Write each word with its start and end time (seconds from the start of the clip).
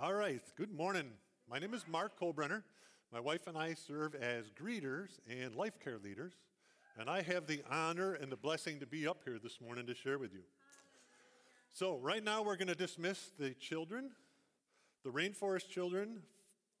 All 0.00 0.14
right, 0.14 0.40
good 0.54 0.70
morning. 0.72 1.10
My 1.50 1.58
name 1.58 1.74
is 1.74 1.84
Mark 1.88 2.20
Kohlbrenner. 2.20 2.62
My 3.12 3.18
wife 3.18 3.48
and 3.48 3.58
I 3.58 3.74
serve 3.74 4.14
as 4.14 4.44
greeters 4.48 5.08
and 5.28 5.56
life 5.56 5.80
care 5.82 5.98
leaders, 5.98 6.34
and 6.96 7.10
I 7.10 7.20
have 7.22 7.48
the 7.48 7.64
honor 7.68 8.12
and 8.14 8.30
the 8.30 8.36
blessing 8.36 8.78
to 8.78 8.86
be 8.86 9.08
up 9.08 9.22
here 9.24 9.40
this 9.42 9.60
morning 9.60 9.88
to 9.88 9.96
share 9.96 10.16
with 10.18 10.32
you. 10.32 10.42
So, 11.72 11.96
right 11.98 12.22
now, 12.22 12.42
we're 12.42 12.54
going 12.54 12.68
to 12.68 12.76
dismiss 12.76 13.30
the 13.40 13.54
children, 13.54 14.10
the 15.02 15.10
rainforest 15.10 15.68
children 15.68 16.22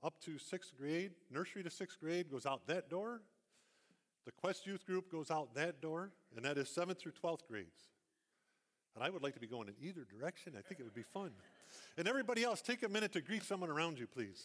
up 0.04 0.20
to 0.20 0.38
sixth 0.38 0.76
grade, 0.78 1.10
nursery 1.28 1.64
to 1.64 1.70
sixth 1.70 1.98
grade 1.98 2.30
goes 2.30 2.46
out 2.46 2.68
that 2.68 2.88
door. 2.88 3.22
The 4.26 4.30
Quest 4.40 4.64
Youth 4.64 4.86
Group 4.86 5.10
goes 5.10 5.28
out 5.28 5.56
that 5.56 5.82
door, 5.82 6.12
and 6.36 6.44
that 6.44 6.56
is 6.56 6.68
seventh 6.68 7.00
through 7.00 7.14
12th 7.20 7.48
grades. 7.48 7.80
I 9.00 9.10
would 9.10 9.22
like 9.22 9.34
to 9.34 9.40
be 9.40 9.46
going 9.46 9.68
in 9.68 9.74
either 9.86 10.06
direction. 10.18 10.52
I 10.58 10.62
think 10.62 10.80
it 10.80 10.82
would 10.82 10.94
be 10.94 11.02
fun. 11.02 11.30
And 11.96 12.08
everybody 12.08 12.42
else, 12.42 12.60
take 12.60 12.82
a 12.82 12.88
minute 12.88 13.12
to 13.12 13.20
greet 13.20 13.44
someone 13.44 13.70
around 13.70 13.98
you, 13.98 14.06
please. 14.06 14.42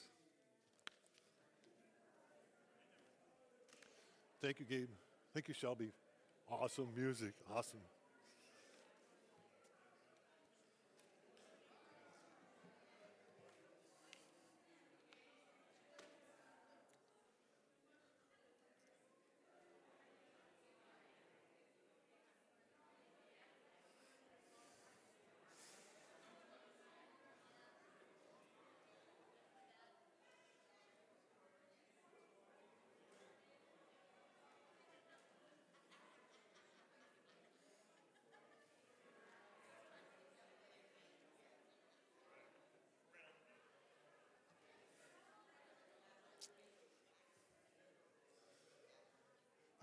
Thank 4.41 4.59
you, 4.59 4.65
Gabe. 4.65 4.89
Thank 5.33 5.47
you, 5.47 5.53
Shelby. 5.53 5.89
Awesome 6.51 6.89
music. 6.95 7.33
Awesome. 7.55 7.79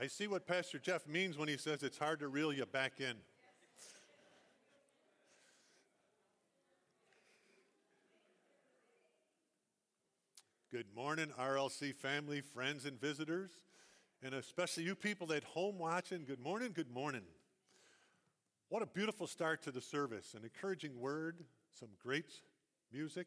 I 0.03 0.07
see 0.07 0.29
what 0.29 0.47
Pastor 0.47 0.79
Jeff 0.79 1.07
means 1.07 1.37
when 1.37 1.47
he 1.47 1.59
says 1.59 1.83
it's 1.83 1.99
hard 1.99 2.21
to 2.21 2.29
reel 2.29 2.55
you 2.55 2.65
back 2.65 3.01
in. 3.01 3.13
Good 10.73 10.87
morning, 10.97 11.27
RLC 11.39 11.95
family, 11.95 12.41
friends, 12.41 12.87
and 12.87 12.99
visitors, 12.99 13.51
and 14.23 14.33
especially 14.35 14.85
you 14.85 14.95
people 14.95 15.31
at 15.35 15.45
home 15.45 15.77
watching. 15.79 16.25
Good 16.25 16.41
morning, 16.41 16.71
good 16.73 16.91
morning. 16.91 17.23
What 18.71 18.81
a 18.81 18.87
beautiful 18.87 19.27
start 19.27 19.61
to 19.65 19.71
the 19.71 19.81
service. 19.83 20.33
An 20.33 20.45
encouraging 20.45 20.99
word, 20.99 21.45
some 21.79 21.91
great 22.03 22.41
music, 22.91 23.27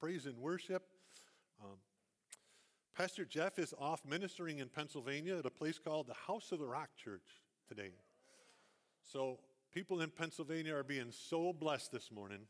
praise 0.00 0.26
and 0.26 0.38
worship. 0.38 0.82
Um, 1.62 1.76
Pastor 2.98 3.24
Jeff 3.24 3.60
is 3.60 3.72
off 3.78 4.02
ministering 4.04 4.58
in 4.58 4.68
Pennsylvania 4.68 5.38
at 5.38 5.46
a 5.46 5.50
place 5.50 5.78
called 5.78 6.08
the 6.08 6.16
House 6.26 6.50
of 6.50 6.58
the 6.58 6.66
Rock 6.66 6.88
Church 6.96 7.44
today. 7.68 7.90
So, 9.12 9.38
people 9.72 10.00
in 10.00 10.10
Pennsylvania 10.10 10.74
are 10.74 10.82
being 10.82 11.12
so 11.12 11.52
blessed 11.52 11.92
this 11.92 12.10
morning. 12.10 12.40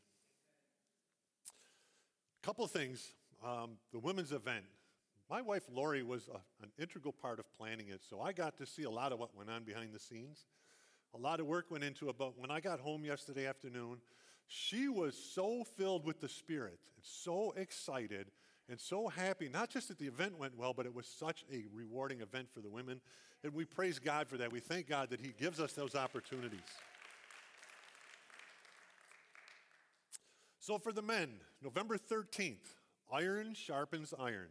A 1.51 2.41
couple 2.43 2.65
things 2.65 3.13
um, 3.45 3.73
the 3.93 3.99
women's 3.99 4.31
event. 4.31 4.65
My 5.29 5.43
wife 5.43 5.65
Lori 5.71 6.01
was 6.01 6.27
a, 6.29 6.37
an 6.63 6.71
integral 6.79 7.13
part 7.13 7.37
of 7.37 7.45
planning 7.55 7.89
it, 7.89 8.01
so 8.09 8.19
I 8.19 8.31
got 8.33 8.57
to 8.57 8.65
see 8.65 8.83
a 8.85 8.89
lot 8.91 9.11
of 9.11 9.19
what 9.19 9.35
went 9.37 9.51
on 9.51 9.63
behind 9.65 9.93
the 9.93 9.99
scenes. 9.99 10.47
A 11.13 11.17
lot 11.19 11.39
of 11.39 11.45
work 11.45 11.69
went 11.69 11.83
into 11.83 12.09
it, 12.09 12.15
but 12.17 12.39
when 12.39 12.49
I 12.49 12.59
got 12.59 12.79
home 12.79 13.05
yesterday 13.05 13.45
afternoon, 13.45 13.97
she 14.47 14.87
was 14.89 15.15
so 15.15 15.63
filled 15.77 16.05
with 16.07 16.19
the 16.19 16.27
Spirit 16.29 16.79
and 16.95 17.03
so 17.05 17.53
excited 17.55 18.31
and 18.69 18.79
so 18.79 19.07
happy, 19.07 19.49
not 19.49 19.69
just 19.69 19.87
that 19.87 19.97
the 19.97 20.05
event 20.07 20.37
went 20.37 20.55
well, 20.57 20.73
but 20.73 20.85
it 20.85 20.93
was 20.93 21.07
such 21.07 21.43
a 21.51 21.65
rewarding 21.73 22.21
event 22.21 22.47
for 22.53 22.61
the 22.61 22.69
women. 22.69 23.01
And 23.43 23.53
we 23.53 23.65
praise 23.65 23.97
God 23.99 24.27
for 24.27 24.37
that. 24.37 24.51
We 24.51 24.59
thank 24.59 24.87
God 24.87 25.09
that 25.09 25.19
He 25.19 25.33
gives 25.37 25.59
us 25.59 25.73
those 25.73 25.95
opportunities. 25.95 26.59
So, 30.59 30.77
for 30.77 30.91
the 30.91 31.01
men, 31.01 31.29
November 31.63 31.97
13th, 31.97 32.57
iron 33.11 33.55
sharpens 33.55 34.13
iron. 34.19 34.49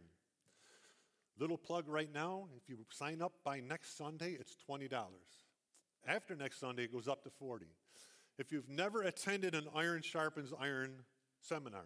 Little 1.37 1.57
plug 1.57 1.85
right 1.87 2.13
now 2.13 2.47
if 2.57 2.67
you 2.67 2.77
sign 2.89 3.21
up 3.21 3.31
by 3.45 3.61
next 3.61 3.97
Sunday, 3.97 4.35
it's 4.37 4.57
$20. 4.69 4.91
After 6.05 6.35
next 6.35 6.59
Sunday, 6.59 6.83
it 6.83 6.93
goes 6.93 7.07
up 7.07 7.23
to 7.23 7.29
40 7.29 7.67
If 8.37 8.51
you've 8.51 8.67
never 8.67 9.03
attended 9.03 9.55
an 9.55 9.67
iron 9.73 10.01
sharpens 10.01 10.51
iron 10.59 10.91
seminar, 11.39 11.85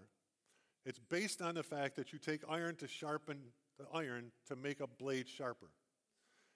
it's 0.85 0.99
based 0.99 1.41
on 1.41 1.55
the 1.55 1.63
fact 1.63 1.95
that 1.95 2.11
you 2.11 2.19
take 2.19 2.41
iron 2.49 2.75
to 2.77 2.88
sharpen 2.88 3.39
the 3.77 3.85
iron 3.97 4.31
to 4.47 4.55
make 4.55 4.81
a 4.81 4.88
blade 4.88 5.27
sharper. 5.29 5.67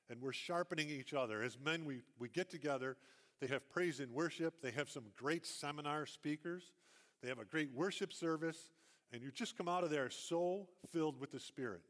And 0.09 0.21
we're 0.21 0.33
sharpening 0.33 0.89
each 0.89 1.13
other. 1.13 1.41
As 1.41 1.57
men, 1.63 1.85
we, 1.85 2.01
we 2.19 2.29
get 2.29 2.49
together. 2.49 2.97
They 3.39 3.47
have 3.47 3.69
praise 3.69 3.99
and 3.99 4.11
worship. 4.11 4.55
They 4.61 4.71
have 4.71 4.89
some 4.89 5.03
great 5.17 5.45
seminar 5.45 6.05
speakers. 6.05 6.73
They 7.21 7.29
have 7.29 7.39
a 7.39 7.45
great 7.45 7.73
worship 7.73 8.11
service. 8.11 8.71
And 9.13 9.21
you 9.21 9.31
just 9.31 9.57
come 9.57 9.69
out 9.69 9.83
of 9.83 9.89
there 9.89 10.09
so 10.09 10.67
filled 10.91 11.19
with 11.19 11.31
the 11.31 11.39
Spirit. 11.39 11.81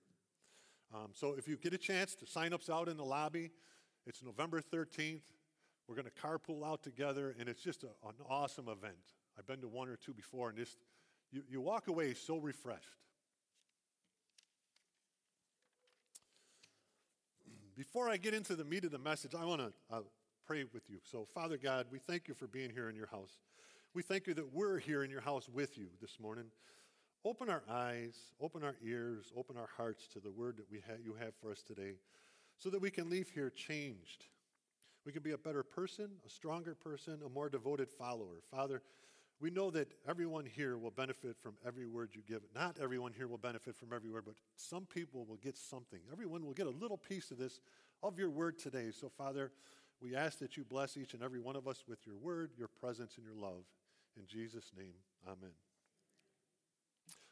Um, 0.93 1.09
so 1.13 1.33
if 1.37 1.47
you 1.47 1.57
get 1.57 1.73
a 1.73 1.77
chance, 1.77 2.15
to 2.15 2.27
sign 2.27 2.53
up's 2.53 2.69
out 2.69 2.87
in 2.87 2.97
the 2.97 3.03
lobby. 3.05 3.49
It's 4.05 4.23
November 4.23 4.61
13th. 4.61 5.21
We're 5.87 5.95
going 5.95 6.05
to 6.07 6.27
carpool 6.27 6.65
out 6.65 6.83
together, 6.83 7.35
and 7.39 7.49
it's 7.49 7.61
just 7.63 7.83
a, 7.83 7.87
an 8.07 8.15
awesome 8.29 8.67
event. 8.67 8.95
I've 9.37 9.47
been 9.47 9.61
to 9.61 9.67
one 9.67 9.89
or 9.89 9.95
two 9.95 10.13
before, 10.13 10.49
and 10.49 10.57
just 10.57 10.77
you, 11.31 11.43
you 11.49 11.61
walk 11.61 11.87
away 11.87 12.13
so 12.13 12.37
refreshed. 12.37 12.85
Before 17.75 18.09
I 18.09 18.17
get 18.17 18.33
into 18.33 18.55
the 18.55 18.63
meat 18.65 18.85
of 18.85 18.91
the 18.91 18.97
message, 18.97 19.35
I 19.35 19.45
want 19.45 19.61
to 19.61 19.73
uh, 19.91 19.99
pray 20.47 20.63
with 20.73 20.89
you. 20.89 20.97
So, 21.11 21.27
Father 21.35 21.57
God, 21.57 21.85
we 21.91 21.99
thank 21.99 22.27
you 22.27 22.33
for 22.33 22.47
being 22.47 22.71
here 22.71 22.89
in 22.89 22.95
your 22.95 23.05
house. 23.07 23.39
We 23.93 24.01
thank 24.01 24.25
you 24.25 24.33
that 24.35 24.53
we're 24.53 24.79
here 24.79 25.03
in 25.03 25.11
your 25.11 25.21
house 25.21 25.47
with 25.47 25.77
you 25.77 25.87
this 26.01 26.19
morning. 26.19 26.45
Open 27.25 27.49
our 27.49 27.63
eyes, 27.69 28.15
open 28.41 28.63
our 28.63 28.75
ears, 28.83 29.31
open 29.35 29.57
our 29.57 29.69
hearts 29.77 30.07
to 30.13 30.19
the 30.19 30.31
word 30.31 30.57
that 30.57 30.71
we 30.71 30.79
ha- 30.79 30.97
you 31.03 31.13
have 31.19 31.33
for 31.41 31.51
us 31.51 31.61
today 31.61 31.93
so 32.57 32.69
that 32.69 32.81
we 32.81 32.89
can 32.89 33.09
leave 33.09 33.29
here 33.29 33.49
changed. 33.51 34.25
We 35.05 35.11
can 35.11 35.21
be 35.21 35.31
a 35.31 35.37
better 35.37 35.61
person, 35.61 36.07
a 36.25 36.29
stronger 36.29 36.73
person, 36.73 37.19
a 37.25 37.29
more 37.29 37.49
devoted 37.49 37.89
follower. 37.91 38.37
Father, 38.49 38.81
we 39.39 39.51
know 39.51 39.69
that 39.71 39.91
everyone 40.07 40.45
here 40.45 40.77
will 40.77 40.89
benefit 40.91 41.37
from 41.39 41.53
every 41.65 41.85
word 41.85 42.09
you 42.13 42.21
give. 42.27 42.41
Not 42.55 42.77
everyone 42.81 43.13
here 43.13 43.27
will 43.27 43.37
benefit 43.37 43.75
from 43.75 43.93
every 43.93 44.09
word, 44.09 44.23
but 44.25 44.33
some 44.55 44.85
people 44.87 45.25
will 45.25 45.37
get 45.37 45.55
something. 45.57 45.99
Everyone 46.11 46.43
will 46.43 46.53
get 46.53 46.65
a 46.65 46.71
little 46.71 46.97
piece 46.97 47.29
of 47.29 47.37
this, 47.37 47.59
of 48.01 48.17
your 48.17 48.31
word 48.31 48.57
today. 48.57 48.87
So, 48.91 49.09
Father, 49.15 49.51
we 50.01 50.15
ask 50.15 50.39
that 50.39 50.57
you 50.57 50.63
bless 50.63 50.97
each 50.97 51.13
and 51.13 51.21
every 51.21 51.39
one 51.39 51.55
of 51.55 51.67
us 51.67 51.83
with 51.87 51.99
your 52.07 52.15
word, 52.17 52.51
your 52.57 52.67
presence, 52.67 53.17
and 53.17 53.25
your 53.25 53.35
love. 53.35 53.63
In 54.19 54.25
Jesus' 54.25 54.71
name, 54.75 54.95
amen. 55.27 55.51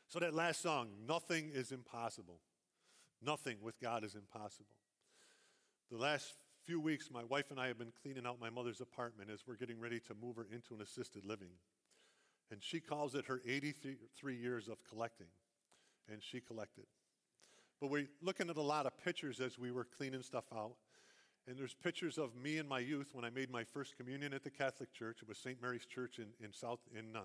So, 0.07 0.19
that 0.19 0.35
last 0.35 0.61
song, 0.61 0.89
Nothing 1.07 1.49
is 1.51 1.71
Impossible. 1.71 2.39
Nothing 3.19 3.57
with 3.63 3.79
God 3.79 4.03
is 4.03 4.13
impossible. 4.13 4.75
The 5.89 5.97
last 5.97 6.33
few 6.65 6.79
weeks, 6.79 7.09
my 7.11 7.23
wife 7.23 7.49
and 7.49 7.59
I 7.59 7.67
have 7.67 7.79
been 7.79 7.93
cleaning 8.03 8.27
out 8.27 8.39
my 8.39 8.51
mother's 8.51 8.81
apartment 8.81 9.31
as 9.31 9.47
we're 9.47 9.55
getting 9.55 9.79
ready 9.79 9.99
to 10.01 10.13
move 10.13 10.35
her 10.35 10.45
into 10.51 10.75
an 10.75 10.81
assisted 10.81 11.25
living. 11.25 11.49
And 12.51 12.63
she 12.63 12.79
calls 12.79 13.15
it 13.15 13.25
her 13.25 13.41
83 13.47 14.35
years 14.35 14.67
of 14.67 14.77
collecting. 14.87 15.27
And 16.11 16.21
she 16.21 16.39
collected. 16.39 16.85
But 17.81 17.89
we're 17.89 18.07
looking 18.21 18.49
at 18.49 18.57
a 18.57 18.61
lot 18.61 18.85
of 18.85 18.97
pictures 18.97 19.39
as 19.39 19.57
we 19.57 19.71
were 19.71 19.85
cleaning 19.97 20.21
stuff 20.21 20.45
out. 20.53 20.75
And 21.47 21.57
there's 21.57 21.73
pictures 21.73 22.17
of 22.17 22.35
me 22.35 22.57
in 22.57 22.67
my 22.67 22.79
youth 22.79 23.09
when 23.13 23.25
I 23.25 23.29
made 23.29 23.51
my 23.51 23.63
first 23.63 23.97
communion 23.97 24.33
at 24.33 24.43
the 24.43 24.49
Catholic 24.49 24.93
Church. 24.93 25.19
It 25.21 25.27
was 25.27 25.37
St. 25.37 25.61
Mary's 25.61 25.85
Church 25.85 26.19
in, 26.19 26.25
in 26.43 26.53
South 26.53 26.79
in 26.97 27.15
uh, 27.15 27.21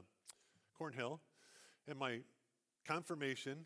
Cornhill. 0.76 1.20
And 1.86 1.98
my 1.98 2.20
confirmation. 2.86 3.64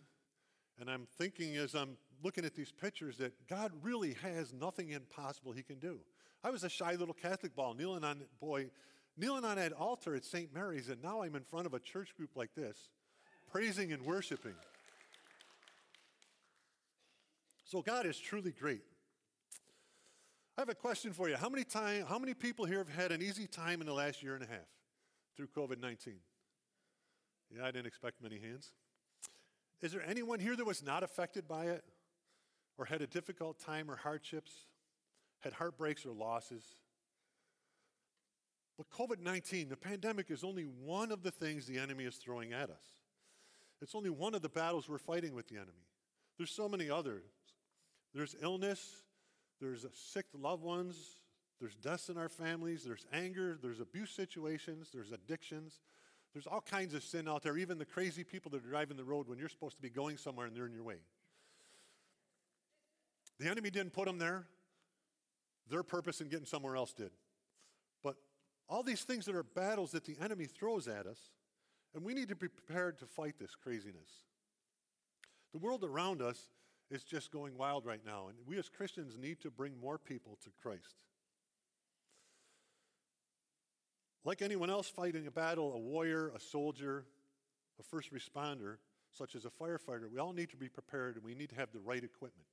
And 0.81 0.91
I'm 0.91 1.07
thinking 1.19 1.57
as 1.57 1.75
I'm 1.75 1.97
looking 2.23 2.45
at 2.45 2.55
these 2.57 2.73
pictures 2.73 3.19
that 3.19 3.33
God 3.49 3.71
really 3.83 4.15
has 4.23 4.53
nothing 4.53 4.91
impossible 4.91 5.53
He 5.53 5.63
can 5.63 5.79
do. 5.79 6.01
I 6.43 6.51
was 6.51 6.65
a 6.65 6.69
shy 6.69 6.95
little 6.97 7.15
Catholic 7.15 7.55
ball 7.55 7.75
kneeling 7.75 8.05
on 8.05 8.23
boy 8.41 8.67
kneeling 9.17 9.45
on 9.45 9.57
that 9.57 9.73
altar 9.73 10.15
at 10.15 10.25
St. 10.25 10.53
Mary's, 10.53 10.89
and 10.89 11.03
now 11.03 11.23
I'm 11.23 11.35
in 11.37 11.43
front 11.43 11.67
of 11.67 11.75
a 11.75 11.81
church 11.81 12.17
group 12.17 12.31
like 12.35 12.55
this, 12.55 12.77
praising 13.51 13.93
and 13.93 14.05
worshiping. 14.05 14.55
So 17.65 17.83
God 17.83 18.07
is 18.07 18.19
truly 18.19 18.53
great. 18.53 18.83
I 20.57 20.61
have 20.61 20.69
a 20.69 20.75
question 20.75 21.13
for 21.13 21.29
you. 21.29 21.37
How 21.37 21.49
many 21.49 21.65
time, 21.65 22.05
how 22.09 22.19
many 22.19 22.35
people 22.35 22.65
here 22.65 22.79
have 22.79 22.89
had 22.95 23.11
an 23.11 23.23
easy 23.23 23.47
time 23.47 23.81
in 23.81 23.87
the 23.87 23.93
last 23.93 24.23
year 24.23 24.35
and 24.35 24.45
a 24.45 24.47
half 24.47 24.69
through 25.37 25.49
COVID-19? 25.49 26.15
Yeah, 27.57 27.63
I 27.63 27.71
didn't 27.71 27.87
expect 27.87 28.23
many 28.23 28.39
hands. 28.39 28.71
Is 29.81 29.93
there 29.93 30.03
anyone 30.07 30.39
here 30.39 30.55
that 30.57 30.65
was 30.65 30.83
not 30.83 31.03
affected 31.03 31.49
by 31.49 31.67
it 31.67 31.85
or 32.79 32.85
had 32.85 33.03
a 33.03 33.07
difficult 33.07 33.59
time 33.59 33.91
or 33.91 33.97
hardships, 33.97 34.53
had 35.41 35.53
heartbreaks 35.53 36.07
or 36.07 36.13
losses? 36.13 36.63
But 38.77 38.91
COVID 38.91 39.21
19, 39.21 39.69
the 39.69 39.77
pandemic, 39.77 40.31
is 40.31 40.43
only 40.43 40.65
one 40.65 41.13
of 41.13 41.23
the 41.23 41.31
things 41.31 41.67
the 41.67 41.79
enemy 41.79 42.05
is 42.05 42.17
throwing 42.17 42.53
at 42.53 42.71
us. 42.71 42.83
It's 43.81 43.95
only 43.95 44.11
one 44.11 44.35
of 44.35 44.43
the 44.43 44.49
battles 44.49 44.89
we're 44.89 44.99
fighting 44.99 45.35
with 45.35 45.49
the 45.49 45.57
enemy. 45.57 45.87
There's 46.39 46.51
so 46.51 46.69
many 46.69 46.91
others. 46.91 47.25
There's 48.15 48.35
illness, 48.41 49.03
there's 49.61 49.85
sick 49.93 50.27
loved 50.39 50.63
ones, 50.63 51.19
there's 51.61 51.75
deaths 51.77 52.09
in 52.11 52.17
our 52.17 52.29
families, 52.29 52.85
there's 52.85 53.07
anger, 53.13 53.59
there's 53.61 53.81
abuse 53.81 54.11
situations, 54.11 54.91
there's 54.95 55.13
addictions. 55.13 55.81
There's 56.33 56.47
all 56.49 56.61
kinds 56.61 56.95
of 56.95 57.05
sin 57.05 57.29
out 57.29 57.45
there, 57.45 57.57
even 57.57 57.79
the 57.79 57.85
crazy 57.85 58.25
people 58.25 58.51
that 58.53 58.65
are 58.65 58.69
driving 58.69 58.97
the 58.97 59.05
road 59.05 59.29
when 59.29 59.39
you're 59.39 59.49
supposed 59.49 59.77
to 59.77 59.83
be 59.83 59.89
going 59.89 60.17
somewhere 60.17 60.47
and 60.47 60.57
they're 60.57 60.67
in 60.67 60.73
your 60.73 60.83
way. 60.83 60.97
The 63.39 63.49
enemy 63.49 63.71
didn't 63.71 63.93
put 63.93 64.07
them 64.07 64.19
there. 64.19 64.45
Their 65.71 65.85
purpose 65.85 66.21
in 66.21 66.29
getting 66.29 66.45
somewhere 66.45 66.75
else 66.75 66.93
did. 66.93 67.13
All 68.69 68.83
these 68.83 69.03
things 69.05 69.27
that 69.27 69.35
are 69.35 69.43
battles 69.43 69.91
that 69.93 70.05
the 70.05 70.17
enemy 70.21 70.47
throws 70.47 70.89
at 70.89 71.07
us, 71.07 71.19
and 71.95 72.03
we 72.03 72.15
need 72.15 72.29
to 72.29 72.37
be 72.37 72.49
prepared 72.49 72.99
to 72.99 73.07
fight 73.07 73.35
this 73.39 73.55
craziness. 73.55 74.11
The 75.53 75.59
world 75.59 75.85
around 75.85 76.23
us 76.23 76.51
is 76.91 77.03
just 77.05 77.31
going 77.31 77.57
wild 77.57 77.85
right 77.85 78.01
now, 78.05 78.29
and 78.29 78.39
we 78.47 78.59
as 78.59 78.69
Christians 78.69 79.17
need 79.19 79.41
to 79.41 79.51
bring 79.51 79.79
more 79.79 79.99
people 79.99 80.39
to 80.45 80.51
Christ. 80.63 80.97
Like 84.25 84.41
anyone 84.41 84.71
else 84.71 84.89
fighting 84.89 85.27
a 85.27 85.31
battle, 85.31 85.75
a 85.75 85.79
warrior, 85.79 86.31
a 86.35 86.41
soldier, 86.41 87.05
a 87.79 87.83
first 87.83 88.11
responder, 88.13 88.77
such 89.13 89.37
as 89.37 89.45
a 89.45 89.51
firefighter, 89.51 90.11
we 90.11 90.19
all 90.19 90.33
need 90.33 90.49
to 90.51 90.57
be 90.57 90.69
prepared 90.71 91.17
and 91.17 91.25
we 91.25 91.35
need 91.35 91.51
to 91.51 91.55
have 91.57 91.71
the 91.73 91.79
right 91.79 92.03
equipment. 92.03 92.47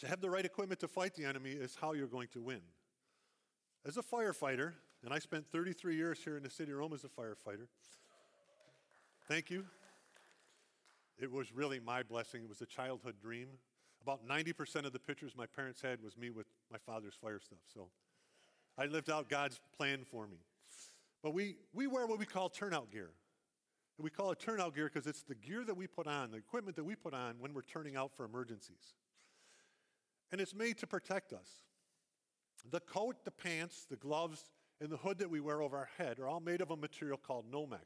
To 0.00 0.06
have 0.06 0.20
the 0.20 0.28
right 0.28 0.44
equipment 0.44 0.80
to 0.80 0.88
fight 0.88 1.14
the 1.14 1.24
enemy 1.24 1.52
is 1.52 1.76
how 1.80 1.94
you're 1.94 2.06
going 2.06 2.28
to 2.34 2.40
win. 2.40 2.60
As 3.86 3.96
a 3.96 4.02
firefighter, 4.02 4.72
and 5.04 5.14
I 5.14 5.18
spent 5.18 5.46
33 5.50 5.96
years 5.96 6.22
here 6.22 6.36
in 6.36 6.42
the 6.42 6.50
city 6.50 6.72
of 6.72 6.78
Rome 6.78 6.92
as 6.92 7.04
a 7.04 7.08
firefighter, 7.08 7.68
thank 9.28 9.50
you. 9.50 9.64
It 11.18 11.30
was 11.30 11.52
really 11.52 11.80
my 11.80 12.02
blessing. 12.02 12.42
It 12.42 12.48
was 12.48 12.60
a 12.62 12.66
childhood 12.66 13.16
dream. 13.20 13.48
About 14.02 14.26
90% 14.26 14.84
of 14.84 14.92
the 14.92 14.98
pictures 14.98 15.34
my 15.36 15.46
parents 15.46 15.80
had 15.80 16.02
was 16.02 16.16
me 16.16 16.30
with 16.30 16.46
my 16.70 16.78
father's 16.78 17.14
fire 17.14 17.40
stuff. 17.40 17.58
So 17.72 17.88
I 18.76 18.86
lived 18.86 19.10
out 19.10 19.28
God's 19.28 19.60
plan 19.76 20.04
for 20.04 20.26
me. 20.26 20.38
But 21.22 21.34
we, 21.34 21.56
we 21.72 21.86
wear 21.88 22.06
what 22.06 22.18
we 22.20 22.26
call 22.26 22.48
turnout 22.48 22.90
gear. 22.92 23.10
And 23.96 24.04
we 24.04 24.10
call 24.10 24.30
it 24.30 24.38
turnout 24.38 24.76
gear 24.76 24.88
because 24.92 25.08
it's 25.08 25.22
the 25.22 25.34
gear 25.34 25.64
that 25.64 25.76
we 25.76 25.88
put 25.88 26.06
on, 26.06 26.30
the 26.30 26.36
equipment 26.36 26.76
that 26.76 26.84
we 26.84 26.94
put 26.94 27.14
on 27.14 27.36
when 27.40 27.52
we're 27.52 27.62
turning 27.62 27.96
out 27.96 28.12
for 28.16 28.24
emergencies. 28.24 28.94
And 30.30 30.40
it's 30.40 30.54
made 30.54 30.78
to 30.78 30.86
protect 30.86 31.32
us. 31.32 31.48
The 32.70 32.80
coat, 32.80 33.24
the 33.24 33.30
pants, 33.30 33.86
the 33.88 33.96
gloves, 33.96 34.44
and 34.80 34.90
the 34.90 34.96
hood 34.96 35.18
that 35.18 35.30
we 35.30 35.40
wear 35.40 35.62
over 35.62 35.76
our 35.76 35.90
head 35.96 36.18
are 36.18 36.28
all 36.28 36.40
made 36.40 36.60
of 36.60 36.70
a 36.70 36.76
material 36.76 37.16
called 37.16 37.50
Nomex. 37.50 37.78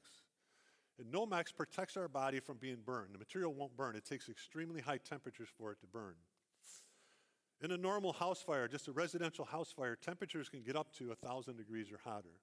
And 0.98 1.12
Nomex 1.12 1.54
protects 1.54 1.96
our 1.96 2.08
body 2.08 2.40
from 2.40 2.58
being 2.58 2.78
burned. 2.84 3.14
The 3.14 3.18
material 3.18 3.54
won't 3.54 3.76
burn, 3.76 3.96
it 3.96 4.04
takes 4.04 4.28
extremely 4.28 4.80
high 4.80 4.98
temperatures 4.98 5.48
for 5.56 5.72
it 5.72 5.80
to 5.80 5.86
burn. 5.86 6.14
In 7.60 7.70
a 7.70 7.76
normal 7.76 8.12
house 8.12 8.42
fire, 8.42 8.66
just 8.66 8.88
a 8.88 8.92
residential 8.92 9.44
house 9.44 9.70
fire, 9.72 9.94
temperatures 9.94 10.48
can 10.48 10.62
get 10.62 10.74
up 10.74 10.92
to 10.94 11.08
1,000 11.08 11.56
degrees 11.56 11.92
or 11.92 11.98
hotter. 12.02 12.34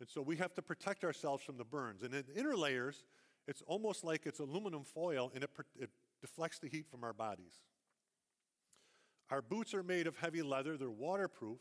And 0.00 0.08
so 0.08 0.22
we 0.22 0.36
have 0.36 0.52
to 0.54 0.62
protect 0.62 1.04
ourselves 1.04 1.44
from 1.44 1.56
the 1.56 1.64
burns. 1.64 2.02
And 2.02 2.12
in 2.12 2.24
inner 2.34 2.56
layers, 2.56 3.04
it's 3.46 3.62
almost 3.66 4.02
like 4.02 4.26
it's 4.26 4.40
aluminum 4.40 4.82
foil 4.82 5.30
and 5.34 5.44
it, 5.44 5.50
it 5.78 5.90
deflects 6.20 6.58
the 6.58 6.68
heat 6.68 6.86
from 6.90 7.04
our 7.04 7.12
bodies. 7.12 7.52
Our 9.30 9.42
boots 9.42 9.74
are 9.74 9.82
made 9.82 10.06
of 10.06 10.16
heavy 10.18 10.42
leather, 10.42 10.76
they're 10.76 10.90
waterproof, 10.90 11.58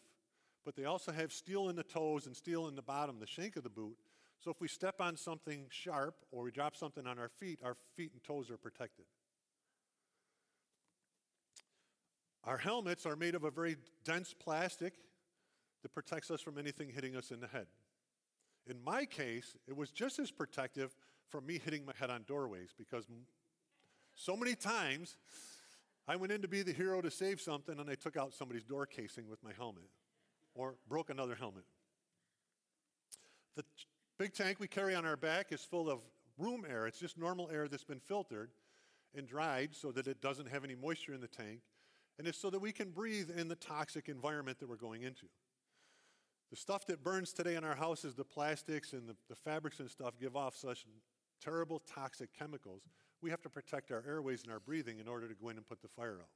but 0.65 0.75
they 0.75 0.85
also 0.85 1.11
have 1.11 1.31
steel 1.31 1.69
in 1.69 1.75
the 1.75 1.83
toes 1.83 2.25
and 2.27 2.35
steel 2.35 2.67
in 2.67 2.75
the 2.75 2.81
bottom, 2.81 3.19
the 3.19 3.27
shank 3.27 3.55
of 3.55 3.63
the 3.63 3.69
boot. 3.69 3.95
So 4.39 4.51
if 4.51 4.59
we 4.59 4.67
step 4.67 4.99
on 4.99 5.15
something 5.15 5.67
sharp 5.69 6.15
or 6.31 6.43
we 6.43 6.51
drop 6.51 6.75
something 6.75 7.07
on 7.07 7.17
our 7.17 7.29
feet, 7.29 7.59
our 7.63 7.75
feet 7.95 8.11
and 8.11 8.23
toes 8.23 8.51
are 8.51 8.57
protected. 8.57 9.05
Our 12.43 12.57
helmets 12.57 13.05
are 13.05 13.15
made 13.15 13.35
of 13.35 13.45
a 13.45 13.51
very 13.51 13.77
dense 14.03 14.35
plastic 14.37 14.93
that 15.81 15.93
protects 15.93 16.29
us 16.29 16.41
from 16.41 16.57
anything 16.57 16.89
hitting 16.89 17.15
us 17.15 17.31
in 17.31 17.39
the 17.39 17.47
head. 17.47 17.67
In 18.67 18.81
my 18.83 19.05
case, 19.05 19.55
it 19.67 19.75
was 19.75 19.91
just 19.91 20.19
as 20.19 20.29
protective 20.31 20.93
from 21.29 21.45
me 21.45 21.57
hitting 21.63 21.85
my 21.85 21.93
head 21.97 22.09
on 22.09 22.23
doorways 22.23 22.71
because 22.77 23.07
so 24.13 24.35
many 24.35 24.55
times 24.55 25.15
I 26.07 26.17
went 26.17 26.33
in 26.33 26.41
to 26.41 26.47
be 26.47 26.63
the 26.63 26.73
hero 26.73 27.01
to 27.01 27.09
save 27.11 27.39
something, 27.39 27.79
and 27.79 27.89
I 27.89 27.95
took 27.95 28.17
out 28.17 28.33
somebody's 28.33 28.65
door 28.65 28.85
casing 28.85 29.29
with 29.29 29.41
my 29.41 29.51
helmet 29.55 29.89
or 30.53 30.75
broke 30.89 31.09
another 31.09 31.35
helmet. 31.35 31.63
The 33.55 33.63
big 34.19 34.33
tank 34.33 34.59
we 34.59 34.67
carry 34.67 34.95
on 34.95 35.05
our 35.05 35.15
back 35.15 35.51
is 35.51 35.61
full 35.61 35.89
of 35.89 35.99
room 36.37 36.65
air. 36.69 36.87
It's 36.87 36.99
just 36.99 37.17
normal 37.17 37.49
air 37.51 37.67
that's 37.69 37.85
been 37.85 37.99
filtered 38.01 38.51
and 39.15 39.27
dried 39.27 39.75
so 39.75 39.91
that 39.91 40.07
it 40.07 40.21
doesn't 40.21 40.47
have 40.49 40.63
any 40.65 40.75
moisture 40.75 41.13
in 41.13 41.21
the 41.21 41.27
tank. 41.27 41.59
And 42.19 42.27
it's 42.27 42.37
so 42.37 42.49
that 42.49 42.59
we 42.59 42.71
can 42.71 42.91
breathe 42.91 43.29
in 43.35 43.47
the 43.47 43.55
toxic 43.55 44.09
environment 44.09 44.59
that 44.59 44.67
we're 44.67 44.75
going 44.75 45.03
into. 45.03 45.27
The 46.49 46.57
stuff 46.57 46.85
that 46.87 47.03
burns 47.03 47.33
today 47.33 47.55
in 47.55 47.63
our 47.63 47.75
houses, 47.75 48.13
the 48.13 48.23
plastics 48.25 48.93
and 48.93 49.07
the, 49.07 49.15
the 49.29 49.35
fabrics 49.35 49.79
and 49.79 49.89
stuff, 49.89 50.13
give 50.19 50.35
off 50.35 50.55
such 50.55 50.85
terrible 51.43 51.79
toxic 51.79 52.29
chemicals 52.37 52.83
we 53.23 53.29
have 53.29 53.41
to 53.43 53.49
protect 53.49 53.89
our 53.93 54.03
airways 54.05 54.43
and 54.43 54.51
our 54.51 54.59
breathing 54.59 54.99
in 54.99 55.07
order 55.07 55.29
to 55.29 55.33
go 55.33 55.47
in 55.47 55.55
and 55.55 55.65
put 55.65 55.81
the 55.81 55.87
fire 55.87 56.17
out. 56.21 56.27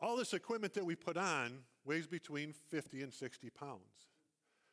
All 0.00 0.16
this 0.18 0.34
equipment 0.34 0.74
that 0.74 0.84
we 0.84 0.94
put 0.94 1.16
on 1.16 1.60
weighs 1.86 2.06
between 2.06 2.52
50 2.52 3.02
and 3.04 3.12
60 3.12 3.48
pounds. 3.50 3.80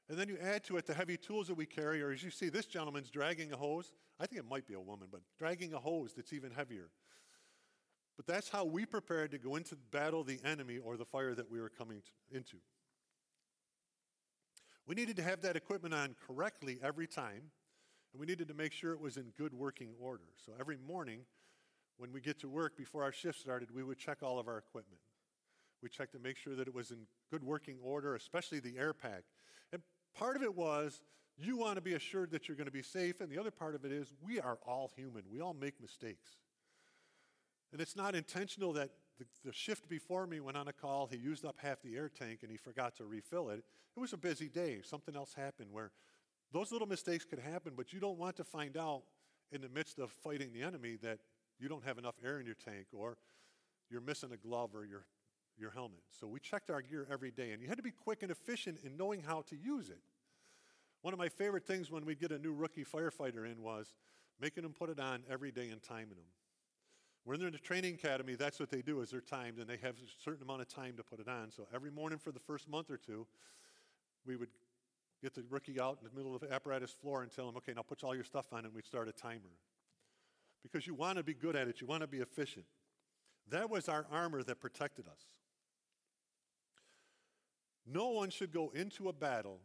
And 0.10 0.18
then 0.20 0.28
you 0.28 0.38
add 0.42 0.66
to 0.66 0.76
it 0.76 0.86
the 0.86 0.94
heavy 0.94 1.16
tools 1.16 1.48
that 1.48 1.56
we 1.56 1.66
carry, 1.66 2.04
or 2.04 2.12
as 2.12 2.22
you 2.22 2.30
see, 2.30 2.50
this 2.50 2.66
gentleman's 2.66 3.10
dragging 3.10 3.54
a 3.54 3.58
hose. 3.58 3.94
I 4.20 4.28
think 4.28 4.40
it 4.40 4.48
might 4.50 4.68
be 4.68 4.74
a 4.74 4.80
woman, 4.80 5.08
but 5.10 5.22
dragging 5.40 5.74
a 5.74 5.80
hose 5.80 6.14
that's 6.14 6.34
even 6.34 6.52
heavier. 6.52 6.90
But 8.18 8.28
that's 8.28 8.50
how 8.50 8.66
we 8.66 8.86
prepared 8.86 9.32
to 9.32 9.38
go 9.38 9.56
into 9.56 9.78
battle 9.92 10.24
the 10.26 10.40
enemy 10.44 10.78
or 10.80 10.98
the 10.98 11.06
fire 11.06 11.34
that 11.34 11.50
we 11.50 11.62
were 11.62 11.70
coming 11.70 12.02
to, 12.02 12.38
into. 12.38 12.58
We 14.86 14.96
needed 14.96 15.16
to 15.16 15.24
have 15.24 15.42
that 15.42 15.56
equipment 15.56 15.94
on 15.94 16.14
correctly 16.28 16.78
every 16.84 17.08
time 17.08 17.52
and 18.16 18.20
we 18.22 18.28
needed 18.28 18.48
to 18.48 18.54
make 18.54 18.72
sure 18.72 18.94
it 18.94 19.02
was 19.02 19.18
in 19.18 19.26
good 19.38 19.54
working 19.54 19.90
order. 20.00 20.24
So 20.46 20.54
every 20.58 20.78
morning, 20.78 21.20
when 21.98 22.14
we 22.14 22.22
get 22.22 22.40
to 22.40 22.48
work 22.48 22.78
before 22.78 23.04
our 23.04 23.12
shift 23.12 23.38
started, 23.42 23.70
we 23.76 23.84
would 23.84 23.98
check 23.98 24.20
all 24.24 24.40
of 24.40 24.48
our 24.48 24.58
equipment. 24.58 25.02
We 25.84 25.90
checked 25.90 26.14
to 26.14 26.20
make 26.20 26.38
sure 26.38 26.56
that 26.56 26.66
it 26.66 26.74
was 26.74 26.92
in 26.92 27.08
good 27.30 27.44
working 27.44 27.76
order, 27.84 28.16
especially 28.16 28.62
the 28.62 28.78
air 28.78 28.94
pack. 28.94 29.24
And 29.74 29.82
part 30.18 30.38
of 30.38 30.44
it 30.44 30.56
was 30.56 31.02
you 31.38 31.58
want 31.58 31.76
to 31.76 31.82
be 31.82 31.96
assured 31.96 32.32
that 32.32 32.48
you're 32.48 32.56
going 32.56 32.68
to 32.68 32.72
be 32.72 32.82
safe. 32.82 33.20
And 33.20 33.30
the 33.30 33.38
other 33.38 33.52
part 33.52 33.76
of 33.76 33.84
it 33.84 33.92
is 33.92 34.14
we 34.24 34.40
are 34.40 34.60
all 34.66 34.90
human, 34.96 35.24
we 35.30 35.42
all 35.42 35.54
make 35.54 35.82
mistakes. 35.82 36.38
And 37.74 37.82
it's 37.82 37.98
not 37.98 38.16
intentional 38.16 38.72
that 38.74 38.92
the, 39.20 39.26
the, 39.44 39.52
shift 39.52 39.90
before 39.90 40.26
me 40.26 40.40
went 40.40 40.56
on 40.56 40.70
a 40.70 40.74
call, 40.74 41.08
he 41.08 41.18
used 41.18 41.44
up 41.44 41.58
half 41.62 41.82
the 41.82 41.98
air 41.98 42.08
tank 42.08 42.40
and 42.44 42.52
he 42.52 42.56
forgot 42.56 42.96
to 42.96 43.04
refill 43.04 43.50
it. 43.50 43.66
It 43.96 44.00
was 44.00 44.14
a 44.14 44.18
busy 44.18 44.48
day. 44.48 44.80
Something 44.86 45.18
else 45.18 45.34
happened 45.34 45.70
where 45.74 45.92
those 46.52 46.72
little 46.72 46.88
mistakes 46.88 47.26
could 47.26 47.40
happen, 47.40 47.74
but 47.76 47.94
you 47.94 48.00
don't 48.00 48.18
want 48.18 48.38
to 48.38 48.44
find 48.44 48.78
out 48.78 49.04
in 49.52 49.62
the 49.62 49.70
midst 49.70 50.00
of 50.00 50.12
fighting 50.12 50.52
the 50.54 50.62
enemy 50.62 50.96
that 51.02 51.20
you 51.60 51.68
don't 51.68 51.84
have 51.84 51.98
enough 51.98 52.16
air 52.24 52.40
in 52.40 52.46
your 52.46 52.56
tank 52.56 52.88
or 52.94 53.18
you're 53.90 54.02
missing 54.02 54.32
a 54.32 54.38
glove 54.38 54.76
or 54.76 54.86
your, 54.86 55.06
your 55.58 55.70
helmet. 55.72 56.02
So 56.20 56.28
we 56.28 56.40
checked 56.40 56.70
our 56.70 56.82
gear 56.82 57.08
every 57.12 57.32
day, 57.32 57.52
and 57.52 57.62
you 57.62 57.68
had 57.68 57.78
to 57.78 57.84
be 57.84 57.92
quick 57.92 58.24
and 58.24 58.32
efficient 58.32 58.80
in 58.84 58.98
knowing 58.98 59.22
how 59.22 59.42
to 59.44 59.56
use 59.56 59.90
it. 59.90 60.00
One 61.02 61.14
of 61.14 61.20
my 61.20 61.30
favorite 61.30 61.68
things 61.68 61.92
when 61.92 62.04
we'd 62.06 62.20
get 62.20 62.32
a 62.32 62.40
new 62.40 62.54
rookie 62.54 62.84
firefighter 62.84 63.50
in 63.50 63.62
was 63.62 63.94
making 64.42 64.64
them 64.64 64.74
put 64.74 64.90
it 64.90 65.00
on 65.00 65.22
every 65.30 65.52
day 65.52 65.70
and 65.70 65.82
timing 65.82 66.10
them. 66.16 66.26
When 67.26 67.40
they're 67.40 67.48
in 67.48 67.54
the 67.54 67.60
training 67.60 67.96
academy, 67.96 68.36
that's 68.36 68.60
what 68.60 68.70
they 68.70 68.82
do 68.82 69.02
is 69.02 69.12
they're 69.12 69.22
timed 69.22 69.60
and 69.60 69.68
they 69.68 69.78
have 69.78 69.96
a 69.96 70.24
certain 70.24 70.44
amount 70.44 70.62
of 70.62 70.68
time 70.68 70.96
to 70.98 71.04
put 71.04 71.20
it 71.20 71.28
on. 71.28 71.52
So 71.52 71.68
every 71.74 71.90
morning 71.92 72.20
for 72.20 72.32
the 72.32 72.40
first 72.40 72.68
month 72.68 72.90
or 72.92 72.98
two, 72.98 73.26
we 74.26 74.36
would 74.36 74.50
get 75.26 75.34
the 75.34 75.44
rookie 75.50 75.80
out 75.82 75.98
in 76.00 76.08
the 76.08 76.16
middle 76.16 76.36
of 76.36 76.42
the 76.42 76.54
apparatus 76.54 76.92
floor 76.92 77.24
and 77.24 77.32
tell 77.34 77.50
him, 77.50 77.58
okay, 77.58 77.74
now 77.76 77.82
put 77.82 78.04
all 78.04 78.14
your 78.14 78.24
stuff 78.24 78.46
on, 78.54 78.64
and 78.64 78.76
we 78.76 78.84
start 78.84 79.08
a 79.08 79.12
timer. 79.12 79.58
Because 80.62 80.86
you 80.86 80.94
want 80.94 81.18
to 81.18 81.24
be 81.24 81.34
good 81.34 81.56
at 81.56 81.68
it, 81.68 81.82
you 81.82 81.88
want 81.88 82.02
to 82.02 82.08
be 82.08 82.20
efficient. 82.20 82.66
That 83.50 83.68
was 83.72 83.90
our 83.90 84.06
armor 84.12 84.44
that 84.44 84.60
protected 84.60 85.08
us. 85.08 85.24
No 87.88 88.10
one 88.10 88.30
should 88.30 88.52
go 88.54 88.70
into 88.76 89.10
a 89.10 89.14
battle 89.14 89.62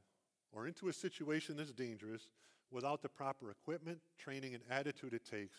or 0.51 0.67
into 0.67 0.89
a 0.89 0.95
situation 0.95 1.59
that's 1.59 1.73
dangerous 1.73 2.31
without 2.71 3.03
the 3.03 3.11
proper 3.11 3.51
equipment, 3.51 3.99
training, 4.19 4.55
and 4.55 4.63
attitude 4.71 5.13
it 5.13 5.27
takes 5.27 5.59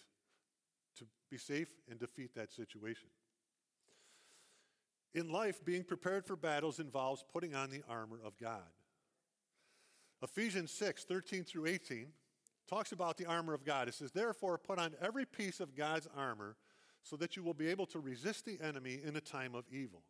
to 0.97 1.05
be 1.29 1.37
safe 1.37 1.69
and 1.91 1.99
defeat 1.99 2.33
that 2.33 2.51
situation. 2.51 3.09
In 5.13 5.31
life, 5.31 5.63
being 5.63 5.83
prepared 5.83 6.25
for 6.25 6.35
battles 6.35 6.79
involves 6.79 7.23
putting 7.31 7.53
on 7.53 7.69
the 7.69 7.83
armor 7.87 8.17
of 8.25 8.35
God. 8.39 8.63
Ephesians 10.23 10.71
6 10.71 11.03
13 11.05 11.43
through 11.43 11.65
18 11.67 12.07
talks 12.69 12.91
about 12.91 13.17
the 13.17 13.25
armor 13.25 13.53
of 13.53 13.65
God. 13.65 13.87
It 13.87 13.95
says, 13.95 14.11
Therefore, 14.11 14.57
put 14.57 14.77
on 14.79 14.91
every 15.01 15.25
piece 15.25 15.59
of 15.59 15.75
God's 15.75 16.07
armor 16.15 16.55
so 17.03 17.15
that 17.15 17.35
you 17.35 17.43
will 17.43 17.55
be 17.55 17.67
able 17.67 17.87
to 17.87 17.99
resist 17.99 18.45
the 18.45 18.59
enemy 18.61 18.99
in 19.03 19.15
a 19.15 19.21
time 19.21 19.55
of 19.55 19.65
evil. 19.71 20.03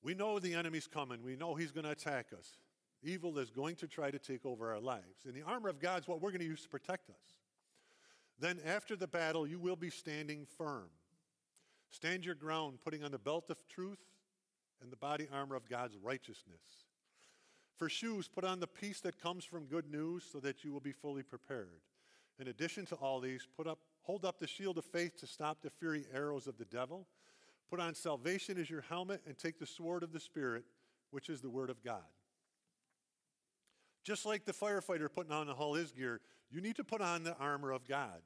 We 0.00 0.14
know 0.14 0.38
the 0.38 0.54
enemy's 0.54 0.86
coming, 0.86 1.22
we 1.22 1.36
know 1.36 1.54
he's 1.54 1.72
going 1.72 1.84
to 1.86 1.90
attack 1.90 2.28
us. 2.36 2.48
Evil 3.02 3.38
is 3.38 3.50
going 3.50 3.76
to 3.76 3.86
try 3.86 4.10
to 4.10 4.18
take 4.18 4.44
over 4.46 4.72
our 4.72 4.80
lives. 4.80 5.24
And 5.24 5.34
the 5.34 5.42
armor 5.42 5.68
of 5.68 5.78
God 5.80 6.00
is 6.02 6.08
what 6.08 6.20
we're 6.20 6.30
going 6.30 6.40
to 6.40 6.46
use 6.46 6.62
to 6.62 6.68
protect 6.68 7.10
us. 7.10 7.16
Then, 8.40 8.58
after 8.64 8.94
the 8.96 9.06
battle, 9.08 9.46
you 9.46 9.58
will 9.58 9.76
be 9.76 9.90
standing 9.90 10.46
firm. 10.56 10.88
Stand 11.90 12.24
your 12.24 12.34
ground, 12.34 12.78
putting 12.84 13.02
on 13.04 13.10
the 13.10 13.18
belt 13.18 13.50
of 13.50 13.66
truth 13.68 14.00
and 14.82 14.92
the 14.92 14.96
body 14.96 15.26
armor 15.32 15.56
of 15.56 15.68
God's 15.68 15.96
righteousness. 16.00 16.60
For 17.78 17.88
shoes, 17.88 18.26
put 18.26 18.42
on 18.42 18.58
the 18.58 18.66
peace 18.66 19.00
that 19.02 19.20
comes 19.22 19.44
from 19.44 19.66
good 19.66 19.88
news 19.88 20.24
so 20.30 20.40
that 20.40 20.64
you 20.64 20.72
will 20.72 20.80
be 20.80 20.90
fully 20.90 21.22
prepared. 21.22 21.80
In 22.40 22.48
addition 22.48 22.84
to 22.86 22.96
all 22.96 23.20
these, 23.20 23.46
put 23.56 23.68
up, 23.68 23.78
hold 24.02 24.24
up 24.24 24.40
the 24.40 24.48
shield 24.48 24.78
of 24.78 24.84
faith 24.84 25.16
to 25.20 25.28
stop 25.28 25.58
the 25.62 25.70
fiery 25.70 26.04
arrows 26.12 26.48
of 26.48 26.58
the 26.58 26.64
devil. 26.64 27.06
Put 27.70 27.78
on 27.78 27.94
salvation 27.94 28.58
as 28.58 28.68
your 28.68 28.80
helmet 28.80 29.22
and 29.26 29.38
take 29.38 29.60
the 29.60 29.66
sword 29.66 30.02
of 30.02 30.12
the 30.12 30.18
Spirit, 30.18 30.64
which 31.12 31.28
is 31.30 31.40
the 31.40 31.48
word 31.48 31.70
of 31.70 31.82
God. 31.84 32.02
Just 34.04 34.26
like 34.26 34.44
the 34.44 34.52
firefighter 34.52 35.08
putting 35.12 35.32
on 35.32 35.48
all 35.48 35.74
his 35.74 35.92
gear, 35.92 36.20
you 36.50 36.60
need 36.60 36.76
to 36.76 36.84
put 36.84 37.00
on 37.00 37.22
the 37.22 37.36
armor 37.36 37.70
of 37.70 37.86
God. 37.86 38.22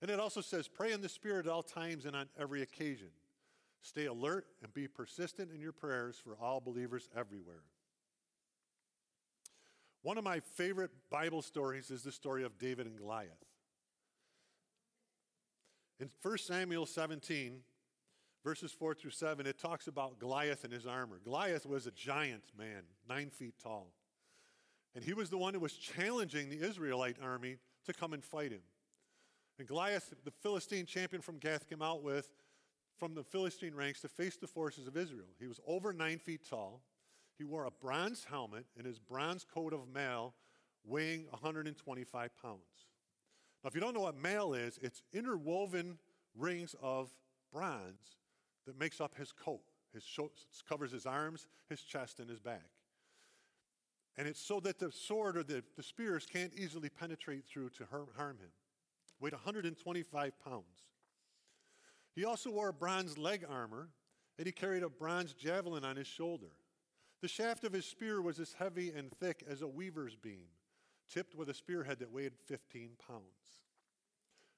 And 0.00 0.10
it 0.10 0.18
also 0.18 0.40
says, 0.40 0.66
pray 0.66 0.92
in 0.92 1.02
the 1.02 1.08
Spirit 1.10 1.44
at 1.44 1.52
all 1.52 1.62
times 1.62 2.06
and 2.06 2.16
on 2.16 2.28
every 2.38 2.62
occasion. 2.62 3.08
Stay 3.82 4.06
alert 4.06 4.46
and 4.62 4.72
be 4.72 4.88
persistent 4.88 5.50
in 5.52 5.60
your 5.60 5.72
prayers 5.72 6.16
for 6.22 6.36
all 6.40 6.60
believers 6.60 7.10
everywhere. 7.14 7.60
One 10.08 10.16
of 10.16 10.24
my 10.24 10.40
favorite 10.40 10.90
Bible 11.10 11.42
stories 11.42 11.90
is 11.90 12.02
the 12.02 12.12
story 12.12 12.42
of 12.42 12.56
David 12.58 12.86
and 12.86 12.96
Goliath. 12.96 13.44
In 16.00 16.08
1 16.22 16.38
Samuel 16.38 16.86
17, 16.86 17.60
verses 18.42 18.72
4 18.72 18.94
through 18.94 19.10
7, 19.10 19.46
it 19.46 19.58
talks 19.58 19.86
about 19.86 20.18
Goliath 20.18 20.64
and 20.64 20.72
his 20.72 20.86
armor. 20.86 21.20
Goliath 21.22 21.66
was 21.66 21.86
a 21.86 21.90
giant 21.90 22.44
man, 22.56 22.84
nine 23.06 23.28
feet 23.28 23.56
tall. 23.62 23.90
And 24.94 25.04
he 25.04 25.12
was 25.12 25.28
the 25.28 25.36
one 25.36 25.52
who 25.52 25.60
was 25.60 25.74
challenging 25.74 26.48
the 26.48 26.66
Israelite 26.66 27.18
army 27.22 27.56
to 27.84 27.92
come 27.92 28.14
and 28.14 28.24
fight 28.24 28.50
him. 28.52 28.62
And 29.58 29.68
Goliath, 29.68 30.14
the 30.24 30.30
Philistine 30.30 30.86
champion 30.86 31.20
from 31.20 31.36
Gath, 31.36 31.68
came 31.68 31.82
out 31.82 32.02
with 32.02 32.32
from 32.96 33.14
the 33.14 33.24
Philistine 33.24 33.74
ranks 33.74 34.00
to 34.00 34.08
face 34.08 34.38
the 34.38 34.46
forces 34.46 34.86
of 34.86 34.96
Israel. 34.96 35.26
He 35.38 35.48
was 35.48 35.60
over 35.66 35.92
nine 35.92 36.18
feet 36.18 36.46
tall. 36.48 36.80
He 37.38 37.44
wore 37.44 37.64
a 37.66 37.70
bronze 37.70 38.24
helmet 38.28 38.66
and 38.76 38.84
his 38.84 38.98
bronze 38.98 39.44
coat 39.44 39.72
of 39.72 39.88
mail, 39.88 40.34
weighing 40.84 41.26
125 41.30 42.30
pounds. 42.42 42.58
Now, 43.62 43.68
if 43.68 43.74
you 43.76 43.80
don't 43.80 43.94
know 43.94 44.00
what 44.00 44.16
mail 44.16 44.54
is, 44.54 44.78
it's 44.82 45.02
interwoven 45.12 45.98
rings 46.36 46.74
of 46.82 47.10
bronze 47.52 48.16
that 48.66 48.78
makes 48.78 49.00
up 49.00 49.14
his 49.16 49.30
coat. 49.32 49.60
His 49.94 50.04
sho- 50.04 50.32
covers 50.68 50.90
his 50.92 51.06
arms, 51.06 51.46
his 51.70 51.80
chest, 51.80 52.18
and 52.20 52.28
his 52.28 52.40
back. 52.40 52.68
And 54.16 54.26
it's 54.28 54.40
so 54.40 54.58
that 54.60 54.78
the 54.80 54.90
sword 54.90 55.36
or 55.36 55.42
the, 55.44 55.62
the 55.76 55.82
spears 55.82 56.26
can't 56.30 56.52
easily 56.54 56.88
penetrate 56.88 57.44
through 57.46 57.70
to 57.70 57.84
harm 57.86 58.38
him. 58.38 58.50
Weighed 59.20 59.32
125 59.32 60.32
pounds. 60.44 60.86
He 62.14 62.24
also 62.24 62.50
wore 62.50 62.72
bronze 62.72 63.16
leg 63.16 63.44
armor, 63.48 63.88
and 64.38 64.46
he 64.46 64.52
carried 64.52 64.82
a 64.82 64.88
bronze 64.88 65.34
javelin 65.34 65.84
on 65.84 65.94
his 65.96 66.08
shoulder. 66.08 66.50
The 67.20 67.28
shaft 67.28 67.64
of 67.64 67.72
his 67.72 67.84
spear 67.84 68.22
was 68.22 68.38
as 68.38 68.52
heavy 68.58 68.90
and 68.92 69.10
thick 69.10 69.42
as 69.48 69.62
a 69.62 69.66
weaver's 69.66 70.14
beam, 70.14 70.44
tipped 71.12 71.34
with 71.34 71.48
a 71.48 71.54
spearhead 71.54 71.98
that 71.98 72.12
weighed 72.12 72.34
15 72.46 72.90
pounds. 73.08 73.22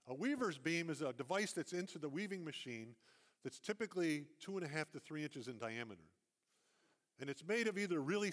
A 0.09 0.15
weaver's 0.15 0.59
beam 0.59 0.91
is 0.91 1.01
a 1.01 1.13
device 1.13 1.53
that's 1.53 1.73
into 1.73 1.99
the 1.99 2.09
weaving 2.09 2.45
machine 2.45 2.95
that's 3.45 3.59
typically 3.59 4.25
two 4.41 4.57
and 4.59 4.67
a 4.67 4.69
half 4.69 4.91
to 4.91 5.01
three 5.01 5.23
inches 5.23 5.49
in 5.49 5.57
diameter. 5.59 6.05
And 7.19 7.31
it's 7.31 7.47
made 7.47 7.67
of 7.67 7.79
either 7.79 8.01
really 8.01 8.33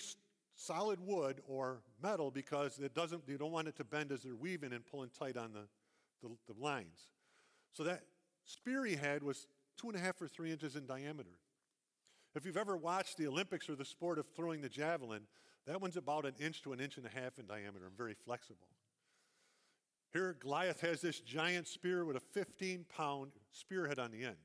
solid 0.55 0.99
wood 0.99 1.41
or 1.47 1.81
metal 2.01 2.31
because 2.31 2.79
it 2.79 2.93
doesn't, 2.93 3.23
you 3.27 3.37
don't 3.37 3.51
want 3.51 3.67
it 3.69 3.77
to 3.77 3.83
bend 3.85 4.11
as 4.11 4.23
they're 4.23 4.35
weaving 4.35 4.73
and 4.73 4.85
pulling 4.85 5.09
tight 5.17 5.37
on 5.37 5.53
the, 5.53 5.67
the, 6.21 6.35
the 6.53 6.59
lines. 6.61 6.99
So 7.71 7.83
that 7.83 8.03
spear 8.43 8.83
he 8.83 8.95
had 8.95 9.23
was 9.23 9.47
two 9.77 9.87
and 9.87 9.95
a 9.95 9.99
half 10.01 10.21
or 10.21 10.27
three 10.27 10.51
inches 10.51 10.75
in 10.75 10.85
diameter. 10.85 11.37
If 12.37 12.45
you've 12.45 12.55
ever 12.55 12.77
watched 12.77 13.17
the 13.17 13.25
Olympics 13.25 13.67
or 13.67 13.73
the 13.75 13.83
sport 13.83 14.19
of 14.19 14.27
throwing 14.35 14.61
the 14.61 14.69
javelin, 14.69 15.23
that 15.65 15.81
one's 15.81 15.97
about 15.97 16.23
an 16.23 16.35
inch 16.39 16.61
to 16.61 16.71
an 16.71 16.79
inch 16.79 16.97
and 16.97 17.05
a 17.07 17.09
half 17.09 17.39
in 17.39 17.47
diameter 17.47 17.87
and 17.87 17.97
very 17.97 18.13
flexible. 18.13 18.67
Here, 20.13 20.37
Goliath 20.39 20.79
has 20.81 21.01
this 21.01 21.19
giant 21.19 21.67
spear 21.67 22.05
with 22.05 22.15
a 22.15 22.19
15 22.19 22.85
pound 22.95 23.31
spearhead 23.51 23.97
on 23.97 24.11
the 24.11 24.23
end. 24.23 24.35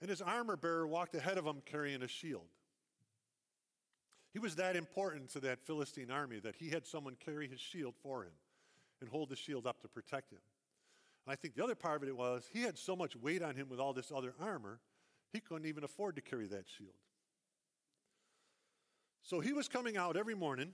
And 0.00 0.08
his 0.08 0.22
armor 0.22 0.56
bearer 0.56 0.86
walked 0.86 1.16
ahead 1.16 1.36
of 1.36 1.44
him 1.44 1.62
carrying 1.66 2.02
a 2.04 2.08
shield. 2.08 2.46
He 4.32 4.38
was 4.38 4.54
that 4.56 4.76
important 4.76 5.30
to 5.30 5.40
that 5.40 5.66
Philistine 5.66 6.12
army 6.12 6.38
that 6.40 6.54
he 6.54 6.70
had 6.70 6.86
someone 6.86 7.16
carry 7.18 7.48
his 7.48 7.60
shield 7.60 7.94
for 8.04 8.22
him 8.22 8.32
and 9.00 9.10
hold 9.10 9.30
the 9.30 9.36
shield 9.36 9.66
up 9.66 9.80
to 9.82 9.88
protect 9.88 10.30
him. 10.32 10.38
And 11.26 11.32
I 11.32 11.34
think 11.36 11.56
the 11.56 11.64
other 11.64 11.74
part 11.74 12.02
of 12.04 12.08
it 12.08 12.16
was 12.16 12.46
he 12.52 12.62
had 12.62 12.78
so 12.78 12.94
much 12.94 13.16
weight 13.16 13.42
on 13.42 13.56
him 13.56 13.68
with 13.68 13.80
all 13.80 13.92
this 13.94 14.12
other 14.14 14.32
armor 14.40 14.78
he 15.34 15.40
couldn't 15.40 15.66
even 15.66 15.82
afford 15.82 16.14
to 16.14 16.22
carry 16.22 16.46
that 16.46 16.64
shield. 16.78 16.94
So 19.24 19.40
he 19.40 19.52
was 19.52 19.66
coming 19.68 19.96
out 19.96 20.16
every 20.16 20.36
morning 20.36 20.72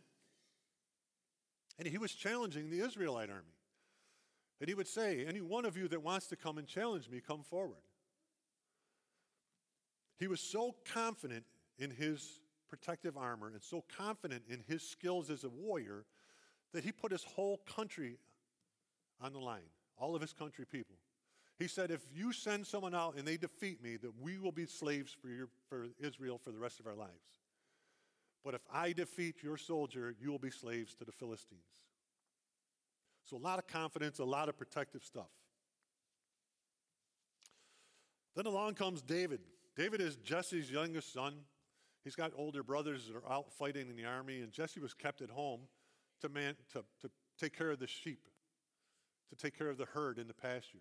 and 1.78 1.88
he 1.88 1.96
was 1.96 2.12
challenging 2.12 2.68
the 2.68 2.80
Israelite 2.84 3.30
army. 3.30 3.54
And 4.60 4.68
he 4.68 4.74
would 4.74 4.86
say, 4.86 5.24
Any 5.26 5.40
one 5.40 5.64
of 5.64 5.78
you 5.78 5.88
that 5.88 6.02
wants 6.02 6.26
to 6.26 6.36
come 6.36 6.58
and 6.58 6.66
challenge 6.68 7.08
me, 7.08 7.22
come 7.26 7.42
forward. 7.42 7.80
He 10.18 10.26
was 10.28 10.42
so 10.42 10.74
confident 10.92 11.44
in 11.78 11.90
his 11.90 12.40
protective 12.68 13.16
armor 13.16 13.46
and 13.48 13.62
so 13.62 13.82
confident 13.96 14.42
in 14.46 14.62
his 14.68 14.82
skills 14.82 15.30
as 15.30 15.42
a 15.44 15.48
warrior 15.48 16.04
that 16.74 16.84
he 16.84 16.92
put 16.92 17.12
his 17.12 17.24
whole 17.24 17.60
country 17.64 18.18
on 19.22 19.32
the 19.32 19.38
line, 19.40 19.70
all 19.96 20.14
of 20.14 20.20
his 20.20 20.34
country 20.34 20.66
people. 20.70 20.96
He 21.60 21.68
said, 21.68 21.90
If 21.90 22.00
you 22.14 22.32
send 22.32 22.66
someone 22.66 22.94
out 22.94 23.16
and 23.18 23.28
they 23.28 23.36
defeat 23.36 23.82
me, 23.82 23.98
that 23.98 24.12
we 24.20 24.38
will 24.38 24.50
be 24.50 24.64
slaves 24.64 25.14
for, 25.20 25.28
your, 25.28 25.48
for 25.68 25.86
Israel 26.00 26.40
for 26.42 26.50
the 26.52 26.58
rest 26.58 26.80
of 26.80 26.86
our 26.86 26.94
lives. 26.94 27.12
But 28.42 28.54
if 28.54 28.62
I 28.72 28.92
defeat 28.94 29.36
your 29.42 29.58
soldier, 29.58 30.14
you 30.18 30.30
will 30.30 30.38
be 30.38 30.50
slaves 30.50 30.94
to 30.96 31.04
the 31.04 31.12
Philistines. 31.12 31.60
So, 33.26 33.36
a 33.36 33.38
lot 33.38 33.58
of 33.58 33.66
confidence, 33.66 34.18
a 34.20 34.24
lot 34.24 34.48
of 34.48 34.56
protective 34.56 35.04
stuff. 35.04 35.28
Then 38.34 38.46
along 38.46 38.74
comes 38.74 39.02
David. 39.02 39.40
David 39.76 40.00
is 40.00 40.16
Jesse's 40.16 40.70
youngest 40.70 41.12
son. 41.12 41.34
He's 42.04 42.16
got 42.16 42.32
older 42.34 42.62
brothers 42.62 43.06
that 43.08 43.16
are 43.16 43.30
out 43.30 43.52
fighting 43.52 43.90
in 43.90 43.96
the 43.96 44.06
army, 44.06 44.40
and 44.40 44.50
Jesse 44.50 44.80
was 44.80 44.94
kept 44.94 45.20
at 45.20 45.28
home 45.28 45.60
to, 46.22 46.30
man, 46.30 46.54
to, 46.72 46.82
to 47.02 47.10
take 47.38 47.54
care 47.56 47.70
of 47.70 47.78
the 47.78 47.86
sheep, 47.86 48.28
to 49.28 49.36
take 49.36 49.58
care 49.58 49.68
of 49.68 49.76
the 49.76 49.84
herd 49.84 50.18
in 50.18 50.26
the 50.26 50.32
pasture. 50.32 50.78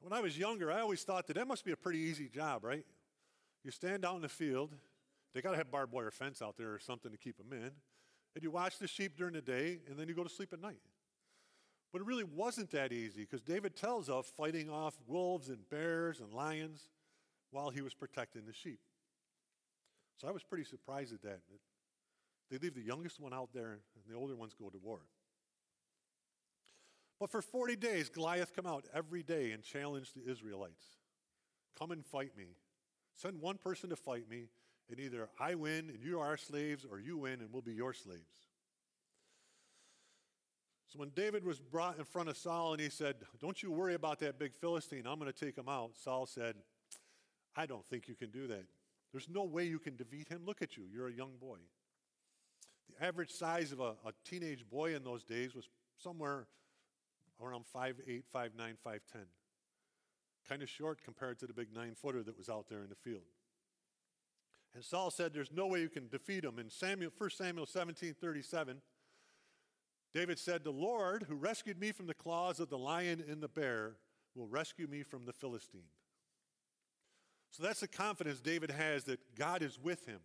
When 0.00 0.12
I 0.12 0.20
was 0.20 0.38
younger, 0.38 0.70
I 0.70 0.80
always 0.80 1.02
thought 1.02 1.26
that 1.26 1.34
that 1.34 1.48
must 1.48 1.64
be 1.64 1.72
a 1.72 1.76
pretty 1.76 1.98
easy 2.00 2.28
job, 2.28 2.64
right? 2.64 2.84
You 3.64 3.70
stand 3.70 4.04
out 4.04 4.16
in 4.16 4.22
the 4.22 4.28
field, 4.28 4.74
they 5.34 5.40
got 5.42 5.50
to 5.52 5.56
have 5.56 5.70
barbed 5.70 5.92
wire 5.92 6.10
fence 6.10 6.40
out 6.42 6.56
there 6.56 6.72
or 6.72 6.78
something 6.78 7.10
to 7.10 7.18
keep 7.18 7.36
them 7.36 7.52
in, 7.52 7.70
and 8.34 8.42
you 8.42 8.50
watch 8.50 8.78
the 8.78 8.86
sheep 8.86 9.16
during 9.16 9.34
the 9.34 9.42
day, 9.42 9.80
and 9.88 9.98
then 9.98 10.08
you 10.08 10.14
go 10.14 10.22
to 10.22 10.30
sleep 10.30 10.52
at 10.52 10.60
night. 10.60 10.80
But 11.92 12.02
it 12.02 12.06
really 12.06 12.24
wasn't 12.24 12.70
that 12.70 12.92
easy 12.92 13.22
because 13.22 13.42
David 13.42 13.74
tells 13.74 14.08
of 14.08 14.26
fighting 14.26 14.68
off 14.68 14.96
wolves 15.06 15.48
and 15.48 15.68
bears 15.70 16.20
and 16.20 16.32
lions 16.32 16.90
while 17.50 17.70
he 17.70 17.80
was 17.80 17.94
protecting 17.94 18.44
the 18.44 18.52
sheep. 18.52 18.80
So 20.18 20.28
I 20.28 20.30
was 20.30 20.42
pretty 20.42 20.64
surprised 20.64 21.14
at 21.14 21.22
that. 21.22 21.40
They 22.50 22.58
leave 22.58 22.74
the 22.74 22.82
youngest 22.82 23.18
one 23.18 23.32
out 23.32 23.50
there 23.54 23.72
and 23.94 24.04
the 24.08 24.14
older 24.14 24.36
ones 24.36 24.52
go 24.58 24.68
to 24.68 24.78
war. 24.78 25.00
But 27.18 27.30
for 27.30 27.40
40 27.40 27.76
days, 27.76 28.08
Goliath 28.08 28.54
come 28.54 28.66
out 28.66 28.84
every 28.92 29.22
day 29.22 29.52
and 29.52 29.62
challenge 29.62 30.12
the 30.12 30.30
Israelites. 30.30 30.84
Come 31.78 31.90
and 31.90 32.04
fight 32.04 32.36
me. 32.36 32.44
Send 33.14 33.40
one 33.40 33.56
person 33.56 33.88
to 33.90 33.96
fight 33.96 34.28
me, 34.28 34.48
and 34.90 35.00
either 35.00 35.28
I 35.40 35.54
win 35.54 35.88
and 35.88 36.02
you 36.02 36.20
are 36.20 36.26
our 36.26 36.36
slaves, 36.36 36.84
or 36.90 36.98
you 36.98 37.16
win 37.16 37.40
and 37.40 37.50
we'll 37.52 37.62
be 37.62 37.72
your 37.72 37.94
slaves. 37.94 38.34
So 40.88 40.98
when 40.98 41.08
David 41.10 41.42
was 41.44 41.58
brought 41.58 41.98
in 41.98 42.04
front 42.04 42.28
of 42.28 42.36
Saul 42.36 42.72
and 42.72 42.80
he 42.80 42.90
said, 42.90 43.16
Don't 43.40 43.62
you 43.62 43.72
worry 43.72 43.94
about 43.94 44.18
that 44.20 44.38
big 44.38 44.52
Philistine, 44.60 45.04
I'm 45.06 45.18
going 45.18 45.32
to 45.32 45.46
take 45.46 45.56
him 45.56 45.68
out, 45.68 45.92
Saul 45.96 46.26
said, 46.26 46.54
I 47.56 47.64
don't 47.64 47.84
think 47.86 48.08
you 48.08 48.14
can 48.14 48.30
do 48.30 48.46
that. 48.48 48.66
There's 49.12 49.28
no 49.30 49.44
way 49.44 49.64
you 49.64 49.78
can 49.78 49.96
defeat 49.96 50.28
him. 50.28 50.42
Look 50.44 50.60
at 50.60 50.76
you, 50.76 50.84
you're 50.94 51.08
a 51.08 51.12
young 51.12 51.32
boy. 51.40 51.56
The 53.00 53.04
average 53.06 53.30
size 53.30 53.72
of 53.72 53.80
a, 53.80 53.94
a 54.04 54.12
teenage 54.24 54.68
boy 54.68 54.94
in 54.94 55.02
those 55.02 55.24
days 55.24 55.54
was 55.54 55.68
somewhere 55.96 56.46
around 57.44 57.64
5'8, 57.74 57.94
5'9, 58.34 58.50
5'10. 58.84 59.00
Kind 60.48 60.62
of 60.62 60.68
short 60.68 61.02
compared 61.02 61.38
to 61.40 61.46
the 61.46 61.52
big 61.52 61.72
nine 61.74 61.94
footer 61.94 62.22
that 62.22 62.36
was 62.36 62.48
out 62.48 62.66
there 62.68 62.82
in 62.82 62.88
the 62.88 62.94
field. 62.94 63.24
And 64.74 64.84
Saul 64.84 65.10
said, 65.10 65.32
There's 65.32 65.52
no 65.52 65.66
way 65.66 65.80
you 65.80 65.88
can 65.88 66.08
defeat 66.08 66.44
him. 66.44 66.58
In 66.58 66.70
Samuel, 66.70 67.10
1 67.16 67.30
Samuel 67.30 67.66
17 67.66 68.14
37, 68.20 68.80
David 70.14 70.38
said, 70.38 70.62
The 70.62 70.70
Lord, 70.70 71.26
who 71.28 71.34
rescued 71.34 71.80
me 71.80 71.90
from 71.92 72.06
the 72.06 72.14
claws 72.14 72.60
of 72.60 72.68
the 72.70 72.78
lion 72.78 73.24
and 73.28 73.42
the 73.42 73.48
bear, 73.48 73.96
will 74.36 74.46
rescue 74.46 74.86
me 74.86 75.02
from 75.02 75.24
the 75.24 75.32
Philistine. 75.32 75.80
So 77.50 77.62
that's 77.62 77.80
the 77.80 77.88
confidence 77.88 78.40
David 78.40 78.70
has 78.70 79.04
that 79.04 79.18
God 79.34 79.62
is 79.62 79.78
with 79.82 80.06
him, 80.06 80.20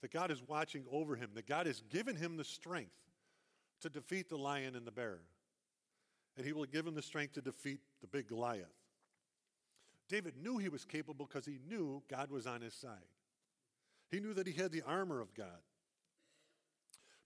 that 0.00 0.12
God 0.12 0.30
is 0.30 0.42
watching 0.46 0.84
over 0.90 1.16
him, 1.16 1.30
that 1.34 1.46
God 1.46 1.66
has 1.66 1.82
given 1.90 2.16
him 2.16 2.36
the 2.36 2.44
strength 2.44 2.94
to 3.80 3.90
defeat 3.90 4.28
the 4.30 4.36
lion 4.36 4.76
and 4.76 4.86
the 4.86 4.92
bear 4.92 5.18
and 6.38 6.46
he 6.46 6.52
will 6.52 6.64
give 6.64 6.86
him 6.86 6.94
the 6.94 7.02
strength 7.02 7.34
to 7.34 7.42
defeat 7.42 7.80
the 8.00 8.06
big 8.06 8.28
Goliath. 8.28 8.72
David 10.08 10.34
knew 10.40 10.56
he 10.56 10.68
was 10.70 10.84
capable 10.84 11.26
because 11.26 11.44
he 11.44 11.58
knew 11.68 12.00
God 12.08 12.30
was 12.30 12.46
on 12.46 12.60
his 12.62 12.72
side. 12.74 13.08
He 14.08 14.20
knew 14.20 14.32
that 14.34 14.46
he 14.46 14.52
had 14.54 14.70
the 14.70 14.82
armor 14.86 15.20
of 15.20 15.34
God. 15.34 15.58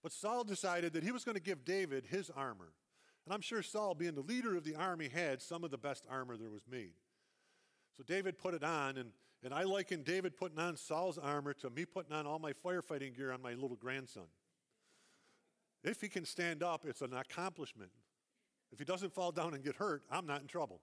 But 0.01 0.11
Saul 0.11 0.43
decided 0.43 0.93
that 0.93 1.03
he 1.03 1.11
was 1.11 1.23
going 1.23 1.35
to 1.37 1.41
give 1.41 1.63
David 1.63 2.07
his 2.07 2.29
armor. 2.35 2.73
And 3.23 3.33
I'm 3.33 3.39
sure 3.39 3.61
Saul, 3.61 3.93
being 3.95 4.15
the 4.15 4.21
leader 4.23 4.57
of 4.57 4.63
the 4.65 4.75
army, 4.75 5.07
had 5.09 5.41
some 5.41 5.63
of 5.63 5.69
the 5.71 5.77
best 5.77 6.03
armor 6.09 6.35
there 6.35 6.49
was 6.49 6.65
made. 6.69 6.91
So 7.95 8.03
David 8.03 8.37
put 8.39 8.53
it 8.55 8.63
on, 8.63 8.97
and, 8.97 9.11
and 9.43 9.53
I 9.53 9.63
liken 9.63 10.01
David 10.03 10.35
putting 10.35 10.59
on 10.59 10.75
Saul's 10.75 11.19
armor 11.19 11.53
to 11.53 11.69
me 11.69 11.85
putting 11.85 12.11
on 12.13 12.25
all 12.25 12.39
my 12.39 12.51
firefighting 12.51 13.15
gear 13.15 13.31
on 13.31 13.41
my 13.43 13.53
little 13.53 13.77
grandson. 13.77 14.25
If 15.83 16.01
he 16.01 16.09
can 16.09 16.25
stand 16.25 16.63
up, 16.63 16.83
it's 16.85 17.01
an 17.01 17.13
accomplishment. 17.13 17.91
If 18.73 18.79
he 18.79 18.85
doesn't 18.85 19.13
fall 19.13 19.31
down 19.31 19.53
and 19.53 19.63
get 19.63 19.75
hurt, 19.75 20.01
I'm 20.11 20.25
not 20.25 20.41
in 20.41 20.47
trouble. 20.47 20.81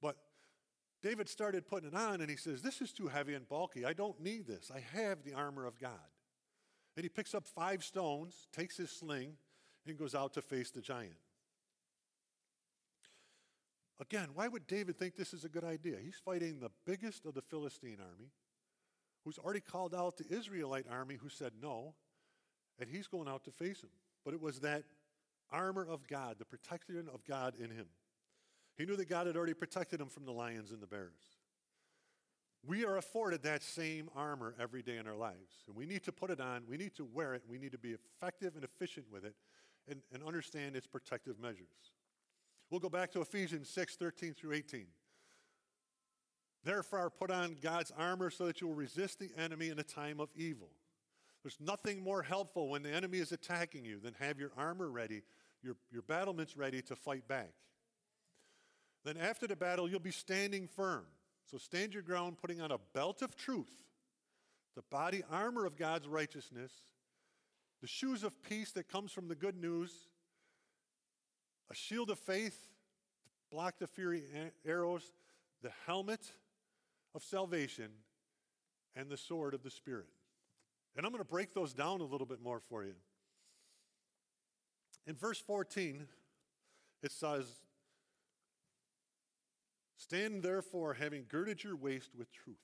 But 0.00 0.16
David 1.02 1.28
started 1.28 1.66
putting 1.66 1.88
it 1.90 1.94
on 1.96 2.20
and 2.20 2.30
he 2.30 2.36
says, 2.36 2.62
This 2.62 2.80
is 2.80 2.92
too 2.92 3.08
heavy 3.08 3.34
and 3.34 3.46
bulky. 3.48 3.84
I 3.84 3.92
don't 3.92 4.18
need 4.20 4.46
this. 4.46 4.70
I 4.74 4.80
have 4.96 5.24
the 5.24 5.34
armor 5.34 5.66
of 5.66 5.80
God. 5.80 5.90
And 6.94 7.02
he 7.02 7.08
picks 7.08 7.34
up 7.34 7.44
five 7.46 7.82
stones, 7.82 8.46
takes 8.52 8.76
his 8.76 8.90
sling, 8.90 9.32
and 9.84 9.98
goes 9.98 10.14
out 10.14 10.32
to 10.34 10.42
face 10.42 10.70
the 10.70 10.80
giant. 10.80 11.16
Again, 14.00 14.28
why 14.34 14.46
would 14.46 14.66
David 14.68 14.96
think 14.96 15.16
this 15.16 15.34
is 15.34 15.44
a 15.44 15.48
good 15.48 15.64
idea? 15.64 15.96
He's 16.02 16.20
fighting 16.24 16.60
the 16.60 16.70
biggest 16.86 17.26
of 17.26 17.34
the 17.34 17.42
Philistine 17.42 17.98
army, 17.98 18.30
who's 19.24 19.38
already 19.38 19.60
called 19.60 19.94
out 19.94 20.16
the 20.18 20.32
Israelite 20.36 20.86
army 20.88 21.16
who 21.16 21.28
said 21.30 21.52
no, 21.60 21.94
and 22.78 22.88
he's 22.88 23.08
going 23.08 23.26
out 23.28 23.44
to 23.44 23.50
face 23.50 23.82
him. 23.82 23.90
But 24.24 24.34
it 24.34 24.40
was 24.40 24.60
that 24.60 24.84
armor 25.50 25.86
of 25.88 26.06
God, 26.06 26.36
the 26.38 26.44
protection 26.44 27.08
of 27.12 27.24
God 27.24 27.54
in 27.58 27.70
him. 27.70 27.86
He 28.76 28.84
knew 28.84 28.96
that 28.96 29.08
God 29.08 29.26
had 29.26 29.36
already 29.36 29.54
protected 29.54 30.00
him 30.00 30.08
from 30.08 30.24
the 30.24 30.32
lions 30.32 30.70
and 30.70 30.82
the 30.82 30.86
bears. 30.86 31.20
We 32.66 32.84
are 32.84 32.96
afforded 32.96 33.42
that 33.44 33.62
same 33.62 34.10
armor 34.16 34.54
every 34.60 34.82
day 34.82 34.96
in 34.96 35.06
our 35.06 35.14
lives, 35.16 35.54
and 35.66 35.76
we 35.76 35.86
need 35.86 36.02
to 36.04 36.12
put 36.12 36.30
it 36.30 36.40
on, 36.40 36.62
we 36.68 36.76
need 36.76 36.94
to 36.96 37.04
wear 37.04 37.34
it, 37.34 37.42
we 37.48 37.58
need 37.58 37.72
to 37.72 37.78
be 37.78 37.92
effective 37.92 38.56
and 38.56 38.64
efficient 38.64 39.06
with 39.10 39.24
it 39.24 39.34
and, 39.88 40.00
and 40.12 40.22
understand 40.24 40.74
its 40.74 40.86
protective 40.86 41.38
measures. 41.38 41.92
We'll 42.70 42.80
go 42.80 42.88
back 42.88 43.12
to 43.12 43.20
Ephesians 43.20 43.68
6 43.68 43.96
13 43.96 44.34
through 44.34 44.54
18. 44.54 44.86
Therefore, 46.64 47.10
put 47.10 47.30
on 47.30 47.54
God's 47.62 47.92
armor 47.96 48.28
so 48.28 48.46
that 48.46 48.60
you 48.60 48.66
will 48.66 48.74
resist 48.74 49.20
the 49.20 49.30
enemy 49.40 49.68
in 49.68 49.78
a 49.78 49.84
time 49.84 50.18
of 50.18 50.30
evil. 50.34 50.70
There's 51.46 51.60
nothing 51.60 52.00
more 52.02 52.22
helpful 52.24 52.70
when 52.70 52.82
the 52.82 52.90
enemy 52.92 53.18
is 53.18 53.30
attacking 53.30 53.84
you 53.84 54.00
than 54.00 54.14
have 54.14 54.36
your 54.40 54.50
armor 54.58 54.90
ready, 54.90 55.22
your, 55.62 55.76
your 55.92 56.02
battlements 56.02 56.56
ready 56.56 56.82
to 56.82 56.96
fight 56.96 57.28
back. 57.28 57.52
Then 59.04 59.16
after 59.16 59.46
the 59.46 59.54
battle, 59.54 59.88
you'll 59.88 60.00
be 60.00 60.10
standing 60.10 60.66
firm. 60.66 61.04
So 61.48 61.56
stand 61.56 61.94
your 61.94 62.02
ground, 62.02 62.38
putting 62.38 62.60
on 62.60 62.72
a 62.72 62.78
belt 62.94 63.22
of 63.22 63.36
truth, 63.36 63.70
the 64.74 64.82
body 64.90 65.22
armor 65.30 65.64
of 65.66 65.76
God's 65.76 66.08
righteousness, 66.08 66.72
the 67.80 67.86
shoes 67.86 68.24
of 68.24 68.42
peace 68.42 68.72
that 68.72 68.88
comes 68.88 69.12
from 69.12 69.28
the 69.28 69.36
good 69.36 69.56
news, 69.56 70.08
a 71.70 71.76
shield 71.76 72.10
of 72.10 72.18
faith 72.18 72.58
to 73.34 73.54
block 73.56 73.78
the 73.78 73.86
fiery 73.86 74.24
arrows, 74.66 75.12
the 75.62 75.70
helmet 75.86 76.28
of 77.14 77.22
salvation, 77.22 77.92
and 78.96 79.08
the 79.08 79.16
sword 79.16 79.54
of 79.54 79.62
the 79.62 79.70
Spirit. 79.70 80.08
And 80.96 81.04
I'm 81.04 81.12
going 81.12 81.22
to 81.22 81.28
break 81.30 81.52
those 81.52 81.74
down 81.74 82.00
a 82.00 82.04
little 82.04 82.26
bit 82.26 82.40
more 82.42 82.60
for 82.70 82.82
you. 82.82 82.94
In 85.06 85.14
verse 85.14 85.38
14, 85.38 86.06
it 87.02 87.12
says, 87.12 87.44
Stand 89.98 90.42
therefore, 90.42 90.94
having 90.94 91.26
girded 91.28 91.62
your 91.62 91.76
waist 91.76 92.10
with 92.16 92.32
truth. 92.32 92.56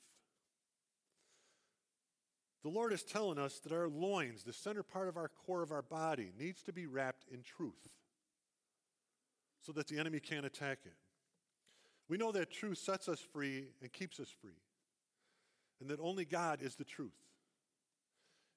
The 2.62 2.68
Lord 2.70 2.92
is 2.92 3.02
telling 3.02 3.38
us 3.38 3.58
that 3.60 3.72
our 3.72 3.88
loins, 3.88 4.44
the 4.44 4.52
center 4.52 4.82
part 4.82 5.08
of 5.08 5.16
our 5.16 5.28
core 5.28 5.62
of 5.62 5.72
our 5.72 5.82
body, 5.82 6.32
needs 6.38 6.62
to 6.62 6.72
be 6.72 6.86
wrapped 6.86 7.24
in 7.32 7.42
truth 7.42 7.88
so 9.60 9.72
that 9.72 9.88
the 9.88 9.98
enemy 9.98 10.20
can't 10.20 10.46
attack 10.46 10.80
it. 10.84 10.94
We 12.08 12.16
know 12.16 12.32
that 12.32 12.50
truth 12.52 12.78
sets 12.78 13.08
us 13.08 13.20
free 13.20 13.66
and 13.80 13.92
keeps 13.92 14.20
us 14.20 14.28
free, 14.40 14.58
and 15.80 15.90
that 15.90 16.00
only 16.00 16.24
God 16.24 16.60
is 16.62 16.76
the 16.76 16.84
truth. 16.84 17.12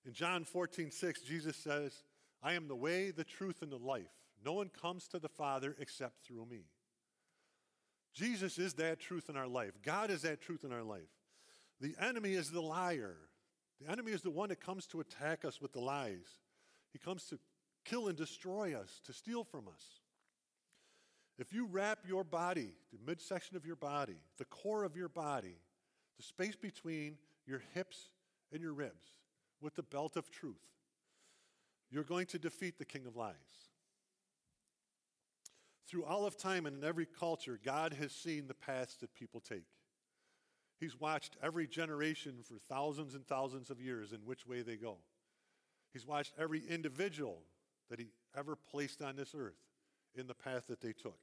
In 0.05 0.13
John 0.13 0.43
14, 0.45 0.91
6, 0.91 1.21
Jesus 1.21 1.55
says, 1.57 2.03
I 2.43 2.53
am 2.53 2.67
the 2.67 2.75
way, 2.75 3.09
the 3.09 3.23
truth, 3.23 3.61
and 3.63 3.71
the 3.71 3.77
life. 3.77 4.11
No 4.43 4.53
one 4.53 4.69
comes 4.69 5.07
to 5.07 5.19
the 5.19 5.29
Father 5.29 5.75
except 5.79 6.23
through 6.23 6.45
me. 6.45 6.65
Jesus 8.13 8.59
is 8.59 8.75
that 8.75 8.99
truth 8.99 9.29
in 9.29 9.35
our 9.35 9.47
life. 9.47 9.71
God 9.83 10.11
is 10.11 10.21
that 10.21 10.41
truth 10.41 10.63
in 10.63 10.71
our 10.71 10.83
life. 10.83 11.09
The 11.81 11.95
enemy 11.99 12.33
is 12.33 12.51
the 12.51 12.61
liar. 12.61 13.15
The 13.83 13.91
enemy 13.91 14.11
is 14.11 14.21
the 14.21 14.29
one 14.29 14.49
that 14.49 14.61
comes 14.61 14.85
to 14.87 14.99
attack 15.01 15.43
us 15.43 15.59
with 15.59 15.73
the 15.73 15.81
lies. 15.81 16.27
He 16.93 16.99
comes 16.99 17.25
to 17.25 17.39
kill 17.83 18.07
and 18.07 18.17
destroy 18.17 18.75
us, 18.77 19.01
to 19.05 19.13
steal 19.13 19.43
from 19.43 19.67
us. 19.67 19.83
If 21.39 21.51
you 21.51 21.65
wrap 21.65 21.99
your 22.07 22.23
body, 22.23 22.69
the 22.93 22.99
midsection 23.05 23.57
of 23.57 23.65
your 23.65 23.75
body, 23.75 24.15
the 24.37 24.45
core 24.45 24.83
of 24.83 24.95
your 24.95 25.09
body, 25.09 25.57
the 26.15 26.23
space 26.23 26.55
between 26.55 27.17
your 27.47 27.63
hips 27.73 28.09
and 28.53 28.61
your 28.61 28.71
ribs, 28.73 29.03
with 29.61 29.75
the 29.75 29.83
belt 29.83 30.15
of 30.15 30.29
truth. 30.31 30.55
You're 31.91 32.03
going 32.03 32.25
to 32.27 32.39
defeat 32.39 32.77
the 32.77 32.85
king 32.85 33.05
of 33.05 33.15
lies. 33.15 33.33
Through 35.87 36.05
all 36.05 36.25
of 36.25 36.35
time 36.35 36.65
and 36.65 36.77
in 36.77 36.83
every 36.87 37.05
culture, 37.05 37.59
God 37.63 37.93
has 37.93 38.11
seen 38.11 38.47
the 38.47 38.53
paths 38.55 38.95
that 38.97 39.13
people 39.13 39.39
take. 39.39 39.65
He's 40.79 40.99
watched 40.99 41.37
every 41.41 41.67
generation 41.67 42.35
for 42.43 42.55
thousands 42.57 43.13
and 43.15 43.25
thousands 43.27 43.69
of 43.69 43.79
years 43.79 44.11
in 44.11 44.21
which 44.21 44.45
way 44.47 44.61
they 44.61 44.75
go. 44.75 44.97
He's 45.93 46.05
watched 46.05 46.33
every 46.37 46.61
individual 46.67 47.43
that 47.89 47.99
he 47.99 48.07
ever 48.37 48.55
placed 48.57 49.01
on 49.01 49.15
this 49.15 49.33
earth 49.37 49.53
in 50.15 50.27
the 50.27 50.33
path 50.33 50.67
that 50.67 50.81
they 50.81 50.91
took. 50.91 51.19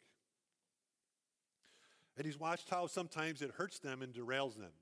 And 2.16 2.24
he's 2.24 2.38
watched 2.38 2.70
how 2.70 2.86
sometimes 2.86 3.42
it 3.42 3.50
hurts 3.56 3.78
them 3.78 4.00
and 4.00 4.12
derails 4.14 4.56
them. 4.56 4.72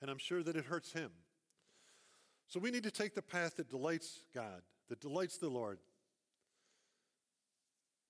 And 0.00 0.10
I'm 0.10 0.18
sure 0.18 0.42
that 0.42 0.56
it 0.56 0.66
hurts 0.66 0.92
him. 0.92 1.10
So 2.48 2.58
we 2.58 2.70
need 2.70 2.84
to 2.84 2.90
take 2.90 3.14
the 3.14 3.22
path 3.22 3.56
that 3.56 3.68
delights 3.70 4.22
God, 4.34 4.62
that 4.88 5.00
delights 5.00 5.36
the 5.36 5.50
Lord. 5.50 5.78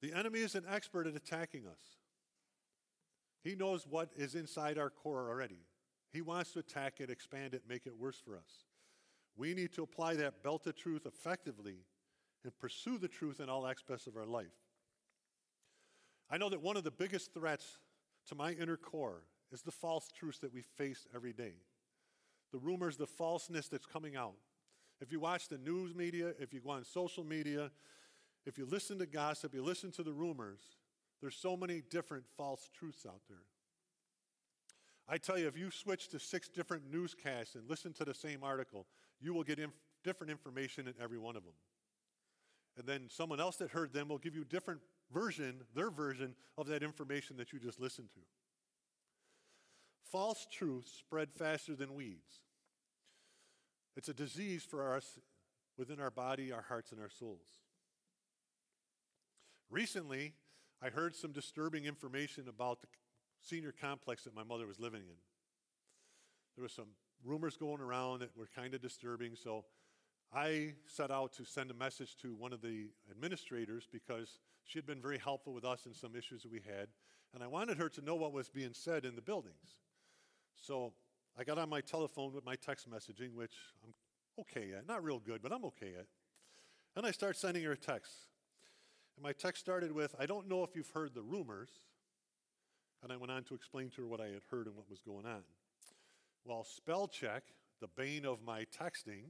The 0.00 0.12
enemy 0.12 0.38
is 0.40 0.54
an 0.54 0.64
expert 0.70 1.08
at 1.08 1.16
attacking 1.16 1.66
us. 1.66 1.82
He 3.42 3.56
knows 3.56 3.84
what 3.86 4.10
is 4.16 4.36
inside 4.36 4.78
our 4.78 4.90
core 4.90 5.28
already. 5.28 5.58
He 6.12 6.20
wants 6.22 6.52
to 6.52 6.60
attack 6.60 7.00
it, 7.00 7.10
expand 7.10 7.52
it, 7.52 7.62
make 7.68 7.86
it 7.86 7.96
worse 7.98 8.20
for 8.24 8.36
us. 8.36 8.64
We 9.36 9.54
need 9.54 9.72
to 9.72 9.82
apply 9.82 10.14
that 10.14 10.42
belt 10.44 10.66
of 10.68 10.76
truth 10.76 11.04
effectively 11.06 11.78
and 12.44 12.56
pursue 12.58 12.98
the 12.98 13.08
truth 13.08 13.40
in 13.40 13.48
all 13.48 13.66
aspects 13.66 14.06
of 14.06 14.16
our 14.16 14.26
life. 14.26 14.46
I 16.30 16.38
know 16.38 16.48
that 16.48 16.62
one 16.62 16.76
of 16.76 16.84
the 16.84 16.90
biggest 16.92 17.34
threats 17.34 17.78
to 18.28 18.36
my 18.36 18.52
inner 18.52 18.76
core 18.76 19.24
is 19.50 19.62
the 19.62 19.72
false 19.72 20.10
truths 20.16 20.38
that 20.40 20.52
we 20.52 20.62
face 20.62 21.08
every 21.14 21.32
day 21.32 21.54
the 22.52 22.58
rumors, 22.58 22.96
the 22.96 23.06
falseness 23.06 23.68
that's 23.68 23.86
coming 23.86 24.16
out. 24.16 24.34
If 25.00 25.12
you 25.12 25.20
watch 25.20 25.48
the 25.48 25.58
news 25.58 25.94
media, 25.94 26.32
if 26.38 26.52
you 26.52 26.60
go 26.60 26.70
on 26.70 26.84
social 26.84 27.24
media, 27.24 27.70
if 28.46 28.58
you 28.58 28.66
listen 28.66 28.98
to 28.98 29.06
gossip, 29.06 29.54
you 29.54 29.62
listen 29.62 29.90
to 29.92 30.02
the 30.02 30.12
rumors, 30.12 30.60
there's 31.20 31.36
so 31.36 31.56
many 31.56 31.82
different 31.90 32.24
false 32.36 32.68
truths 32.76 33.06
out 33.06 33.20
there. 33.28 33.42
I 35.08 35.18
tell 35.18 35.38
you, 35.38 35.46
if 35.46 35.56
you 35.56 35.70
switch 35.70 36.08
to 36.08 36.18
six 36.18 36.48
different 36.48 36.90
newscasts 36.90 37.54
and 37.54 37.68
listen 37.68 37.92
to 37.94 38.04
the 38.04 38.14
same 38.14 38.42
article, 38.42 38.86
you 39.20 39.32
will 39.32 39.42
get 39.44 39.58
inf- 39.58 39.72
different 40.04 40.30
information 40.30 40.86
in 40.86 40.94
every 41.02 41.18
one 41.18 41.34
of 41.36 41.44
them. 41.44 41.54
And 42.76 42.86
then 42.86 43.08
someone 43.08 43.40
else 43.40 43.56
that 43.56 43.70
heard 43.70 43.92
them 43.92 44.08
will 44.08 44.18
give 44.18 44.34
you 44.34 44.42
a 44.42 44.46
different 44.46 44.80
version, 45.12 45.62
their 45.74 45.90
version 45.90 46.34
of 46.56 46.66
that 46.68 46.82
information 46.82 47.36
that 47.38 47.52
you 47.52 47.58
just 47.58 47.80
listened 47.80 48.10
to. 48.14 48.20
False 50.10 50.46
truths 50.50 50.90
spread 50.90 51.32
faster 51.32 51.74
than 51.76 51.94
weeds. 51.94 52.40
It's 53.96 54.08
a 54.08 54.14
disease 54.14 54.62
for 54.64 54.94
us 54.96 55.18
within 55.76 56.00
our 56.00 56.10
body, 56.10 56.50
our 56.50 56.62
hearts, 56.62 56.92
and 56.92 57.00
our 57.00 57.10
souls. 57.10 57.46
Recently, 59.70 60.32
I 60.82 60.88
heard 60.88 61.14
some 61.14 61.32
disturbing 61.32 61.84
information 61.84 62.48
about 62.48 62.80
the 62.80 62.86
senior 63.42 63.74
complex 63.78 64.24
that 64.24 64.34
my 64.34 64.44
mother 64.44 64.66
was 64.66 64.80
living 64.80 65.02
in. 65.02 65.16
There 66.56 66.62
were 66.62 66.68
some 66.68 66.88
rumors 67.24 67.56
going 67.56 67.80
around 67.80 68.20
that 68.20 68.34
were 68.36 68.48
kind 68.54 68.72
of 68.74 68.80
disturbing, 68.80 69.36
so 69.36 69.64
I 70.34 70.74
set 70.86 71.10
out 71.10 71.34
to 71.34 71.44
send 71.44 71.70
a 71.70 71.74
message 71.74 72.16
to 72.22 72.34
one 72.34 72.52
of 72.54 72.62
the 72.62 72.86
administrators 73.10 73.86
because 73.92 74.38
she 74.64 74.78
had 74.78 74.86
been 74.86 75.02
very 75.02 75.18
helpful 75.18 75.52
with 75.52 75.64
us 75.66 75.84
in 75.86 75.92
some 75.92 76.16
issues 76.16 76.42
that 76.44 76.52
we 76.52 76.60
had, 76.60 76.88
and 77.34 77.42
I 77.42 77.46
wanted 77.46 77.76
her 77.76 77.88
to 77.90 78.00
know 78.00 78.14
what 78.14 78.32
was 78.32 78.48
being 78.48 78.72
said 78.72 79.04
in 79.04 79.14
the 79.14 79.22
buildings. 79.22 79.76
So 80.60 80.92
I 81.38 81.44
got 81.44 81.58
on 81.58 81.68
my 81.68 81.80
telephone 81.80 82.32
with 82.32 82.44
my 82.44 82.56
text 82.56 82.90
messaging, 82.90 83.32
which 83.34 83.52
I'm 83.84 83.92
okay 84.40 84.72
at. 84.76 84.86
Not 84.86 85.02
real 85.04 85.18
good, 85.20 85.40
but 85.42 85.52
I'm 85.52 85.64
okay 85.66 85.94
at. 85.98 86.06
And 86.96 87.06
I 87.06 87.10
start 87.10 87.36
sending 87.36 87.62
her 87.64 87.72
a 87.72 87.76
text. 87.76 88.12
And 89.16 89.22
my 89.22 89.32
text 89.32 89.60
started 89.60 89.92
with, 89.92 90.14
I 90.18 90.26
don't 90.26 90.48
know 90.48 90.64
if 90.64 90.74
you've 90.74 90.90
heard 90.90 91.14
the 91.14 91.22
rumors. 91.22 91.70
And 93.02 93.12
I 93.12 93.16
went 93.16 93.30
on 93.30 93.44
to 93.44 93.54
explain 93.54 93.90
to 93.90 94.02
her 94.02 94.06
what 94.08 94.20
I 94.20 94.26
had 94.26 94.42
heard 94.50 94.66
and 94.66 94.74
what 94.76 94.90
was 94.90 95.00
going 95.00 95.26
on. 95.26 95.42
Well, 96.44 96.64
spell 96.64 97.06
check, 97.06 97.44
the 97.80 97.88
bane 97.96 98.24
of 98.26 98.42
my 98.42 98.64
texting, 98.76 99.26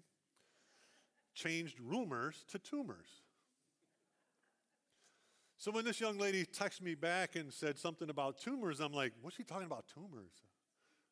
changed 1.34 1.78
rumors 1.80 2.44
to 2.48 2.58
tumors. 2.58 3.08
So 5.58 5.72
when 5.72 5.84
this 5.84 6.00
young 6.00 6.16
lady 6.18 6.44
texted 6.44 6.82
me 6.82 6.94
back 6.94 7.34
and 7.34 7.52
said 7.52 7.76
something 7.78 8.08
about 8.08 8.38
tumors, 8.38 8.78
I'm 8.80 8.92
like, 8.92 9.12
what's 9.20 9.36
she 9.36 9.42
talking 9.42 9.66
about 9.66 9.84
tumors? 9.92 10.30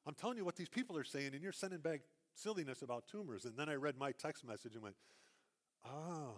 I'm 0.06 0.14
telling 0.14 0.36
you 0.36 0.44
what 0.44 0.56
these 0.56 0.68
people 0.68 0.96
are 0.96 1.04
saying, 1.04 1.32
and 1.34 1.42
you're 1.42 1.52
sending 1.52 1.80
back 1.80 2.00
silliness 2.34 2.82
about 2.82 3.08
tumors. 3.08 3.44
And 3.44 3.56
then 3.56 3.68
I 3.68 3.74
read 3.74 3.98
my 3.98 4.12
text 4.12 4.46
message 4.46 4.74
and 4.74 4.82
went, 4.82 4.94
oh. 5.84 6.34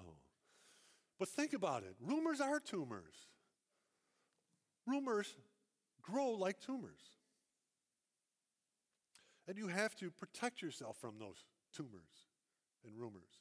But 1.18 1.28
think 1.28 1.52
about 1.52 1.82
it 1.82 1.94
rumors 2.00 2.40
are 2.40 2.60
tumors. 2.60 3.14
Rumors 4.86 5.36
grow 6.00 6.30
like 6.30 6.60
tumors. 6.60 7.02
And 9.46 9.58
you 9.58 9.66
have 9.68 9.94
to 9.96 10.10
protect 10.10 10.62
yourself 10.62 10.96
from 11.00 11.18
those 11.18 11.44
tumors 11.74 12.26
and 12.86 12.96
rumors. 12.96 13.32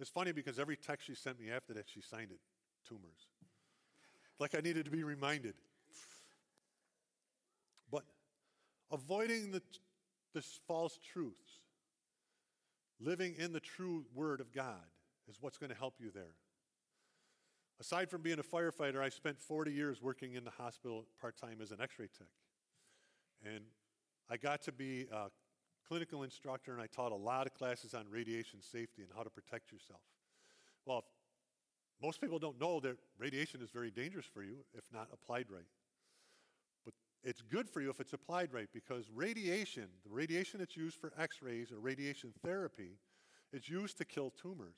It's 0.00 0.10
funny 0.10 0.32
because 0.32 0.58
every 0.58 0.76
text 0.76 1.06
she 1.06 1.14
sent 1.14 1.38
me 1.38 1.50
after 1.50 1.72
that, 1.74 1.88
she 1.88 2.00
signed 2.00 2.30
it 2.32 2.40
tumors. 2.88 3.26
Like 4.40 4.54
I 4.56 4.60
needed 4.60 4.84
to 4.86 4.90
be 4.90 5.04
reminded. 5.04 5.54
avoiding 8.90 9.50
the, 9.50 9.62
the 10.34 10.42
false 10.66 10.98
truths, 11.12 11.60
living 13.00 13.34
in 13.38 13.52
the 13.52 13.60
true 13.60 14.04
Word 14.14 14.40
of 14.40 14.52
God 14.52 14.84
is 15.28 15.36
what's 15.40 15.58
going 15.58 15.70
to 15.70 15.76
help 15.76 15.94
you 15.98 16.10
there. 16.12 16.34
Aside 17.80 18.10
from 18.10 18.22
being 18.22 18.38
a 18.40 18.42
firefighter, 18.42 19.00
I 19.00 19.08
spent 19.08 19.38
40 19.40 19.70
years 19.72 20.02
working 20.02 20.34
in 20.34 20.44
the 20.44 20.50
hospital 20.50 21.06
part 21.20 21.36
time 21.36 21.58
as 21.62 21.70
an 21.70 21.78
x 21.80 21.94
ray 21.98 22.08
tech. 22.18 22.26
And 23.44 23.62
I 24.28 24.36
got 24.36 24.62
to 24.62 24.72
be 24.72 25.06
a 25.12 25.26
clinical 25.86 26.24
instructor, 26.24 26.72
and 26.72 26.82
I 26.82 26.86
taught 26.86 27.12
a 27.12 27.16
lot 27.16 27.46
of 27.46 27.54
classes 27.54 27.94
on 27.94 28.06
radiation 28.10 28.60
safety 28.62 29.02
and 29.02 29.10
how 29.16 29.22
to 29.22 29.30
protect 29.30 29.70
yourself. 29.70 30.00
Well, 30.86 31.04
most 32.02 32.20
people 32.20 32.38
don't 32.40 32.60
know 32.60 32.80
that 32.80 32.96
radiation 33.16 33.60
is 33.62 33.70
very 33.70 33.90
dangerous 33.90 34.26
for 34.26 34.42
you 34.42 34.56
if 34.76 34.84
not 34.92 35.08
applied 35.12 35.46
right 35.50 35.66
it's 37.24 37.42
good 37.42 37.68
for 37.68 37.80
you 37.80 37.90
if 37.90 38.00
it's 38.00 38.12
applied 38.12 38.52
right 38.52 38.68
because 38.72 39.10
radiation, 39.14 39.86
the 40.04 40.10
radiation 40.10 40.60
that's 40.60 40.76
used 40.76 40.96
for 40.98 41.12
x 41.18 41.38
rays 41.42 41.72
or 41.72 41.80
radiation 41.80 42.32
therapy, 42.44 42.96
is 43.52 43.68
used 43.68 43.98
to 43.98 44.04
kill 44.04 44.30
tumors. 44.40 44.76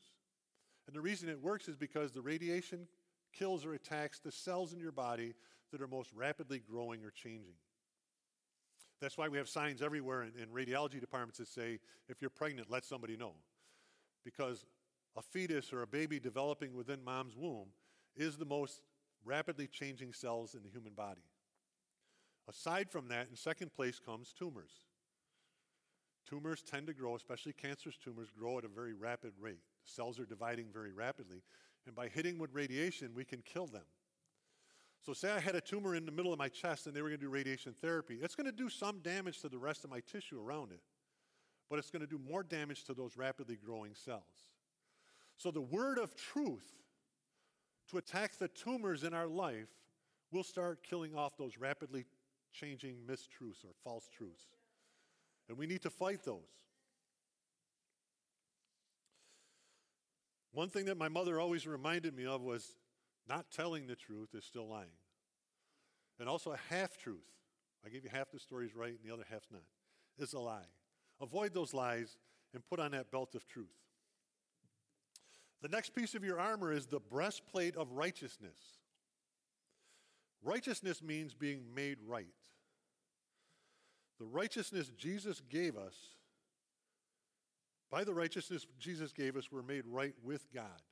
And 0.87 0.97
the 0.97 1.01
reason 1.01 1.29
it 1.29 1.41
works 1.41 1.69
is 1.69 1.77
because 1.77 2.13
the 2.13 2.23
radiation 2.23 2.87
kills 3.33 3.65
or 3.65 3.75
attacks 3.75 4.19
the 4.19 4.33
cells 4.33 4.73
in 4.73 4.81
your 4.81 4.93
body 4.93 5.35
that 5.71 5.81
are 5.81 5.87
most 5.89 6.13
rapidly 6.13 6.61
growing 6.61 7.05
or 7.05 7.11
changing. 7.11 7.55
That's 9.01 9.17
why 9.17 9.29
we 9.29 9.39
have 9.39 9.49
signs 9.49 9.83
everywhere 9.83 10.23
in, 10.25 10.33
in 10.41 10.49
radiology 10.49 11.01
departments 11.01 11.39
that 11.39 11.49
say, 11.49 11.79
if 12.09 12.21
you're 12.21 12.31
pregnant, 12.31 12.71
let 12.71 12.85
somebody 12.85 13.17
know. 13.17 13.35
Because 14.25 14.67
a 15.17 15.23
fetus 15.23 15.73
or 15.73 15.83
a 15.83 15.87
baby 15.87 16.21
developing 16.21 16.75
within 16.75 17.03
mom's 17.03 17.37
womb 17.37 17.69
is 18.17 18.37
the 18.37 18.45
most 18.45 18.83
rapidly 19.25 19.67
changing 19.67 20.13
cells 20.13 20.55
in 20.55 20.63
the 20.63 20.69
human 20.69 20.93
body. 20.93 21.23
Aside 22.49 22.91
from 22.91 23.09
that, 23.09 23.29
in 23.31 23.37
second 23.37 23.73
place 23.73 24.01
comes 24.05 24.33
tumors. 24.37 24.73
Tumors 26.29 26.63
tend 26.63 26.87
to 26.87 26.95
grow, 26.95 27.17
especially 27.17 27.53
cancerous 27.53 27.97
tumors, 27.97 28.29
grow 28.31 28.59
at 28.59 28.65
a 28.65 28.69
very 28.69 28.93
rapid 28.95 29.33
rate. 29.41 29.61
The 29.85 29.91
cells 29.93 30.19
are 30.21 30.27
dividing 30.27 30.67
very 30.73 30.93
rapidly, 30.93 31.43
and 31.87 31.95
by 31.95 32.09
hitting 32.09 32.39
with 32.39 32.53
radiation, 32.53 33.13
we 33.15 33.25
can 33.25 33.43
kill 33.43 33.67
them. 33.67 33.85
So, 35.05 35.15
say 35.15 35.31
I 35.33 35.41
had 35.41 35.55
a 35.55 35.63
tumor 35.63 35.95
in 35.95 36.05
the 36.05 36.13
middle 36.13 36.31
of 36.33 36.39
my 36.39 36.49
chest 36.51 36.87
and 36.87 36.95
they 36.95 37.01
were 37.01 37.09
going 37.09 37.21
to 37.21 37.27
do 37.27 37.31
radiation 37.33 37.73
therapy, 37.73 38.19
it's 38.21 38.35
going 38.35 38.47
to 38.47 38.53
do 38.53 38.69
some 38.69 38.99
damage 39.01 39.41
to 39.41 39.49
the 39.49 39.57
rest 39.59 39.83
of 39.83 39.91
my 39.91 40.01
tissue 40.01 40.39
around 40.39 40.73
it, 40.73 40.83
but 41.71 41.79
it's 41.79 41.91
going 41.91 42.03
to 42.03 42.07
do 42.07 42.19
more 42.19 42.43
damage 42.43 42.85
to 42.85 42.93
those 42.95 43.17
rapidly 43.17 43.57
growing 43.65 43.95
cells. 43.95 44.37
So, 45.39 45.51
the 45.51 45.63
word 45.63 45.99
of 45.99 46.15
truth 46.15 46.71
to 47.91 47.97
attack 47.97 48.37
the 48.39 48.49
tumors 48.49 49.03
in 49.05 49.15
our 49.15 49.27
life 49.27 49.69
will 50.33 50.45
start 50.45 50.83
killing 50.83 51.17
off 51.17 51.39
those 51.39 51.57
rapidly 51.59 52.05
changing 52.53 52.97
mistruths 53.07 53.65
or 53.65 53.73
false 53.85 54.09
truths. 54.17 54.47
And 55.49 55.57
we 55.59 55.67
need 55.67 55.83
to 55.83 55.91
fight 55.91 56.25
those. 56.25 56.37
One 60.53 60.69
thing 60.69 60.87
that 60.87 60.97
my 60.99 61.09
mother 61.09 61.41
always 61.41 61.67
reminded 61.67 62.15
me 62.15 62.27
of 62.27 62.41
was 62.43 62.77
not 63.29 63.47
telling 63.53 63.87
the 63.87 63.97
truth 63.97 64.35
is 64.35 64.45
still 64.45 64.69
lying. 64.69 64.91
And 66.19 66.29
also 66.29 66.53
a 66.53 66.59
half 66.75 66.97
truth. 66.97 67.25
I 67.85 67.89
give 67.89 68.05
you 68.05 68.11
half 68.13 68.31
the 68.31 68.39
story's 68.41 68.75
right 68.75 68.91
and 68.91 68.99
the 69.05 69.15
other 69.15 69.25
half's 69.31 69.49
not. 69.51 69.63
Is 70.19 70.33
a 70.35 70.39
lie. 70.39 70.67
Avoid 71.23 71.55
those 71.55 71.73
lies 71.73 72.19
and 72.53 72.63
put 72.67 72.79
on 72.79 72.91
that 72.91 73.11
belt 73.11 73.35
of 73.35 73.47
truth. 73.47 73.69
The 75.63 75.69
next 75.69 75.95
piece 75.95 76.15
of 76.15 76.23
your 76.25 76.39
armor 76.39 76.73
is 76.73 76.87
the 76.87 77.01
breastplate 77.01 77.77
of 77.77 77.93
righteousness. 77.93 78.59
Righteousness 80.43 81.03
means 81.03 81.33
being 81.33 81.63
made 81.75 81.99
right. 82.07 82.35
The 84.21 84.27
righteousness 84.27 84.93
Jesus 84.99 85.41
gave 85.49 85.79
us, 85.79 85.95
by 87.91 88.05
the 88.05 88.13
righteousness 88.13 88.67
Jesus 88.79 89.13
gave 89.15 89.35
us, 89.35 89.51
we're 89.51 89.63
made 89.63 89.85
right 89.87 90.13
with 90.23 90.47
God. 90.53 90.83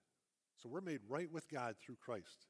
So 0.56 0.68
we're 0.70 0.80
made 0.80 1.00
right 1.06 1.30
with 1.30 1.46
God 1.50 1.76
through 1.78 1.96
Christ. 1.96 2.46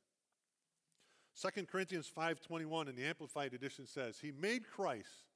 2 1.43 1.67
Corinthians 1.67 2.07
5:21 2.17 2.89
in 2.89 2.95
the 2.95 3.03
amplified 3.05 3.55
edition 3.55 3.87
says, 3.89 4.21
"He 4.21 4.31
made 4.31 4.69
Christ 4.69 5.27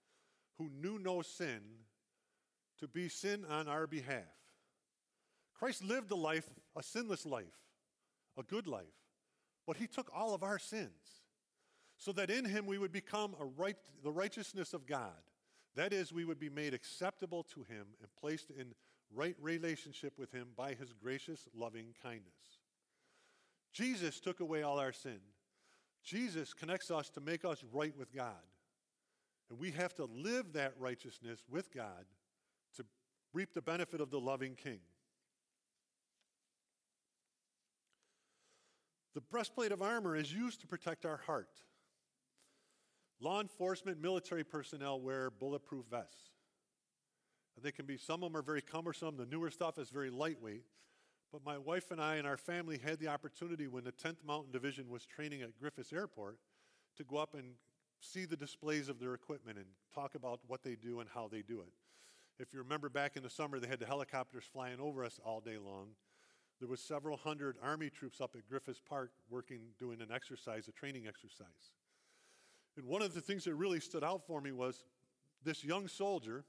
who 0.59 0.68
knew 0.68 0.96
no 0.98 1.22
sin 1.22 1.87
to 2.78 2.87
be 2.88 3.09
sin 3.09 3.44
on 3.44 3.66
our 3.68 3.87
behalf." 3.88 4.38
Christ 5.55 5.83
lived 5.83 6.11
a 6.12 6.16
life, 6.16 6.48
a 6.76 6.83
sinless 6.85 7.26
life, 7.26 7.59
a 8.37 8.42
good 8.44 8.66
life, 8.68 8.94
but 9.66 9.76
he 9.76 9.87
took 9.88 10.09
all 10.14 10.35
of 10.35 10.42
our 10.44 10.59
sins 10.61 11.24
so 11.98 12.12
that 12.12 12.31
in 12.31 12.44
him 12.44 12.64
we 12.66 12.78
would 12.78 12.92
become 12.92 13.35
right, 13.57 13.76
the 14.05 14.12
righteousness 14.12 14.72
of 14.72 14.87
God. 14.87 15.20
That 15.75 15.93
is, 15.93 16.13
we 16.13 16.25
would 16.25 16.39
be 16.41 16.51
made 16.51 16.75
acceptable 16.75 17.45
to 17.45 17.61
Him 17.65 17.87
and 18.03 18.15
placed 18.21 18.51
in 18.51 18.75
right 19.15 19.37
relationship 19.41 20.19
with 20.19 20.31
Him 20.33 20.49
by 20.57 20.75
His 20.75 20.93
gracious, 20.93 21.49
loving 21.55 21.95
kindness. 22.03 22.61
Jesus 23.73 24.21
took 24.21 24.41
away 24.41 24.63
all 24.63 24.79
our 24.79 24.93
sin. 24.93 25.21
Jesus 26.05 26.53
connects 26.53 26.91
us 26.91 27.09
to 27.11 27.21
make 27.21 27.45
us 27.45 27.65
right 27.73 27.97
with 27.97 28.13
God. 28.15 28.43
And 29.49 29.59
we 29.59 29.71
have 29.73 29.95
to 29.97 30.05
live 30.05 30.53
that 30.55 30.75
righteousness 30.79 31.43
with 31.49 31.73
God 31.73 32.05
to 32.77 32.85
reap 33.33 33.55
the 33.55 33.63
benefit 33.63 34.01
of 34.01 34.11
the 34.11 34.21
loving 34.21 34.55
King. 34.57 34.81
The 39.15 39.21
breastplate 39.21 39.73
of 39.73 39.81
armor 39.83 40.17
is 40.17 40.33
used 40.33 40.61
to 40.63 40.67
protect 40.67 41.07
our 41.07 41.19
heart. 41.19 41.49
Law 43.23 43.41
enforcement, 43.41 44.01
military 44.03 44.43
personnel 44.43 45.01
wear 45.01 45.31
bulletproof 45.31 45.85
vests. 45.89 46.31
They 47.63 47.71
can 47.71 47.87
be, 47.87 47.97
some 47.97 48.25
of 48.25 48.33
them 48.33 48.37
are 48.37 48.43
very 48.43 48.61
cumbersome. 48.63 49.17
The 49.17 49.27
newer 49.27 49.49
stuff 49.49 49.79
is 49.79 49.91
very 49.91 50.11
lightweight. 50.11 50.65
But 51.33 51.45
my 51.47 51.57
wife 51.57 51.93
and 51.93 52.01
I 52.01 52.17
and 52.17 52.27
our 52.27 52.37
family 52.37 52.79
had 52.83 52.99
the 52.99 53.07
opportunity 53.09 53.69
when 53.69 53.85
the 53.85 53.93
10th 53.93 54.25
Mountain 54.27 54.51
Division 54.51 54.89
was 54.89 55.07
training 55.07 55.43
at 55.43 55.53
Griffiss 55.63 55.93
Airport 55.93 56.39
to 56.97 57.05
go 57.05 57.19
up 57.19 57.35
and 57.35 57.53
see 58.01 58.25
the 58.25 58.37
displays 58.37 58.89
of 58.89 58.99
their 58.99 59.15
equipment 59.15 59.57
and 59.57 59.67
talk 59.95 60.17
about 60.17 60.41
what 60.49 60.65
they 60.65 60.75
do 60.75 60.99
and 60.99 61.09
how 61.15 61.29
they 61.31 61.43
do 61.43 61.61
it. 61.61 61.73
If 62.41 62.53
you 62.53 62.59
remember 62.59 62.89
back 62.89 63.17
in 63.17 63.23
the 63.23 63.31
summer, 63.31 63.61
they 63.61 63.69
had 63.69 63.79
the 63.79 63.87
helicopters 63.87 64.45
flying 64.53 64.81
over 64.81 65.05
us 65.05 65.21
all 65.25 65.41
day 65.41 65.59
long. 65.59 65.91
There 66.59 66.69
was 66.69 66.81
several 66.81 67.17
hundred 67.17 67.57
Army 67.63 67.89
troops 67.89 68.21
up 68.21 68.35
at 68.35 68.49
Griffiss 68.51 68.81
Park 68.87 69.13
working, 69.31 69.61
doing 69.79 70.01
an 70.01 70.11
exercise, 70.13 70.67
a 70.67 70.73
training 70.73 71.07
exercise. 71.07 71.71
And 72.77 72.87
one 72.87 73.03
of 73.03 73.15
the 73.15 73.21
things 73.21 73.45
that 73.45 73.55
really 73.55 73.81
stood 73.81 74.03
out 74.05 74.27
for 74.27 74.41
me 74.41 74.53
was 74.53 74.83
this 75.45 75.65
young 75.65 75.89
soldier 75.89 76.45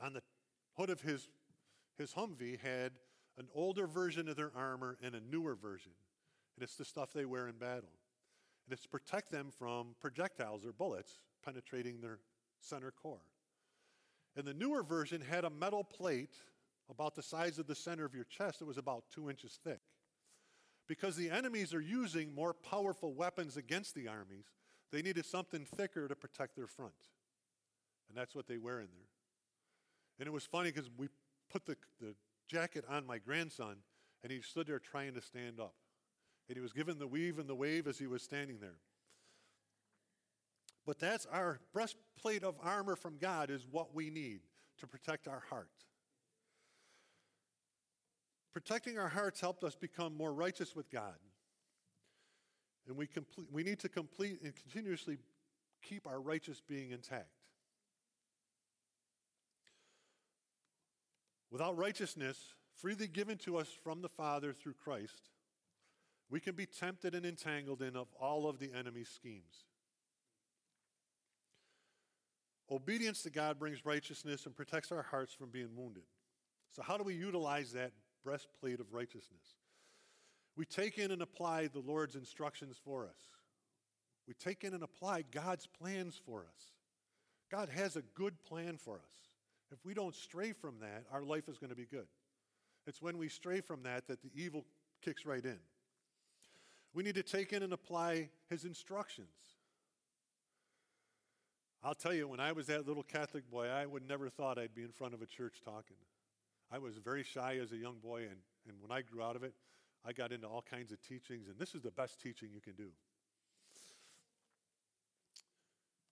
on 0.00 0.12
the 0.14 0.22
hood 0.76 0.90
of 0.90 1.00
his, 1.02 1.28
his 1.98 2.14
Humvee 2.14 2.58
had 2.60 2.92
an 3.38 3.48
older 3.54 3.86
version 3.86 4.28
of 4.28 4.36
their 4.36 4.50
armor 4.56 4.96
and 5.02 5.14
a 5.14 5.20
newer 5.20 5.54
version. 5.54 5.92
And 6.56 6.62
it's 6.64 6.76
the 6.76 6.84
stuff 6.86 7.12
they 7.12 7.26
wear 7.26 7.48
in 7.48 7.56
battle. 7.56 7.90
And 8.64 8.72
it's 8.72 8.82
to 8.82 8.88
protect 8.88 9.30
them 9.30 9.50
from 9.56 9.88
projectiles 10.00 10.64
or 10.64 10.72
bullets 10.72 11.20
penetrating 11.44 12.00
their 12.00 12.20
center 12.60 12.90
core. 12.90 13.20
And 14.36 14.46
the 14.46 14.54
newer 14.54 14.82
version 14.82 15.20
had 15.20 15.44
a 15.44 15.50
metal 15.50 15.84
plate 15.84 16.34
about 16.90 17.14
the 17.14 17.22
size 17.22 17.58
of 17.58 17.66
the 17.66 17.74
center 17.74 18.04
of 18.04 18.14
your 18.14 18.24
chest 18.24 18.60
that 18.60 18.64
was 18.66 18.78
about 18.78 19.04
two 19.12 19.28
inches 19.28 19.58
thick. 19.62 19.80
Because 20.86 21.16
the 21.16 21.30
enemies 21.30 21.74
are 21.74 21.80
using 21.80 22.34
more 22.34 22.54
powerful 22.54 23.12
weapons 23.12 23.56
against 23.56 23.94
the 23.94 24.08
armies, 24.08 24.46
they 24.92 25.02
needed 25.02 25.26
something 25.26 25.64
thicker 25.64 26.08
to 26.08 26.14
protect 26.16 26.56
their 26.56 26.66
front. 26.66 26.94
And 28.08 28.16
that's 28.16 28.34
what 28.34 28.46
they 28.46 28.58
wear 28.58 28.80
in 28.80 28.88
there. 28.92 29.08
And 30.18 30.26
it 30.26 30.32
was 30.32 30.46
funny 30.46 30.70
because 30.70 30.88
we 30.96 31.08
put 31.50 31.66
the, 31.66 31.76
the 32.00 32.14
jacket 32.48 32.84
on 32.88 33.06
my 33.06 33.18
grandson, 33.18 33.76
and 34.22 34.30
he 34.32 34.40
stood 34.40 34.66
there 34.66 34.78
trying 34.78 35.14
to 35.14 35.22
stand 35.22 35.58
up. 35.60 35.74
And 36.48 36.56
he 36.56 36.62
was 36.62 36.72
given 36.72 36.98
the 36.98 37.06
weave 37.06 37.38
and 37.38 37.48
the 37.48 37.54
wave 37.54 37.86
as 37.88 37.98
he 37.98 38.06
was 38.06 38.22
standing 38.22 38.58
there. 38.60 38.78
But 40.86 41.00
that's 41.00 41.26
our 41.26 41.58
breastplate 41.72 42.44
of 42.44 42.54
armor 42.62 42.94
from 42.94 43.18
God, 43.18 43.50
is 43.50 43.66
what 43.68 43.92
we 43.94 44.08
need 44.08 44.40
to 44.78 44.86
protect 44.86 45.26
our 45.26 45.42
heart. 45.50 45.68
Protecting 48.52 48.96
our 48.98 49.08
hearts 49.08 49.40
helped 49.40 49.64
us 49.64 49.74
become 49.74 50.16
more 50.16 50.32
righteous 50.32 50.76
with 50.76 50.90
God. 50.90 51.16
And 52.86 52.96
we, 52.96 53.06
complete, 53.06 53.48
we 53.52 53.62
need 53.62 53.78
to 53.80 53.88
complete 53.88 54.40
and 54.42 54.54
continuously 54.54 55.18
keep 55.82 56.06
our 56.06 56.20
righteous 56.20 56.62
being 56.66 56.90
intact. 56.92 57.28
Without 61.50 61.76
righteousness, 61.76 62.38
freely 62.76 63.08
given 63.08 63.38
to 63.38 63.56
us 63.56 63.68
from 63.82 64.02
the 64.02 64.08
Father 64.08 64.52
through 64.52 64.74
Christ, 64.82 65.30
we 66.30 66.40
can 66.40 66.54
be 66.54 66.66
tempted 66.66 67.14
and 67.14 67.24
entangled 67.24 67.82
in 67.82 67.96
of 67.96 68.08
all 68.20 68.48
of 68.48 68.58
the 68.58 68.70
enemy's 68.76 69.08
schemes. 69.08 69.64
Obedience 72.70 73.22
to 73.22 73.30
God 73.30 73.60
brings 73.60 73.86
righteousness 73.86 74.44
and 74.44 74.54
protects 74.54 74.90
our 74.90 75.02
hearts 75.02 75.32
from 75.32 75.50
being 75.50 75.70
wounded. 75.76 76.02
So, 76.72 76.82
how 76.82 76.96
do 76.96 77.04
we 77.04 77.14
utilize 77.14 77.72
that 77.72 77.92
breastplate 78.24 78.80
of 78.80 78.92
righteousness? 78.92 79.42
We 80.56 80.64
take 80.64 80.98
in 80.98 81.10
and 81.10 81.20
apply 81.20 81.66
the 81.68 81.80
Lord's 81.80 82.14
instructions 82.16 82.76
for 82.82 83.04
us. 83.04 83.18
We 84.26 84.34
take 84.34 84.64
in 84.64 84.72
and 84.72 84.82
apply 84.82 85.24
God's 85.30 85.66
plans 85.66 86.18
for 86.24 86.40
us. 86.40 86.72
God 87.50 87.68
has 87.68 87.96
a 87.96 88.02
good 88.14 88.42
plan 88.44 88.76
for 88.78 88.94
us. 88.94 89.16
If 89.70 89.84
we 89.84 89.94
don't 89.94 90.14
stray 90.14 90.52
from 90.52 90.80
that, 90.80 91.04
our 91.12 91.22
life 91.22 91.48
is 91.48 91.58
going 91.58 91.70
to 91.70 91.76
be 91.76 91.84
good. 91.84 92.06
It's 92.86 93.02
when 93.02 93.18
we 93.18 93.28
stray 93.28 93.60
from 93.60 93.82
that 93.82 94.06
that 94.08 94.22
the 94.22 94.30
evil 94.34 94.64
kicks 95.02 95.26
right 95.26 95.44
in. 95.44 95.58
We 96.94 97.02
need 97.02 97.16
to 97.16 97.22
take 97.22 97.52
in 97.52 97.62
and 97.62 97.72
apply 97.72 98.30
his 98.48 98.64
instructions. 98.64 99.28
I'll 101.84 101.94
tell 101.94 102.14
you, 102.14 102.26
when 102.26 102.40
I 102.40 102.52
was 102.52 102.66
that 102.68 102.86
little 102.86 103.02
Catholic 103.02 103.48
boy, 103.50 103.66
I 103.68 103.84
would 103.86 104.08
never 104.08 104.28
thought 104.30 104.58
I'd 104.58 104.74
be 104.74 104.82
in 104.82 104.92
front 104.92 105.14
of 105.14 105.20
a 105.22 105.26
church 105.26 105.60
talking. 105.64 105.96
I 106.72 106.78
was 106.78 106.96
very 106.96 107.22
shy 107.22 107.58
as 107.62 107.72
a 107.72 107.76
young 107.76 107.96
boy, 108.02 108.20
and, 108.22 108.38
and 108.68 108.78
when 108.80 108.90
I 108.96 109.02
grew 109.02 109.22
out 109.22 109.36
of 109.36 109.44
it, 109.44 109.52
I 110.08 110.12
got 110.12 110.30
into 110.30 110.46
all 110.46 110.62
kinds 110.62 110.92
of 110.92 111.02
teachings, 111.02 111.48
and 111.48 111.58
this 111.58 111.74
is 111.74 111.82
the 111.82 111.90
best 111.90 112.20
teaching 112.20 112.48
you 112.52 112.60
can 112.60 112.74
do. 112.76 112.90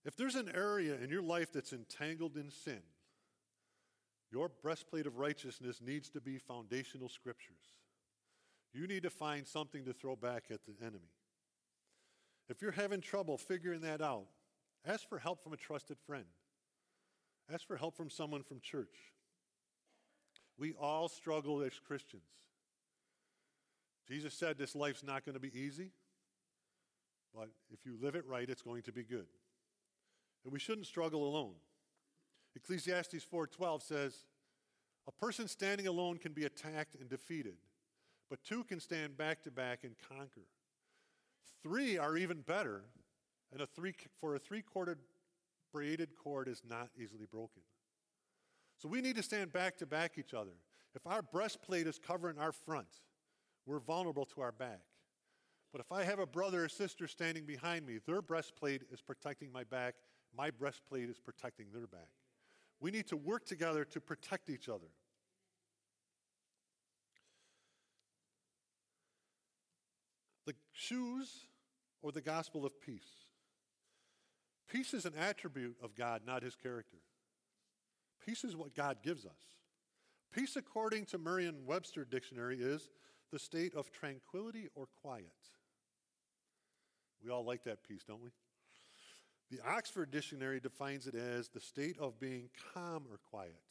If 0.03 0.17
there's 0.17 0.35
an 0.35 0.51
area 0.53 0.95
in 1.01 1.09
your 1.09 1.21
life 1.21 1.53
that's 1.53 1.71
entangled 1.71 2.35
in 2.35 2.51
sin, 2.51 2.81
your 4.31 4.49
breastplate 4.61 5.07
of 5.07 5.17
righteousness 5.17 5.79
needs 5.81 6.09
to 6.09 6.19
be 6.19 6.37
foundational 6.37 7.07
scriptures. 7.07 7.61
You 8.73 8.85
need 8.85 9.03
to 9.03 9.09
find 9.09 9.47
something 9.47 9.85
to 9.85 9.93
throw 9.93 10.17
back 10.17 10.45
at 10.51 10.65
the 10.65 10.75
enemy. 10.81 11.13
If 12.49 12.61
you're 12.61 12.71
having 12.71 12.99
trouble 12.99 13.37
figuring 13.37 13.81
that 13.81 14.01
out, 14.01 14.25
ask 14.85 15.07
for 15.07 15.17
help 15.19 15.41
from 15.41 15.53
a 15.53 15.57
trusted 15.57 15.97
friend. 16.05 16.25
Ask 17.51 17.65
for 17.65 17.77
help 17.77 17.95
from 17.95 18.09
someone 18.09 18.43
from 18.43 18.59
church. 18.59 18.95
We 20.59 20.73
all 20.73 21.07
struggle 21.07 21.61
as 21.61 21.79
Christians. 21.79 22.23
Jesus 24.07 24.33
said 24.33 24.57
this 24.57 24.75
life's 24.75 25.03
not 25.03 25.25
going 25.25 25.33
to 25.33 25.39
be 25.39 25.57
easy, 25.57 25.89
but 27.33 27.49
if 27.71 27.85
you 27.85 27.97
live 28.01 28.15
it 28.15 28.25
right, 28.27 28.47
it's 28.49 28.61
going 28.61 28.83
to 28.83 28.91
be 28.91 29.03
good. 29.03 29.25
And 30.43 30.53
we 30.53 30.59
shouldn't 30.59 30.85
struggle 30.85 31.27
alone. 31.27 31.53
Ecclesiastes 32.55 33.23
4:12 33.25 33.81
says, 33.81 34.25
"A 35.07 35.11
person 35.11 35.47
standing 35.47 35.87
alone 35.87 36.17
can 36.19 36.33
be 36.33 36.45
attacked 36.45 36.95
and 36.95 37.09
defeated, 37.09 37.57
but 38.29 38.43
two 38.43 38.63
can 38.63 38.79
stand 38.79 39.17
back 39.17 39.41
to 39.43 39.51
back 39.51 39.83
and 39.83 39.97
conquer. 39.97 40.45
Three 41.61 41.97
are 41.97 42.15
even 42.15 42.41
better, 42.41 42.85
and 43.51 43.59
a 43.59 43.67
three 43.67 43.95
for 44.19 44.35
a 44.35 44.39
three-corded 44.39 44.99
braided 45.71 46.15
cord 46.15 46.47
is 46.47 46.63
not 46.63 46.91
easily 46.95 47.25
broken." 47.25 47.63
So 48.77 48.87
we 48.87 49.01
need 49.01 49.15
to 49.15 49.23
stand 49.23 49.51
back 49.51 49.77
to 49.77 49.87
back 49.87 50.17
each 50.19 50.33
other. 50.33 50.53
If 50.93 51.07
our 51.07 51.21
breastplate 51.23 51.87
is 51.87 51.97
covering 51.97 52.37
our 52.37 52.51
front, 52.51 53.01
we're 53.65 53.79
vulnerable 53.79 54.25
to 54.25 54.41
our 54.41 54.51
back. 54.51 54.81
But 55.71 55.81
if 55.81 55.91
I 55.91 56.03
have 56.03 56.19
a 56.19 56.25
brother 56.27 56.63
or 56.65 56.69
sister 56.69 57.07
standing 57.07 57.45
behind 57.45 57.85
me, 57.85 57.99
their 58.05 58.21
breastplate 58.21 58.83
is 58.91 59.01
protecting 59.01 59.51
my 59.51 59.63
back, 59.63 59.95
my 60.35 60.51
breastplate 60.51 61.09
is 61.09 61.19
protecting 61.19 61.67
their 61.73 61.87
back. 61.87 62.09
We 62.79 62.91
need 62.91 63.07
to 63.07 63.17
work 63.17 63.45
together 63.45 63.83
to 63.85 64.01
protect 64.01 64.49
each 64.49 64.69
other. 64.69 64.87
The 70.45 70.53
shoes 70.73 71.47
or 72.01 72.11
the 72.11 72.21
gospel 72.21 72.65
of 72.65 72.79
peace. 72.79 73.07
Peace 74.71 74.93
is 74.93 75.05
an 75.05 75.13
attribute 75.19 75.77
of 75.81 75.95
God, 75.95 76.21
not 76.25 76.43
his 76.43 76.55
character. 76.55 76.97
Peace 78.25 78.43
is 78.43 78.55
what 78.55 78.75
God 78.75 78.97
gives 79.03 79.25
us. 79.25 79.31
Peace, 80.33 80.55
according 80.55 81.05
to 81.05 81.17
Merriam 81.17 81.55
Webster 81.65 82.03
Dictionary, 82.03 82.57
is 82.59 82.89
the 83.31 83.39
state 83.39 83.73
of 83.75 83.91
tranquility 83.91 84.67
or 84.75 84.85
quiet. 85.01 85.31
We 87.23 87.29
all 87.31 87.43
like 87.45 87.63
that 87.63 87.83
piece, 87.87 88.03
don't 88.03 88.21
we? 88.21 88.29
The 89.51 89.59
Oxford 89.67 90.11
Dictionary 90.11 90.59
defines 90.59 91.07
it 91.07 91.15
as 91.15 91.49
the 91.49 91.59
state 91.59 91.97
of 91.99 92.19
being 92.19 92.49
calm 92.73 93.03
or 93.09 93.19
quiet. 93.29 93.63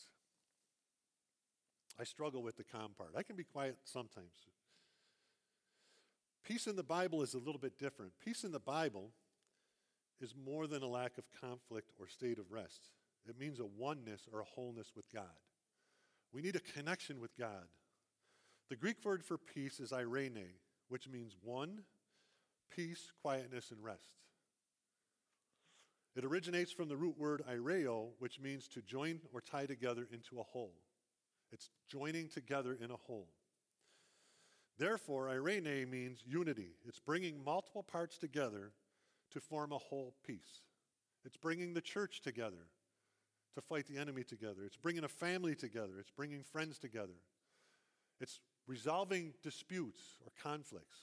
I 2.01 2.05
struggle 2.05 2.43
with 2.43 2.57
the 2.57 2.65
calm 2.65 2.93
part. 2.97 3.11
I 3.17 3.23
can 3.23 3.37
be 3.37 3.45
quiet 3.45 3.77
sometimes. 3.85 4.35
Peace 6.45 6.67
in 6.67 6.77
the 6.77 6.83
Bible 6.83 7.23
is 7.23 7.35
a 7.35 7.39
little 7.39 7.59
bit 7.61 7.79
different. 7.79 8.13
Peace 8.25 8.45
in 8.45 8.53
the 8.53 8.61
Bible 8.61 9.11
is 10.21 10.35
more 10.45 10.67
than 10.67 10.83
a 10.83 10.87
lack 10.89 11.19
of 11.19 11.25
conflict 11.41 11.91
or 11.99 12.07
state 12.09 12.39
of 12.39 12.51
rest, 12.51 12.89
it 13.29 13.39
means 13.39 13.59
a 13.61 13.65
oneness 13.67 14.23
or 14.33 14.41
a 14.41 14.45
wholeness 14.45 14.93
with 14.97 15.07
God. 15.13 15.25
We 16.33 16.43
need 16.43 16.57
a 16.57 16.61
connection 16.61 17.21
with 17.21 17.37
God. 17.39 17.67
The 18.71 18.77
Greek 18.77 19.05
word 19.05 19.23
for 19.23 19.37
peace 19.37 19.79
is 19.79 19.93
irene, 19.93 20.39
which 20.89 21.07
means 21.09 21.37
one, 21.43 21.83
peace, 22.75 23.13
quietness, 23.21 23.71
and 23.71 23.83
rest. 23.85 24.13
It 26.17 26.25
originates 26.25 26.73
from 26.73 26.89
the 26.89 26.97
root 26.97 27.19
word 27.19 27.43
ireo, 27.51 28.11
which 28.21 28.41
means 28.41 28.69
to 28.69 28.81
join 28.83 29.21
or 29.35 29.41
tie 29.41 29.67
together 29.67 30.09
into 30.13 30.39
a 30.39 30.43
whole. 30.45 30.75
It's 31.53 31.71
joining 31.91 32.29
together 32.29 32.77
in 32.81 32.91
a 32.91 32.97
whole. 32.97 33.29
Therefore, 34.79 35.29
irene 35.29 35.89
means 35.91 36.21
unity. 36.27 36.71
It's 36.87 37.01
bringing 37.01 37.45
multiple 37.45 37.83
parts 37.83 38.17
together 38.17 38.73
to 39.33 39.41
form 39.41 39.73
a 39.73 39.79
whole 39.79 40.15
piece. 40.27 40.63
It's 41.25 41.37
bringing 41.37 41.75
the 41.75 41.81
church 41.81 42.21
together 42.23 42.67
to 43.57 43.61
fight 43.61 43.87
the 43.87 43.99
enemy 43.99 44.25
together. 44.25 44.63
It's 44.65 44.77
bringing 44.77 45.05
a 45.05 45.09
family 45.09 45.55
together. 45.55 45.93
It's 46.01 46.11
bringing 46.11 46.43
friends 46.43 46.79
together. 46.79 47.15
It's 48.21 48.41
resolving 48.67 49.33
disputes 49.43 50.01
or 50.25 50.31
conflicts 50.43 50.97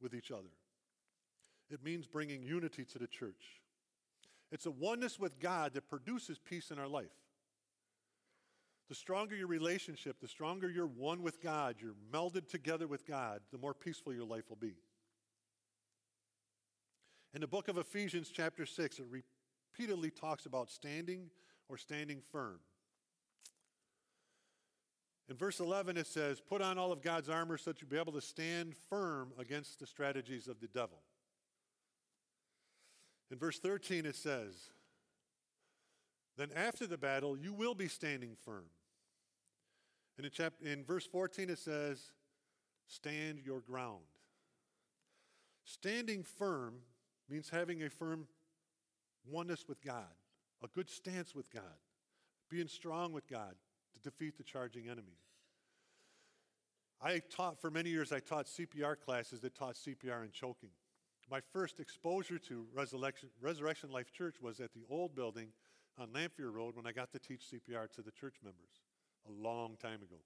with 0.00 0.14
each 0.14 0.30
other. 0.30 0.52
It 1.70 1.82
means 1.82 2.06
bringing 2.06 2.42
unity 2.42 2.84
to 2.84 2.98
the 2.98 3.06
church. 3.06 3.60
It's 4.52 4.66
a 4.66 4.70
oneness 4.70 5.18
with 5.18 5.40
God 5.40 5.74
that 5.74 5.88
produces 5.88 6.38
peace 6.38 6.70
in 6.70 6.78
our 6.78 6.86
life. 6.86 7.10
The 8.88 8.94
stronger 8.94 9.34
your 9.34 9.48
relationship, 9.48 10.20
the 10.20 10.28
stronger 10.28 10.68
you're 10.70 10.86
one 10.86 11.22
with 11.22 11.42
God, 11.42 11.76
you're 11.80 11.96
melded 12.12 12.48
together 12.48 12.86
with 12.86 13.04
God, 13.04 13.40
the 13.50 13.58
more 13.58 13.74
peaceful 13.74 14.14
your 14.14 14.24
life 14.26 14.44
will 14.48 14.56
be. 14.56 14.74
In 17.34 17.40
the 17.40 17.48
book 17.48 17.66
of 17.66 17.78
Ephesians, 17.78 18.30
chapter 18.32 18.64
6, 18.64 19.00
it 19.00 19.06
repeatedly 19.74 20.10
talks 20.10 20.46
about 20.46 20.70
standing 20.70 21.30
or 21.68 21.76
standing 21.76 22.20
firm. 22.30 22.60
In 25.28 25.36
verse 25.36 25.58
11, 25.58 25.96
it 25.96 26.06
says, 26.06 26.40
Put 26.40 26.62
on 26.62 26.78
all 26.78 26.92
of 26.92 27.02
God's 27.02 27.28
armor 27.28 27.56
so 27.58 27.70
that 27.70 27.80
you'll 27.80 27.90
be 27.90 27.98
able 27.98 28.12
to 28.12 28.20
stand 28.20 28.74
firm 28.88 29.32
against 29.38 29.80
the 29.80 29.86
strategies 29.86 30.46
of 30.46 30.60
the 30.60 30.68
devil. 30.68 31.02
In 33.32 33.38
verse 33.38 33.58
13, 33.58 34.06
it 34.06 34.14
says, 34.14 34.54
Then 36.36 36.50
after 36.54 36.86
the 36.86 36.98
battle, 36.98 37.36
you 37.36 37.52
will 37.52 37.74
be 37.74 37.88
standing 37.88 38.36
firm. 38.44 38.66
And 40.16 40.24
in, 40.26 40.30
chap- 40.30 40.62
in 40.62 40.84
verse 40.84 41.06
14, 41.06 41.50
it 41.50 41.58
says, 41.58 42.00
Stand 42.86 43.40
your 43.44 43.60
ground. 43.60 44.04
Standing 45.64 46.22
firm 46.22 46.74
means 47.28 47.48
having 47.48 47.82
a 47.82 47.90
firm 47.90 48.28
oneness 49.28 49.64
with 49.68 49.82
God, 49.82 50.04
a 50.62 50.68
good 50.68 50.88
stance 50.88 51.34
with 51.34 51.52
God, 51.52 51.64
being 52.48 52.68
strong 52.68 53.12
with 53.12 53.26
God, 53.28 53.56
to 54.02 54.10
defeat 54.10 54.36
the 54.36 54.44
charging 54.44 54.86
enemy. 54.88 55.16
I 57.02 57.18
taught 57.34 57.60
for 57.60 57.70
many 57.70 57.90
years, 57.90 58.12
I 58.12 58.20
taught 58.20 58.46
CPR 58.46 58.96
classes 58.98 59.40
that 59.40 59.54
taught 59.54 59.74
CPR 59.74 60.22
and 60.22 60.32
choking. 60.32 60.70
My 61.30 61.40
first 61.52 61.80
exposure 61.80 62.38
to 62.38 62.66
Resurrection, 62.74 63.28
Resurrection 63.40 63.90
Life 63.90 64.10
Church 64.12 64.36
was 64.40 64.60
at 64.60 64.72
the 64.72 64.84
old 64.88 65.14
building 65.14 65.48
on 65.98 66.08
Lamphere 66.08 66.52
Road 66.52 66.76
when 66.76 66.86
I 66.86 66.92
got 66.92 67.10
to 67.12 67.18
teach 67.18 67.42
CPR 67.52 67.90
to 67.94 68.02
the 68.02 68.12
church 68.12 68.36
members 68.44 68.80
a 69.28 69.32
long 69.32 69.76
time 69.80 70.02
ago. 70.02 70.20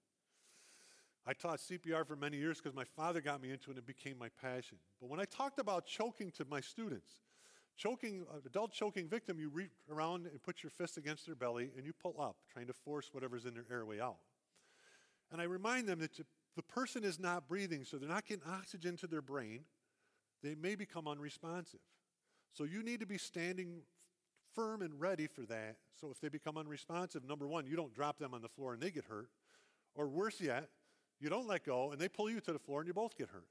I 1.27 1.33
taught 1.33 1.59
CPR 1.59 2.07
for 2.07 2.17
many 2.17 2.37
years 2.37 2.59
because 2.61 2.75
my 2.75 2.85
father 2.85 3.21
got 3.21 3.43
me 3.43 3.51
into 3.51 3.71
it 3.71 3.75
and 3.75 3.79
it 3.79 3.87
became 3.87 4.19
my 4.19 4.29
passion. 4.41 4.79
But 5.01 5.11
when 5.11 5.21
I 5.21 5.25
talked 5.25 5.59
about 5.59 5.87
choking 5.87 6.31
to 6.33 6.45
my 6.51 6.61
students, 6.61 7.11
choking, 7.81 8.27
uh, 8.31 8.37
adult 8.45 8.73
choking 8.73 9.09
victim, 9.09 9.39
you 9.41 9.49
reach 9.49 9.71
around 9.91 10.27
and 10.27 10.43
put 10.43 10.63
your 10.63 10.71
fist 10.71 10.99
against 10.99 11.25
their 11.25 11.35
belly 11.35 11.71
and 11.77 11.87
you 11.87 11.93
pull 11.95 12.15
up, 12.21 12.37
trying 12.53 12.67
to 12.67 12.75
force 12.75 13.09
whatever's 13.13 13.47
in 13.47 13.55
their 13.55 13.65
airway 13.73 13.99
out. 14.01 14.17
And 15.33 15.41
I 15.41 15.45
remind 15.45 15.89
them 15.89 15.99
that 16.01 16.13
the 16.57 16.63
person 16.63 17.05
is 17.05 17.19
not 17.19 17.49
breathing, 17.49 17.85
so 17.85 17.97
they're 17.97 18.09
not 18.09 18.27
getting 18.27 18.43
oxygen 18.47 18.97
to 18.99 19.07
their 19.07 19.23
brain. 19.23 19.61
They 20.43 20.55
may 20.55 20.75
become 20.75 21.09
unresponsive. 21.09 21.81
So 22.53 22.65
you 22.65 22.83
need 22.83 23.01
to 23.01 23.07
be 23.07 23.17
standing 23.17 23.83
firm 24.55 24.83
and 24.83 25.01
ready 25.01 25.27
for 25.27 25.43
that. 25.43 25.77
So 25.99 26.11
if 26.11 26.21
they 26.21 26.29
become 26.29 26.57
unresponsive, 26.59 27.25
number 27.25 27.47
one, 27.47 27.67
you 27.67 27.77
don't 27.77 27.95
drop 27.95 28.19
them 28.19 28.35
on 28.35 28.43
the 28.43 28.49
floor 28.49 28.75
and 28.75 28.83
they 28.83 28.91
get 28.91 29.05
hurt. 29.05 29.29
Or 29.95 30.09
worse 30.09 30.41
yet, 30.41 30.69
you 31.21 31.31
don't 31.31 31.47
let 31.47 31.65
go 31.65 31.93
and 31.93 32.01
they 32.01 32.09
pull 32.09 32.29
you 32.29 32.41
to 32.41 32.53
the 32.53 32.59
floor 32.59 32.81
and 32.81 32.89
you 32.89 32.95
both 32.95 33.17
get 33.17 33.29
hurt. 33.29 33.47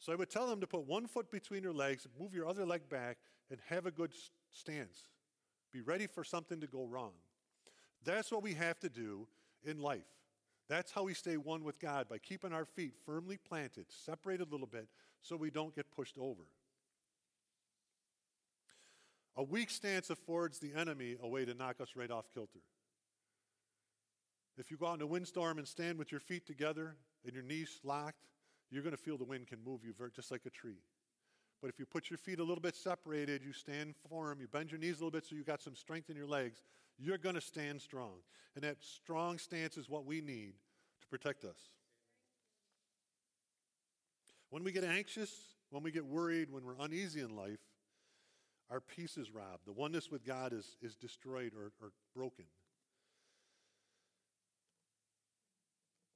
So 0.00 0.12
I 0.14 0.16
would 0.16 0.30
tell 0.30 0.46
them 0.48 0.60
to 0.62 0.66
put 0.66 0.86
one 0.86 1.06
foot 1.06 1.30
between 1.30 1.62
your 1.62 1.74
legs, 1.74 2.06
move 2.18 2.34
your 2.34 2.48
other 2.48 2.64
leg 2.64 2.88
back, 2.88 3.18
and 3.50 3.60
have 3.68 3.86
a 3.86 3.90
good 3.90 4.12
stance. 4.50 5.04
Be 5.72 5.82
ready 5.82 6.06
for 6.06 6.24
something 6.24 6.58
to 6.60 6.66
go 6.66 6.84
wrong. 6.84 7.12
That's 8.02 8.32
what 8.32 8.42
we 8.42 8.54
have 8.54 8.78
to 8.80 8.88
do 8.88 9.28
in 9.62 9.78
life. 9.78 10.08
That's 10.68 10.90
how 10.90 11.02
we 11.04 11.14
stay 11.14 11.36
one 11.36 11.64
with 11.64 11.78
God, 11.78 12.08
by 12.08 12.16
keeping 12.18 12.52
our 12.52 12.64
feet 12.64 12.94
firmly 13.04 13.36
planted, 13.36 13.86
separated 13.90 14.48
a 14.48 14.50
little 14.50 14.66
bit, 14.68 14.88
so 15.20 15.36
we 15.36 15.50
don't 15.50 15.74
get 15.74 15.90
pushed 15.94 16.16
over. 16.16 16.44
A 19.36 19.42
weak 19.42 19.68
stance 19.68 20.08
affords 20.10 20.58
the 20.58 20.72
enemy 20.74 21.16
a 21.20 21.28
way 21.28 21.44
to 21.44 21.52
knock 21.54 21.78
us 21.80 21.90
right 21.94 22.10
off 22.10 22.24
kilter. 22.32 22.60
If 24.56 24.70
you 24.70 24.76
go 24.78 24.86
out 24.86 24.94
in 24.94 25.02
a 25.02 25.06
windstorm 25.06 25.58
and 25.58 25.68
stand 25.68 25.98
with 25.98 26.10
your 26.10 26.20
feet 26.20 26.46
together 26.46 26.96
and 27.24 27.34
your 27.34 27.42
knees 27.44 27.80
locked, 27.84 28.29
you're 28.70 28.82
going 28.82 28.94
to 28.96 29.00
feel 29.02 29.16
the 29.18 29.24
wind 29.24 29.46
can 29.48 29.58
move 29.64 29.80
you 29.84 29.92
just 30.14 30.30
like 30.30 30.42
a 30.46 30.50
tree. 30.50 30.82
But 31.60 31.68
if 31.68 31.78
you 31.78 31.84
put 31.84 32.08
your 32.08 32.16
feet 32.16 32.38
a 32.38 32.44
little 32.44 32.62
bit 32.62 32.74
separated, 32.74 33.42
you 33.44 33.52
stand 33.52 33.94
firm, 34.08 34.40
you 34.40 34.46
bend 34.48 34.70
your 34.70 34.80
knees 34.80 34.94
a 35.00 35.04
little 35.04 35.10
bit 35.10 35.26
so 35.26 35.34
you 35.34 35.44
got 35.44 35.60
some 35.60 35.74
strength 35.74 36.08
in 36.08 36.16
your 36.16 36.26
legs, 36.28 36.62
you're 36.98 37.18
going 37.18 37.34
to 37.34 37.40
stand 37.40 37.80
strong. 37.82 38.16
And 38.54 38.64
that 38.64 38.76
strong 38.80 39.38
stance 39.38 39.76
is 39.76 39.88
what 39.90 40.06
we 40.06 40.20
need 40.22 40.54
to 41.02 41.06
protect 41.08 41.44
us. 41.44 41.58
When 44.48 44.64
we 44.64 44.72
get 44.72 44.84
anxious, 44.84 45.30
when 45.70 45.82
we 45.82 45.90
get 45.92 46.04
worried, 46.06 46.48
when 46.50 46.64
we're 46.64 46.80
uneasy 46.82 47.20
in 47.20 47.36
life, 47.36 47.58
our 48.70 48.80
peace 48.80 49.16
is 49.16 49.30
robbed. 49.32 49.66
The 49.66 49.72
oneness 49.72 50.10
with 50.10 50.24
God 50.24 50.52
is, 50.52 50.76
is 50.80 50.94
destroyed 50.96 51.52
or, 51.56 51.72
or 51.84 51.90
broken. 52.14 52.44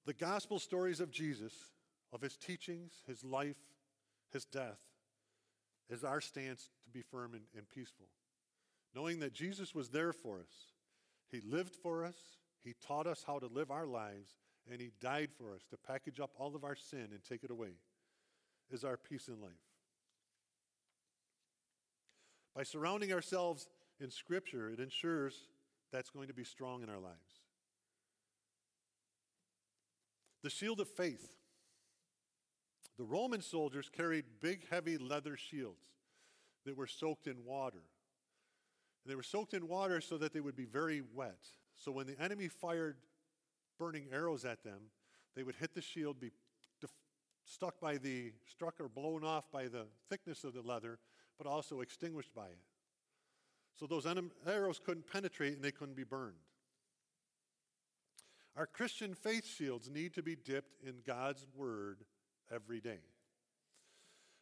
The 0.07 0.14
gospel 0.14 0.59
stories 0.59 1.01
of 1.01 1.11
Jesus 1.11 1.53
of 2.14 2.20
his 2.22 2.37
teachings, 2.37 2.92
his 3.07 3.24
life, 3.24 3.57
his 4.33 4.44
death, 4.46 4.79
is 5.90 6.05
our 6.05 6.20
stance 6.20 6.70
to 6.85 6.90
be 6.90 7.03
firm 7.03 7.35
and, 7.35 7.42
and 7.57 7.68
peaceful. 7.68 8.09
Knowing 8.94 9.18
that 9.18 9.35
Jesus 9.35 9.74
was 9.74 9.88
there 9.90 10.12
for 10.12 10.37
us, 10.37 10.72
he 11.31 11.40
lived 11.40 11.74
for 11.74 12.05
us, 12.05 12.14
he 12.62 12.74
taught 12.87 13.07
us 13.09 13.24
how 13.27 13.38
to 13.40 13.48
live 13.48 13.70
our 13.70 13.87
lives, 13.87 14.31
and 14.70 14.81
he 14.81 14.92
died 15.00 15.29
for 15.37 15.53
us 15.53 15.62
to 15.70 15.77
package 15.77 16.20
up 16.20 16.31
all 16.38 16.55
of 16.55 16.64
our 16.64 16.77
sin 16.77 17.09
and 17.11 17.20
take 17.29 17.42
it 17.42 17.50
away, 17.50 17.74
is 18.70 18.85
our 18.85 18.96
peace 18.96 19.27
in 19.29 19.40
life. 19.42 19.53
By 22.57 22.62
surrounding 22.62 23.12
ourselves 23.12 23.68
in 24.00 24.11
Scripture, 24.11 24.70
it 24.70 24.79
ensures 24.79 25.35
that's 25.90 26.11
going 26.11 26.29
to 26.29 26.35
be 26.35 26.44
strong 26.44 26.83
in 26.85 26.88
our 26.88 27.00
lives. 27.00 27.16
The 30.42 30.50
shield 30.50 30.79
of 30.81 30.88
faith 30.88 31.33
the 32.97 33.05
Roman 33.05 33.41
soldiers 33.43 33.89
carried 33.95 34.25
big, 34.41 34.69
heavy 34.71 34.99
leather 34.99 35.37
shields 35.37 35.83
that 36.65 36.77
were 36.77 36.87
soaked 36.87 37.27
in 37.27 37.45
water. 37.45 37.83
And 39.05 39.11
they 39.11 39.17
were 39.17 39.23
soaked 39.25 39.53
in 39.55 39.67
water 39.69 40.01
so 40.01 40.17
that 40.19 40.33
they 40.33 40.41
would 40.41 40.57
be 40.57 40.65
very 40.65 41.01
wet. 41.13 41.39
So 41.77 41.91
when 41.91 42.07
the 42.07 42.21
enemy 42.23 42.49
fired 42.49 42.97
burning 43.79 44.07
arrows 44.13 44.45
at 44.45 44.63
them, 44.63 44.79
they 45.35 45.43
would 45.43 45.57
hit 45.57 45.75
the 45.75 45.83
shield, 45.83 46.21
be 46.21 46.31
stuck 47.47 47.79
by 47.81 47.99
the 47.99 48.33
struck 48.47 48.81
or 48.81 48.89
blown 48.89 49.23
off 49.25 49.51
by 49.53 49.67
the 49.69 49.87
thickness 50.09 50.45
of 50.45 50.55
the 50.55 50.63
leather, 50.63 50.99
but 51.37 51.47
also 51.47 51.81
extinguished 51.81 52.35
by 52.35 52.47
it. 52.47 52.59
So 53.75 53.87
those 53.87 54.07
arrows 54.47 54.79
couldn't 54.83 55.09
penetrate 55.13 55.55
and 55.55 55.63
they 55.65 55.73
couldn't 55.73 55.97
be 55.97 56.05
burned. 56.05 56.37
Our 58.57 58.67
Christian 58.67 59.15
faith 59.15 59.45
shields 59.45 59.91
need 59.91 60.15
to 60.15 60.23
be 60.23 60.37
dipped 60.37 60.81
in 60.87 61.01
God's 61.05 61.45
word 61.57 62.05
every 62.53 62.81
day. 62.81 62.99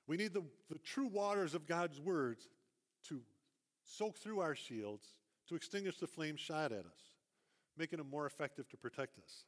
We 0.07 0.17
need 0.17 0.33
the, 0.33 0.43
the 0.71 0.79
true 0.81 1.07
waters 1.07 1.55
of 1.55 1.67
God's 1.67 2.01
words 2.01 2.49
to 3.09 3.21
soak 3.85 4.17
through 4.19 4.41
our 4.41 4.55
shields 4.55 5.07
to 5.49 5.55
extinguish 5.55 5.99
the 5.99 6.07
flame 6.07 6.37
shot 6.37 6.73
at 6.73 6.85
us, 6.87 7.01
making 7.77 7.99
them 7.99 8.09
more 8.11 8.27
effective 8.27 8.69
to 8.71 8.77
protect 8.77 9.19
us. 9.19 9.45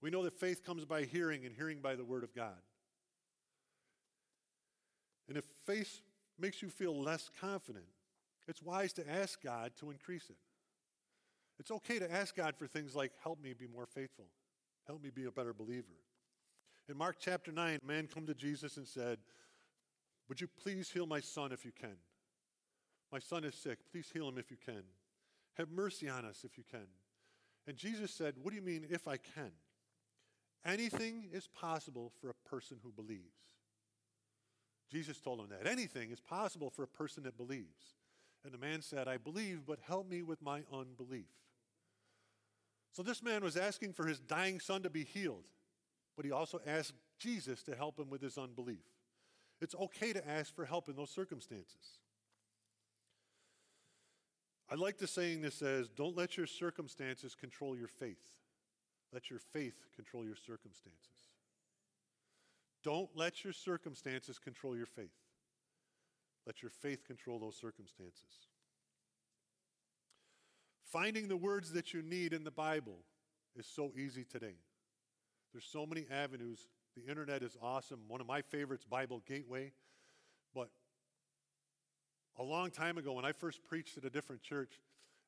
We 0.00 0.10
know 0.10 0.22
that 0.24 0.38
faith 0.38 0.64
comes 0.64 0.84
by 0.84 1.04
hearing 1.04 1.46
and 1.46 1.54
hearing 1.54 1.80
by 1.80 1.94
the 1.94 2.04
Word 2.04 2.24
of 2.24 2.34
God. 2.34 2.58
And 5.28 5.38
if 5.38 5.44
faith 5.66 6.00
makes 6.38 6.60
you 6.62 6.68
feel 6.68 6.94
less 7.00 7.30
confident, 7.40 7.86
it's 8.46 8.62
wise 8.62 8.92
to 8.94 9.10
ask 9.10 9.42
God 9.42 9.72
to 9.80 9.90
increase 9.90 10.28
it. 10.28 10.36
It's 11.58 11.70
okay 11.70 11.98
to 11.98 12.12
ask 12.12 12.34
God 12.36 12.54
for 12.56 12.66
things 12.66 12.94
like, 12.94 13.12
help 13.22 13.40
me 13.42 13.54
be 13.54 13.66
more 13.66 13.86
faithful, 13.86 14.26
help 14.86 15.02
me 15.02 15.10
be 15.10 15.24
a 15.24 15.30
better 15.32 15.54
believer. 15.54 15.94
In 16.88 16.98
Mark 16.98 17.16
chapter 17.18 17.50
9, 17.50 17.80
a 17.82 17.86
man 17.86 18.06
came 18.06 18.26
to 18.26 18.34
Jesus 18.34 18.76
and 18.76 18.86
said, 18.86 19.18
Would 20.28 20.40
you 20.40 20.48
please 20.62 20.90
heal 20.90 21.06
my 21.06 21.20
son 21.20 21.50
if 21.52 21.64
you 21.64 21.72
can? 21.72 21.96
My 23.10 23.18
son 23.18 23.44
is 23.44 23.54
sick. 23.54 23.78
Please 23.90 24.10
heal 24.12 24.28
him 24.28 24.38
if 24.38 24.50
you 24.50 24.58
can. 24.62 24.82
Have 25.54 25.70
mercy 25.70 26.08
on 26.08 26.24
us 26.26 26.42
if 26.44 26.58
you 26.58 26.64
can. 26.70 26.86
And 27.66 27.76
Jesus 27.76 28.12
said, 28.12 28.34
What 28.42 28.50
do 28.50 28.56
you 28.56 28.62
mean, 28.62 28.86
if 28.90 29.08
I 29.08 29.16
can? 29.16 29.50
Anything 30.66 31.28
is 31.32 31.46
possible 31.48 32.12
for 32.20 32.28
a 32.30 32.48
person 32.48 32.78
who 32.82 32.90
believes. 32.90 33.20
Jesus 34.90 35.20
told 35.20 35.40
him 35.40 35.46
that. 35.50 35.70
Anything 35.70 36.10
is 36.10 36.20
possible 36.20 36.70
for 36.70 36.82
a 36.82 36.86
person 36.88 37.22
that 37.22 37.36
believes. 37.38 37.94
And 38.44 38.52
the 38.52 38.58
man 38.58 38.82
said, 38.82 39.08
I 39.08 39.16
believe, 39.16 39.60
but 39.66 39.78
help 39.86 40.08
me 40.08 40.22
with 40.22 40.42
my 40.42 40.62
unbelief. 40.72 41.24
So 42.92 43.02
this 43.02 43.22
man 43.22 43.42
was 43.42 43.56
asking 43.56 43.94
for 43.94 44.06
his 44.06 44.20
dying 44.20 44.60
son 44.60 44.82
to 44.82 44.90
be 44.90 45.04
healed. 45.04 45.44
But 46.16 46.24
he 46.24 46.30
also 46.32 46.60
asked 46.66 46.94
Jesus 47.18 47.62
to 47.64 47.74
help 47.74 47.98
him 47.98 48.10
with 48.10 48.22
his 48.22 48.38
unbelief. 48.38 48.84
It's 49.60 49.74
okay 49.74 50.12
to 50.12 50.28
ask 50.28 50.54
for 50.54 50.64
help 50.64 50.88
in 50.88 50.96
those 50.96 51.10
circumstances. 51.10 51.98
I 54.70 54.74
like 54.76 54.98
the 54.98 55.06
saying 55.06 55.42
that 55.42 55.52
says, 55.52 55.88
don't 55.94 56.16
let 56.16 56.36
your 56.36 56.46
circumstances 56.46 57.34
control 57.34 57.76
your 57.76 57.88
faith. 57.88 58.22
Let 59.12 59.30
your 59.30 59.38
faith 59.38 59.80
control 59.94 60.24
your 60.24 60.36
circumstances. 60.36 61.10
Don't 62.82 63.10
let 63.14 63.44
your 63.44 63.52
circumstances 63.52 64.38
control 64.38 64.76
your 64.76 64.86
faith. 64.86 65.10
Let 66.46 66.62
your 66.62 66.70
faith 66.70 67.04
control 67.06 67.38
those 67.38 67.56
circumstances. 67.56 68.48
Finding 70.84 71.28
the 71.28 71.36
words 71.36 71.72
that 71.72 71.94
you 71.94 72.02
need 72.02 72.32
in 72.32 72.44
the 72.44 72.50
Bible 72.50 72.98
is 73.56 73.66
so 73.66 73.92
easy 73.96 74.24
today. 74.24 74.56
There's 75.54 75.64
so 75.64 75.86
many 75.86 76.04
avenues. 76.10 76.58
The 76.96 77.06
internet 77.08 77.44
is 77.44 77.56
awesome. 77.62 78.00
One 78.08 78.20
of 78.20 78.26
my 78.26 78.42
favorites, 78.42 78.84
Bible 78.84 79.22
Gateway. 79.24 79.70
But 80.52 80.68
a 82.36 82.42
long 82.42 82.72
time 82.72 82.98
ago, 82.98 83.12
when 83.12 83.24
I 83.24 83.30
first 83.30 83.64
preached 83.64 83.96
at 83.96 84.04
a 84.04 84.10
different 84.10 84.42
church 84.42 84.80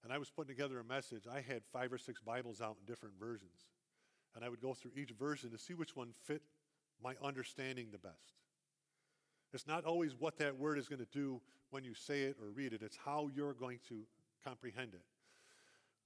and 0.02 0.12
I 0.12 0.18
was 0.18 0.28
putting 0.28 0.48
together 0.52 0.80
a 0.80 0.84
message, 0.84 1.28
I 1.32 1.40
had 1.42 1.62
five 1.72 1.92
or 1.92 1.98
six 1.98 2.20
Bibles 2.20 2.60
out 2.60 2.76
in 2.80 2.86
different 2.86 3.14
versions. 3.20 3.68
And 4.34 4.44
I 4.44 4.48
would 4.48 4.60
go 4.60 4.74
through 4.74 4.90
each 4.96 5.10
version 5.12 5.52
to 5.52 5.58
see 5.58 5.74
which 5.74 5.94
one 5.94 6.08
fit 6.24 6.42
my 7.00 7.14
understanding 7.22 7.86
the 7.92 7.98
best. 7.98 8.34
It's 9.52 9.66
not 9.68 9.84
always 9.84 10.16
what 10.18 10.38
that 10.38 10.58
word 10.58 10.76
is 10.76 10.88
going 10.88 10.98
to 10.98 11.06
do 11.12 11.40
when 11.70 11.84
you 11.84 11.94
say 11.94 12.22
it 12.22 12.36
or 12.42 12.48
read 12.50 12.72
it, 12.72 12.82
it's 12.82 12.96
how 12.96 13.28
you're 13.34 13.52
going 13.54 13.80
to 13.88 14.04
comprehend 14.44 14.94
it 14.94 15.02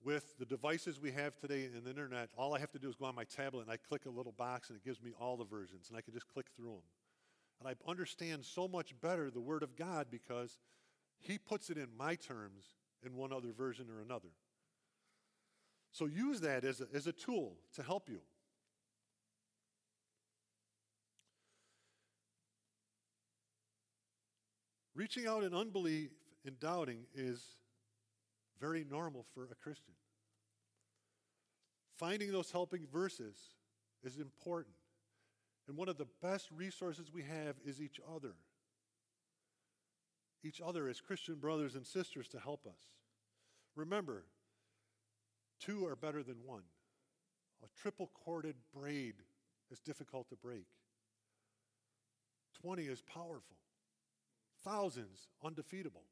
with 0.05 0.35
the 0.39 0.47
devices 0.47 1.01
we 1.01 1.13
have 1.13 1.37
today 1.37 1.67
and 1.73 1.85
the 1.85 1.91
internet, 1.91 2.31
all 2.37 2.55
I 2.55 2.59
have 2.59 2.71
to 2.73 2.79
do 2.79 2.89
is 2.89 2.95
go 2.97 3.05
on 3.07 3.15
my 3.15 3.25
tablet 3.25 3.63
and 3.63 3.71
I 3.71 3.77
click 3.77 4.07
a 4.07 4.11
little 4.11 4.33
box 4.33 4.71
and 4.71 4.77
it 4.79 4.85
gives 4.85 5.03
me 5.03 5.13
all 5.21 5.37
the 5.37 5.45
versions 5.45 5.87
and 5.89 5.97
I 5.97 6.01
can 6.01 6.15
just 6.15 6.29
click 6.29 6.47
through 6.57 6.71
them. 6.71 6.83
And 7.65 7.69
I 7.69 7.91
understand 7.91 8.45
so 8.45 8.67
much 8.67 8.99
better 9.01 9.31
the 9.31 9.41
Word 9.41 9.63
of 9.63 9.77
God 9.77 10.07
because 10.11 10.59
He 11.19 11.37
puts 11.37 11.69
it 11.69 11.77
in 11.77 11.89
my 11.99 12.15
terms 12.15 12.65
in 13.05 13.15
one 13.15 13.33
other 13.33 13.53
version 13.53 13.89
or 13.91 14.01
another. 14.01 14.29
So 15.93 16.07
use 16.07 16.41
that 16.41 16.65
as 16.65 16.81
a, 16.81 16.87
as 16.95 17.07
a 17.07 17.13
tool 17.13 17.57
to 17.75 17.83
help 17.83 18.09
you. 18.09 18.21
Reaching 24.95 25.27
out 25.27 25.45
in 25.45 25.55
unbelief 25.55 26.11
and 26.47 26.59
doubting 26.59 27.01
is 27.15 27.43
very 28.61 28.85
normal 28.89 29.25
for 29.35 29.45
a 29.51 29.55
Christian. 29.55 29.95
Finding 31.97 32.31
those 32.31 32.51
helping 32.51 32.87
verses 32.93 33.37
is 34.05 34.19
important. 34.19 34.75
And 35.67 35.77
one 35.77 35.89
of 35.89 35.97
the 35.99 36.07
best 36.23 36.49
resources 36.55 37.13
we 37.13 37.23
have 37.23 37.57
is 37.65 37.81
each 37.81 38.01
other. 38.15 38.35
Each 40.43 40.61
other 40.65 40.89
as 40.89 41.01
Christian 41.01 41.37
brothers 41.37 41.75
and 41.75 41.87
sisters 41.87 42.29
to 42.29 42.39
help 42.41 42.67
us. 42.67 42.79
Remember, 43.77 44.25
two 45.61 45.87
are 45.87 45.97
better 45.97 46.23
than 46.23 46.37
one. 46.45 46.63
A 47.63 47.81
triple 47.81 48.11
corded 48.25 48.57
braid 48.75 49.15
is 49.71 49.81
difficult 49.81 50.29
to 50.31 50.37
break. 50.37 50.67
20 52.63 52.85
is 52.85 53.03
powerful. 53.03 53.57
Thousands 54.65 55.29
undefeatable 55.45 56.05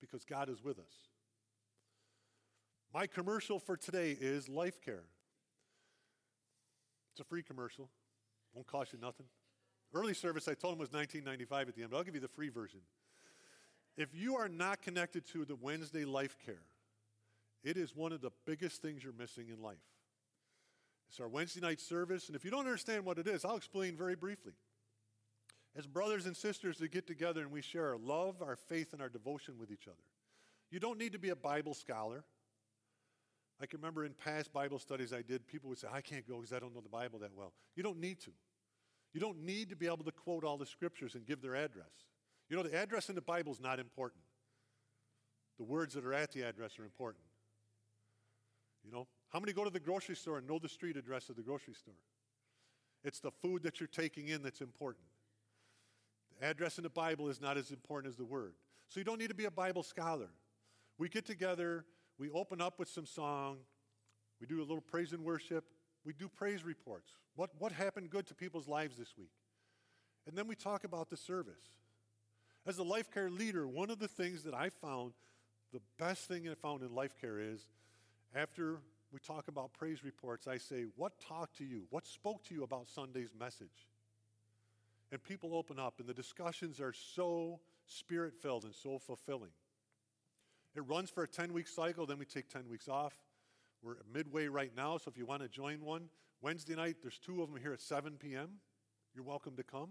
because 0.00 0.24
God 0.24 0.48
is 0.48 0.62
with 0.62 0.78
us. 0.78 1.08
My 2.94 3.08
commercial 3.08 3.58
for 3.58 3.76
today 3.76 4.16
is 4.20 4.48
Life 4.48 4.80
Care. 4.80 5.02
It's 7.12 7.20
a 7.20 7.24
free 7.24 7.42
commercial, 7.42 7.90
won't 8.52 8.68
cost 8.68 8.92
you 8.92 9.00
nothing. 9.00 9.26
Early 9.92 10.14
service, 10.14 10.46
I 10.46 10.54
told 10.54 10.74
him 10.74 10.78
was 10.78 10.92
1995 10.92 11.68
at 11.70 11.74
the 11.74 11.82
end, 11.82 11.90
but 11.90 11.96
I'll 11.96 12.04
give 12.04 12.14
you 12.14 12.20
the 12.20 12.28
free 12.28 12.50
version. 12.50 12.78
If 13.96 14.14
you 14.14 14.36
are 14.36 14.48
not 14.48 14.80
connected 14.80 15.26
to 15.32 15.44
the 15.44 15.56
Wednesday 15.56 16.04
Life 16.04 16.36
Care, 16.46 16.62
it 17.64 17.76
is 17.76 17.96
one 17.96 18.12
of 18.12 18.20
the 18.20 18.30
biggest 18.46 18.80
things 18.80 19.02
you're 19.02 19.12
missing 19.12 19.48
in 19.48 19.60
life. 19.60 19.76
It's 21.08 21.18
our 21.18 21.28
Wednesday 21.28 21.60
night 21.66 21.80
service, 21.80 22.28
and 22.28 22.36
if 22.36 22.44
you 22.44 22.52
don't 22.52 22.60
understand 22.60 23.04
what 23.04 23.18
it 23.18 23.26
is, 23.26 23.44
I'll 23.44 23.56
explain 23.56 23.96
very 23.96 24.14
briefly. 24.14 24.52
As 25.76 25.88
brothers 25.88 26.26
and 26.26 26.36
sisters, 26.36 26.80
we 26.80 26.88
get 26.88 27.08
together 27.08 27.40
and 27.42 27.50
we 27.50 27.60
share 27.60 27.88
our 27.88 27.98
love, 27.98 28.36
our 28.40 28.54
faith, 28.54 28.92
and 28.92 29.02
our 29.02 29.08
devotion 29.08 29.54
with 29.58 29.72
each 29.72 29.88
other. 29.88 30.02
You 30.70 30.78
don't 30.78 30.98
need 30.98 31.10
to 31.12 31.18
be 31.18 31.30
a 31.30 31.36
Bible 31.36 31.74
scholar. 31.74 32.22
I 33.60 33.66
can 33.66 33.80
remember 33.80 34.04
in 34.04 34.12
past 34.14 34.52
Bible 34.52 34.78
studies 34.78 35.12
I 35.12 35.22
did, 35.22 35.46
people 35.46 35.68
would 35.68 35.78
say, 35.78 35.88
I 35.92 36.00
can't 36.00 36.26
go 36.28 36.36
because 36.36 36.52
I 36.52 36.58
don't 36.58 36.74
know 36.74 36.80
the 36.80 36.88
Bible 36.88 37.18
that 37.20 37.30
well. 37.36 37.52
You 37.76 37.82
don't 37.82 37.98
need 38.00 38.20
to. 38.20 38.32
You 39.12 39.20
don't 39.20 39.44
need 39.44 39.70
to 39.70 39.76
be 39.76 39.86
able 39.86 39.98
to 39.98 40.10
quote 40.12 40.44
all 40.44 40.56
the 40.56 40.66
scriptures 40.66 41.14
and 41.14 41.24
give 41.24 41.40
their 41.40 41.54
address. 41.54 41.86
You 42.50 42.56
know, 42.56 42.64
the 42.64 42.76
address 42.76 43.08
in 43.08 43.14
the 43.14 43.22
Bible 43.22 43.52
is 43.52 43.60
not 43.60 43.78
important. 43.78 44.22
The 45.56 45.64
words 45.64 45.94
that 45.94 46.04
are 46.04 46.12
at 46.12 46.32
the 46.32 46.42
address 46.42 46.78
are 46.80 46.84
important. 46.84 47.22
You 48.84 48.90
know, 48.90 49.06
how 49.30 49.38
many 49.40 49.52
go 49.52 49.62
to 49.64 49.70
the 49.70 49.78
grocery 49.80 50.16
store 50.16 50.38
and 50.38 50.46
know 50.48 50.58
the 50.58 50.68
street 50.68 50.96
address 50.96 51.28
of 51.28 51.36
the 51.36 51.42
grocery 51.42 51.74
store? 51.74 51.94
It's 53.04 53.20
the 53.20 53.30
food 53.30 53.62
that 53.62 53.78
you're 53.78 53.86
taking 53.86 54.28
in 54.28 54.42
that's 54.42 54.60
important. 54.60 55.04
The 56.40 56.46
address 56.48 56.76
in 56.78 56.82
the 56.82 56.90
Bible 56.90 57.28
is 57.28 57.40
not 57.40 57.56
as 57.56 57.70
important 57.70 58.10
as 58.10 58.16
the 58.16 58.24
word. 58.24 58.54
So 58.88 58.98
you 58.98 59.04
don't 59.04 59.20
need 59.20 59.28
to 59.28 59.34
be 59.34 59.44
a 59.44 59.50
Bible 59.50 59.84
scholar. 59.84 60.28
We 60.98 61.08
get 61.08 61.24
together 61.24 61.84
we 62.18 62.30
open 62.30 62.60
up 62.60 62.78
with 62.78 62.88
some 62.88 63.06
song, 63.06 63.58
we 64.40 64.46
do 64.46 64.58
a 64.60 64.62
little 64.62 64.80
praise 64.80 65.12
and 65.12 65.24
worship, 65.24 65.64
we 66.04 66.12
do 66.12 66.28
praise 66.28 66.64
reports. 66.64 67.10
What, 67.34 67.50
what 67.58 67.72
happened 67.72 68.10
good 68.10 68.26
to 68.28 68.34
people's 68.34 68.68
lives 68.68 68.96
this 68.96 69.14
week? 69.18 69.32
And 70.26 70.36
then 70.36 70.46
we 70.46 70.54
talk 70.54 70.84
about 70.84 71.10
the 71.10 71.16
service. 71.16 71.62
As 72.66 72.78
a 72.78 72.82
life 72.82 73.10
care 73.12 73.28
leader, 73.30 73.66
one 73.66 73.90
of 73.90 73.98
the 73.98 74.08
things 74.08 74.42
that 74.44 74.54
I 74.54 74.68
found, 74.70 75.12
the 75.72 75.80
best 75.98 76.28
thing 76.28 76.48
I 76.48 76.54
found 76.54 76.82
in 76.82 76.94
life 76.94 77.14
care 77.20 77.38
is 77.40 77.66
after 78.34 78.78
we 79.12 79.18
talk 79.18 79.48
about 79.48 79.72
praise 79.74 80.02
reports, 80.04 80.46
I 80.46 80.58
say, 80.58 80.84
What 80.96 81.12
talked 81.20 81.58
to 81.58 81.64
you? 81.64 81.84
What 81.90 82.06
spoke 82.06 82.42
to 82.44 82.54
you 82.54 82.62
about 82.64 82.88
Sunday's 82.88 83.32
message? 83.38 83.86
And 85.12 85.22
people 85.22 85.54
open 85.54 85.78
up, 85.78 85.98
and 86.00 86.08
the 86.08 86.14
discussions 86.14 86.80
are 86.80 86.92
so 86.92 87.60
spirit 87.86 88.34
filled 88.34 88.64
and 88.64 88.74
so 88.74 88.98
fulfilling. 88.98 89.50
It 90.74 90.80
runs 90.86 91.08
for 91.10 91.22
a 91.22 91.28
10 91.28 91.52
week 91.52 91.68
cycle, 91.68 92.06
then 92.06 92.18
we 92.18 92.24
take 92.24 92.48
10 92.48 92.68
weeks 92.68 92.88
off. 92.88 93.14
We're 93.82 93.96
midway 94.12 94.48
right 94.48 94.72
now, 94.76 94.98
so 94.98 95.08
if 95.10 95.16
you 95.16 95.26
want 95.26 95.42
to 95.42 95.48
join 95.48 95.80
one, 95.84 96.08
Wednesday 96.40 96.74
night, 96.74 96.96
there's 97.02 97.18
two 97.18 97.42
of 97.42 97.50
them 97.50 97.60
here 97.60 97.72
at 97.72 97.80
7 97.80 98.14
p.m. 98.16 98.48
You're 99.14 99.24
welcome 99.24 99.54
to 99.56 99.62
come. 99.62 99.90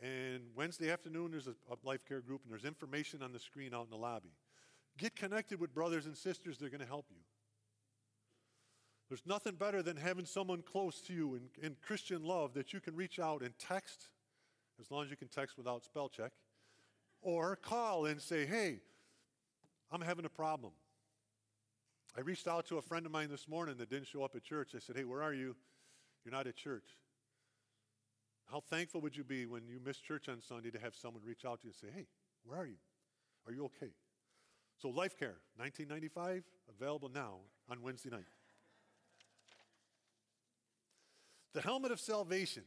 And 0.00 0.40
Wednesday 0.56 0.90
afternoon, 0.90 1.30
there's 1.30 1.46
a, 1.46 1.54
a 1.70 1.76
life 1.84 2.04
care 2.04 2.20
group, 2.20 2.42
and 2.42 2.50
there's 2.52 2.64
information 2.64 3.22
on 3.22 3.32
the 3.32 3.38
screen 3.38 3.72
out 3.74 3.84
in 3.84 3.90
the 3.90 3.96
lobby. 3.96 4.32
Get 4.98 5.14
connected 5.14 5.60
with 5.60 5.72
brothers 5.72 6.06
and 6.06 6.16
sisters, 6.16 6.58
they're 6.58 6.68
going 6.68 6.80
to 6.80 6.86
help 6.86 7.06
you. 7.10 7.20
There's 9.08 9.22
nothing 9.26 9.54
better 9.54 9.82
than 9.82 9.96
having 9.96 10.24
someone 10.24 10.62
close 10.62 11.00
to 11.02 11.12
you 11.12 11.34
in, 11.34 11.42
in, 11.64 11.76
Christian 11.86 12.24
love 12.24 12.54
that 12.54 12.72
you 12.72 12.80
can 12.80 12.96
reach 12.96 13.18
out 13.20 13.42
and 13.42 13.56
text, 13.58 14.08
as 14.80 14.90
long 14.90 15.04
as 15.04 15.10
you 15.10 15.16
can 15.16 15.28
text 15.28 15.56
without 15.58 15.84
spell 15.84 16.08
check, 16.08 16.32
or 17.20 17.54
call 17.56 18.06
and 18.06 18.20
say, 18.20 18.46
hey, 18.46 18.80
I'm 19.92 20.00
having 20.00 20.24
a 20.24 20.30
problem. 20.30 20.72
I 22.16 22.20
reached 22.22 22.48
out 22.48 22.66
to 22.66 22.78
a 22.78 22.82
friend 22.82 23.04
of 23.04 23.12
mine 23.12 23.28
this 23.28 23.46
morning 23.46 23.76
that 23.76 23.90
didn't 23.90 24.06
show 24.08 24.24
up 24.24 24.34
at 24.34 24.42
church. 24.42 24.70
I 24.74 24.78
said, 24.78 24.96
Hey, 24.96 25.04
where 25.04 25.22
are 25.22 25.34
you? 25.34 25.54
You're 26.24 26.32
not 26.32 26.46
at 26.46 26.56
church. 26.56 26.86
How 28.50 28.60
thankful 28.60 29.00
would 29.02 29.14
you 29.16 29.24
be 29.24 29.44
when 29.46 29.66
you 29.68 29.80
miss 29.84 29.98
church 29.98 30.28
on 30.28 30.40
Sunday 30.42 30.70
to 30.70 30.78
have 30.78 30.94
someone 30.94 31.22
reach 31.26 31.44
out 31.44 31.60
to 31.60 31.66
you 31.68 31.72
and 31.82 31.92
say, 31.92 31.94
Hey, 31.94 32.06
where 32.44 32.58
are 32.58 32.66
you? 32.66 32.76
Are 33.46 33.52
you 33.52 33.64
okay? 33.66 33.92
So, 34.80 34.88
Life 34.88 35.16
Care, 35.18 35.36
1995, 35.56 36.42
available 36.80 37.10
now 37.12 37.36
on 37.70 37.82
Wednesday 37.82 38.08
night. 38.10 38.24
the 41.54 41.60
helmet 41.60 41.90
of 41.90 42.00
salvation. 42.00 42.62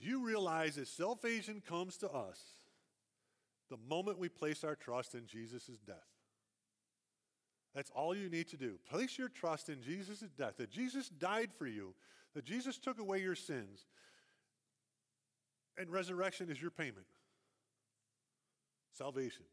Do 0.00 0.06
you 0.06 0.24
realize 0.24 0.76
that 0.76 0.86
salvation 0.86 1.60
comes 1.68 1.96
to 1.96 2.08
us 2.08 2.38
the 3.68 3.76
moment 3.76 4.18
we 4.18 4.28
place 4.28 4.64
our 4.64 4.74
trust 4.74 5.14
in 5.14 5.26
Jesus' 5.26 5.78
death. 5.86 5.96
That's 7.74 7.90
all 7.90 8.16
you 8.16 8.28
need 8.28 8.48
to 8.48 8.56
do. 8.56 8.78
Place 8.90 9.18
your 9.18 9.28
trust 9.28 9.68
in 9.68 9.82
Jesus' 9.82 10.20
death, 10.36 10.56
that 10.56 10.70
Jesus 10.70 11.08
died 11.08 11.50
for 11.52 11.66
you, 11.66 11.94
that 12.34 12.44
Jesus 12.44 12.78
took 12.78 12.98
away 12.98 13.20
your 13.20 13.34
sins, 13.34 13.86
and 15.76 15.90
resurrection 15.90 16.50
is 16.50 16.60
your 16.60 16.70
payment. 16.70 17.06
Salvation. 18.92 19.44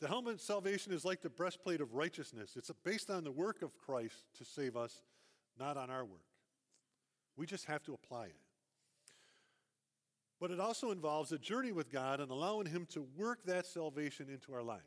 The 0.00 0.08
helmet 0.08 0.34
of 0.34 0.40
salvation 0.40 0.92
is 0.92 1.04
like 1.04 1.20
the 1.20 1.28
breastplate 1.28 1.82
of 1.82 1.92
righteousness. 1.94 2.52
It's 2.56 2.70
based 2.84 3.10
on 3.10 3.22
the 3.24 3.30
work 3.32 3.60
of 3.60 3.76
Christ 3.76 4.24
to 4.38 4.44
save 4.46 4.76
us, 4.76 5.02
not 5.58 5.76
on 5.76 5.90
our 5.90 6.04
work. 6.04 6.20
We 7.36 7.44
just 7.44 7.66
have 7.66 7.82
to 7.84 7.92
apply 7.92 8.26
it. 8.26 8.36
But 10.40 10.50
it 10.50 10.58
also 10.58 10.90
involves 10.90 11.32
a 11.32 11.38
journey 11.38 11.70
with 11.70 11.90
God 11.92 12.18
and 12.18 12.30
allowing 12.30 12.66
Him 12.66 12.86
to 12.92 13.02
work 13.14 13.44
that 13.44 13.66
salvation 13.66 14.28
into 14.30 14.54
our 14.54 14.62
lives. 14.62 14.82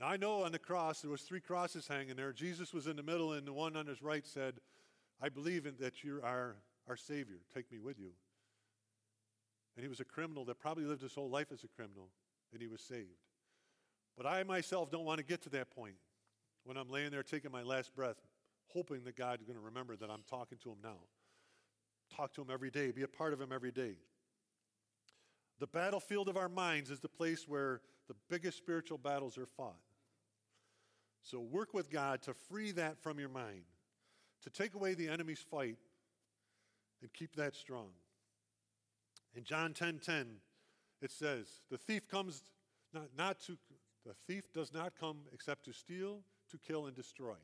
Now, 0.00 0.08
I 0.08 0.16
know 0.16 0.42
on 0.42 0.50
the 0.50 0.58
cross 0.58 1.00
there 1.00 1.10
was 1.10 1.22
three 1.22 1.40
crosses 1.40 1.86
hanging 1.86 2.16
there. 2.16 2.32
Jesus 2.32 2.72
was 2.74 2.88
in 2.88 2.96
the 2.96 3.02
middle, 3.02 3.32
and 3.34 3.46
the 3.46 3.52
one 3.52 3.76
on 3.76 3.86
his 3.86 4.02
right 4.02 4.26
said, 4.26 4.54
I 5.22 5.28
believe 5.28 5.66
in 5.66 5.76
that 5.78 6.02
you 6.02 6.20
are 6.24 6.56
our 6.88 6.96
Savior. 6.96 7.40
Take 7.54 7.70
me 7.70 7.78
with 7.78 7.98
you. 7.98 8.12
And 9.76 9.84
he 9.84 9.88
was 9.88 10.00
a 10.00 10.04
criminal 10.04 10.44
that 10.46 10.58
probably 10.58 10.84
lived 10.84 11.02
his 11.02 11.14
whole 11.14 11.28
life 11.30 11.52
as 11.52 11.62
a 11.64 11.68
criminal, 11.68 12.08
and 12.52 12.60
he 12.62 12.66
was 12.66 12.80
saved. 12.80 13.18
But 14.16 14.26
I 14.26 14.42
myself 14.42 14.90
don't 14.90 15.04
want 15.04 15.18
to 15.18 15.24
get 15.24 15.42
to 15.42 15.50
that 15.50 15.70
point 15.70 15.96
when 16.64 16.76
I'm 16.78 16.88
laying 16.90 17.10
there 17.10 17.22
taking 17.22 17.52
my 17.52 17.62
last 17.62 17.94
breath, 17.94 18.16
hoping 18.72 19.04
that 19.04 19.16
God's 19.16 19.44
going 19.44 19.56
to 19.58 19.64
remember 19.64 19.96
that 19.96 20.10
I'm 20.10 20.24
talking 20.28 20.58
to 20.62 20.70
him 20.70 20.78
now. 20.82 20.96
Talk 22.14 22.34
to 22.34 22.40
Him 22.42 22.48
every 22.52 22.70
day, 22.70 22.90
be 22.92 23.02
a 23.02 23.08
part 23.08 23.32
of 23.32 23.40
Him 23.40 23.52
every 23.52 23.72
day. 23.72 23.94
The 25.60 25.66
battlefield 25.66 26.28
of 26.28 26.36
our 26.36 26.48
minds 26.48 26.90
is 26.90 27.00
the 27.00 27.08
place 27.08 27.46
where 27.46 27.82
the 28.08 28.14
biggest 28.28 28.56
spiritual 28.58 28.98
battles 28.98 29.38
are 29.38 29.46
fought. 29.46 29.76
So 31.22 31.40
work 31.40 31.74
with 31.74 31.90
God 31.90 32.22
to 32.22 32.34
free 32.34 32.72
that 32.72 33.02
from 33.02 33.18
your 33.20 33.28
mind, 33.28 33.62
to 34.42 34.50
take 34.50 34.74
away 34.74 34.94
the 34.94 35.08
enemy's 35.08 35.40
fight 35.40 35.76
and 37.02 37.12
keep 37.12 37.36
that 37.36 37.54
strong. 37.54 37.90
In 39.34 39.44
John 39.44 39.72
10:10, 39.72 39.74
10, 39.74 39.98
10, 40.00 40.36
it 41.02 41.10
says, 41.10 41.60
"The 41.68 41.78
thief 41.78 42.08
comes 42.08 42.42
not, 42.92 43.14
not 43.14 43.40
to 43.42 43.58
the 44.04 44.14
thief 44.14 44.50
does 44.52 44.72
not 44.72 44.96
come 44.96 45.26
except 45.30 45.66
to 45.66 45.72
steal, 45.74 46.24
to 46.48 46.58
kill 46.58 46.86
and 46.86 46.96
destroy. 46.96 47.36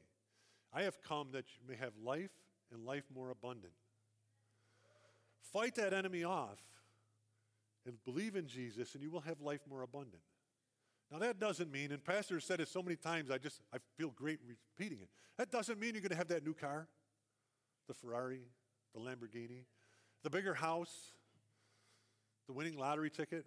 I 0.72 0.82
have 0.82 1.02
come 1.02 1.30
that 1.32 1.54
you 1.54 1.60
may 1.68 1.76
have 1.76 1.94
life 1.98 2.32
and 2.70 2.84
life 2.84 3.04
more 3.10 3.28
abundant." 3.28 3.74
Fight 5.52 5.74
that 5.76 5.92
enemy 5.92 6.24
off 6.24 6.58
and 7.86 8.02
believe 8.04 8.34
in 8.36 8.46
Jesus, 8.48 8.94
and 8.94 9.02
you 9.02 9.10
will 9.10 9.20
have 9.20 9.40
life 9.40 9.60
more 9.68 9.82
abundant. 9.82 10.22
Now, 11.10 11.18
that 11.18 11.38
doesn't 11.38 11.70
mean, 11.70 11.92
and 11.92 12.02
Pastor 12.04 12.40
said 12.40 12.60
it 12.60 12.66
so 12.68 12.82
many 12.82 12.96
times, 12.96 13.30
I 13.30 13.38
just 13.38 13.60
I 13.72 13.76
feel 13.96 14.10
great 14.10 14.40
repeating 14.46 14.98
it. 15.00 15.08
That 15.38 15.52
doesn't 15.52 15.78
mean 15.78 15.94
you're 15.94 16.00
going 16.02 16.10
to 16.10 16.16
have 16.16 16.28
that 16.28 16.44
new 16.44 16.54
car, 16.54 16.88
the 17.86 17.94
Ferrari, 17.94 18.40
the 18.92 19.00
Lamborghini, 19.00 19.66
the 20.24 20.30
bigger 20.30 20.54
house, 20.54 21.12
the 22.48 22.52
winning 22.52 22.76
lottery 22.76 23.10
ticket. 23.10 23.46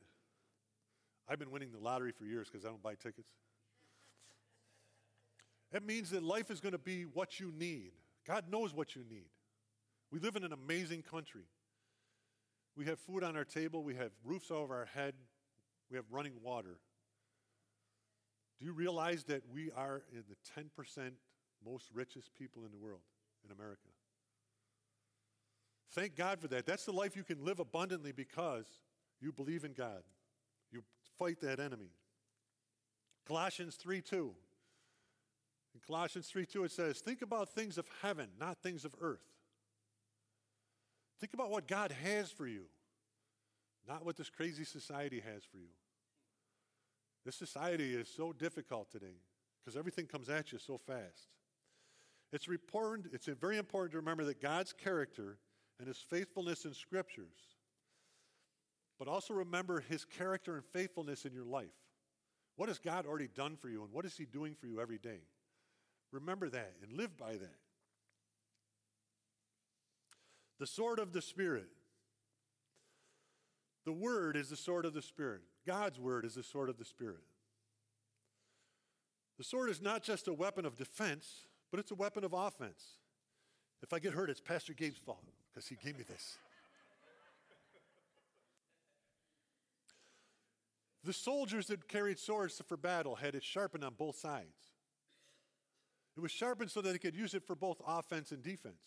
I've 1.27 1.39
been 1.39 1.51
winning 1.51 1.71
the 1.73 1.79
lottery 1.79 2.13
for 2.13 2.23
years 2.25 2.47
because 2.49 2.63
I 2.65 2.69
don't 2.69 2.81
buy 2.81 2.95
tickets. 2.95 3.29
It 5.73 5.85
means 5.85 6.11
that 6.11 6.23
life 6.23 6.49
is 6.49 6.61
going 6.61 6.71
to 6.71 6.77
be 6.79 7.03
what 7.03 7.41
you 7.41 7.51
need. 7.55 7.91
God 8.25 8.45
knows 8.49 8.73
what 8.73 8.95
you 8.95 9.03
need. 9.09 9.27
We 10.11 10.19
live 10.19 10.37
in 10.37 10.45
an 10.45 10.53
amazing 10.53 11.01
country. 11.03 11.43
We 12.79 12.85
have 12.85 12.97
food 12.97 13.25
on 13.25 13.35
our 13.35 13.43
table, 13.43 13.83
we 13.83 13.95
have 13.95 14.11
roofs 14.23 14.51
over 14.51 14.73
our 14.73 14.85
head, 14.85 15.13
we 15.91 15.97
have 15.97 16.05
running 16.11 16.31
water. 16.41 16.77
Do 18.57 18.65
you 18.65 18.71
realize 18.71 19.25
that 19.25 19.41
we 19.53 19.69
are 19.75 20.01
in 20.13 20.23
the 20.29 20.61
10% 20.61 21.11
most 21.69 21.89
richest 21.93 22.33
people 22.39 22.63
in 22.63 22.71
the 22.71 22.77
world, 22.77 23.01
in 23.43 23.51
America? 23.51 23.81
Thank 25.91 26.15
God 26.15 26.39
for 26.39 26.47
that. 26.47 26.65
That's 26.65 26.85
the 26.85 26.93
life 26.93 27.17
you 27.17 27.25
can 27.25 27.43
live 27.43 27.59
abundantly 27.59 28.13
because 28.13 28.63
you 29.19 29.33
believe 29.33 29.65
in 29.65 29.73
God. 29.73 30.01
You 30.71 30.81
fight 31.17 31.41
that 31.41 31.59
enemy. 31.59 31.89
Colossians 33.27 33.75
3 33.75 33.99
2. 34.01 34.33
In 35.75 35.81
Colossians 35.85 36.27
3 36.29 36.45
2, 36.45 36.63
it 36.63 36.71
says, 36.71 36.99
Think 37.01 37.23
about 37.23 37.49
things 37.49 37.77
of 37.77 37.89
heaven, 38.01 38.29
not 38.39 38.63
things 38.63 38.85
of 38.85 38.95
earth. 39.01 39.25
Think 41.19 41.33
about 41.33 41.49
what 41.51 41.67
God 41.67 41.91
has 41.91 42.31
for 42.31 42.47
you, 42.47 42.65
not 43.87 44.05
what 44.05 44.15
this 44.15 44.29
crazy 44.29 44.63
society 44.63 45.19
has 45.21 45.43
for 45.45 45.57
you. 45.57 45.73
This 47.25 47.35
society 47.35 47.93
is 47.93 48.07
so 48.07 48.31
difficult 48.31 48.89
today 48.89 49.15
because 49.63 49.77
everything 49.77 50.05
comes 50.07 50.29
at 50.29 50.51
you 50.53 50.59
so 50.59 50.77
fast. 50.77 51.27
It's 52.31 52.47
important, 52.47 53.07
it's 53.11 53.25
very 53.25 53.57
important 53.57 53.91
to 53.93 53.97
remember 53.97 54.23
that 54.25 54.41
God's 54.41 54.71
character 54.71 55.39
and 55.79 55.87
his 55.87 55.97
faithfulness 55.97 56.63
in 56.65 56.73
scriptures, 56.73 57.35
but 58.97 59.07
also 59.07 59.33
remember 59.33 59.81
his 59.81 60.05
character 60.05 60.55
and 60.55 60.63
faithfulness 60.63 61.25
in 61.25 61.33
your 61.33 61.43
life. 61.45 61.67
What 62.55 62.69
has 62.69 62.79
God 62.79 63.05
already 63.05 63.27
done 63.27 63.57
for 63.57 63.67
you 63.67 63.83
and 63.83 63.91
what 63.91 64.05
is 64.05 64.15
he 64.15 64.25
doing 64.25 64.55
for 64.55 64.67
you 64.67 64.79
every 64.79 64.99
day? 64.99 65.19
Remember 66.13 66.49
that 66.49 66.73
and 66.81 66.93
live 66.97 67.17
by 67.17 67.33
that. 67.33 67.59
The 70.59 70.67
sword 70.67 70.99
of 70.99 71.13
the 71.13 71.21
Spirit. 71.21 71.69
The 73.85 73.93
Word 73.93 74.35
is 74.35 74.49
the 74.49 74.57
sword 74.57 74.85
of 74.85 74.93
the 74.93 75.01
Spirit. 75.01 75.41
God's 75.65 75.99
Word 75.99 76.25
is 76.25 76.35
the 76.35 76.43
sword 76.43 76.69
of 76.69 76.77
the 76.77 76.85
Spirit. 76.85 77.23
The 79.37 79.45
sword 79.45 79.69
is 79.69 79.81
not 79.81 80.03
just 80.03 80.27
a 80.27 80.33
weapon 80.33 80.65
of 80.65 80.75
defense, 80.75 81.45
but 81.71 81.79
it's 81.79 81.91
a 81.91 81.95
weapon 81.95 82.25
of 82.25 82.33
offense. 82.33 82.83
If 83.81 83.93
I 83.93 83.99
get 83.99 84.13
hurt, 84.13 84.29
it's 84.29 84.41
Pastor 84.41 84.73
Gabe's 84.73 84.97
fault 84.97 85.23
because 85.53 85.67
he 85.69 85.75
gave 85.75 85.97
me 85.97 86.03
this. 86.03 86.37
the 91.05 91.13
soldiers 91.13 91.67
that 91.67 91.87
carried 91.87 92.19
swords 92.19 92.61
for 92.67 92.75
battle 92.75 93.15
had 93.15 93.33
it 93.33 93.43
sharpened 93.45 93.85
on 93.85 93.93
both 93.97 94.17
sides. 94.17 94.57
It 96.17 96.19
was 96.19 96.31
sharpened 96.31 96.69
so 96.69 96.81
that 96.81 96.91
they 96.91 96.97
could 96.99 97.15
use 97.15 97.33
it 97.33 97.47
for 97.47 97.55
both 97.55 97.81
offense 97.87 98.33
and 98.33 98.43
defense. 98.43 98.83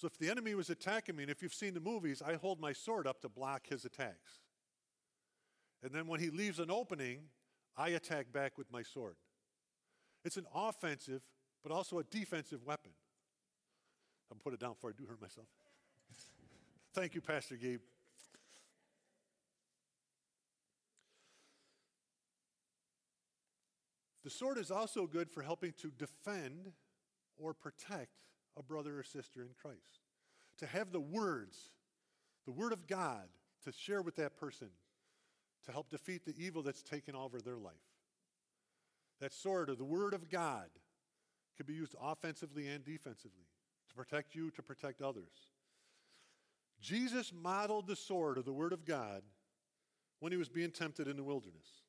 So 0.00 0.06
if 0.06 0.16
the 0.16 0.30
enemy 0.30 0.54
was 0.54 0.70
attacking 0.70 1.14
me, 1.14 1.24
and 1.24 1.30
if 1.30 1.42
you've 1.42 1.52
seen 1.52 1.74
the 1.74 1.80
movies, 1.80 2.22
I 2.26 2.36
hold 2.36 2.58
my 2.58 2.72
sword 2.72 3.06
up 3.06 3.20
to 3.20 3.28
block 3.28 3.66
his 3.68 3.84
attacks. 3.84 4.38
And 5.82 5.92
then 5.92 6.06
when 6.06 6.20
he 6.20 6.30
leaves 6.30 6.58
an 6.58 6.70
opening, 6.70 7.18
I 7.76 7.90
attack 7.90 8.32
back 8.32 8.56
with 8.56 8.72
my 8.72 8.82
sword. 8.82 9.16
It's 10.24 10.38
an 10.38 10.46
offensive, 10.54 11.20
but 11.62 11.70
also 11.70 11.98
a 11.98 12.04
defensive 12.04 12.60
weapon. 12.64 12.92
i 14.30 14.34
will 14.34 14.40
put 14.40 14.54
it 14.54 14.60
down 14.60 14.72
before 14.72 14.88
I 14.88 14.94
do 14.98 15.04
hurt 15.06 15.20
myself. 15.20 15.46
Thank 16.94 17.14
you, 17.14 17.20
Pastor 17.20 17.56
Gabe. 17.56 17.80
The 24.24 24.30
sword 24.30 24.56
is 24.56 24.70
also 24.70 25.06
good 25.06 25.30
for 25.30 25.42
helping 25.42 25.74
to 25.82 25.90
defend 25.90 26.72
or 27.36 27.52
protect 27.52 28.12
a 28.58 28.62
brother 28.62 28.98
or 28.98 29.02
sister 29.02 29.42
in 29.42 29.48
Christ, 29.60 30.00
to 30.58 30.66
have 30.66 30.92
the 30.92 31.00
words, 31.00 31.70
the 32.44 32.52
Word 32.52 32.72
of 32.72 32.86
God, 32.86 33.28
to 33.64 33.72
share 33.72 34.02
with 34.02 34.16
that 34.16 34.36
person 34.36 34.68
to 35.66 35.72
help 35.72 35.90
defeat 35.90 36.24
the 36.24 36.34
evil 36.38 36.62
that's 36.62 36.82
taken 36.82 37.14
over 37.14 37.38
their 37.40 37.58
life. 37.58 37.74
That 39.20 39.32
sword 39.34 39.68
of 39.68 39.76
the 39.78 39.84
Word 39.84 40.14
of 40.14 40.30
God 40.30 40.68
can 41.56 41.66
be 41.66 41.74
used 41.74 41.94
offensively 42.02 42.66
and 42.68 42.82
defensively 42.84 43.44
to 43.88 43.94
protect 43.94 44.34
you, 44.34 44.50
to 44.52 44.62
protect 44.62 45.02
others. 45.02 45.32
Jesus 46.80 47.30
modeled 47.34 47.86
the 47.86 47.96
sword 47.96 48.38
of 48.38 48.46
the 48.46 48.52
Word 48.54 48.72
of 48.72 48.86
God 48.86 49.22
when 50.20 50.32
he 50.32 50.38
was 50.38 50.48
being 50.48 50.70
tempted 50.70 51.06
in 51.06 51.16
the 51.18 51.22
wilderness. 51.24 51.82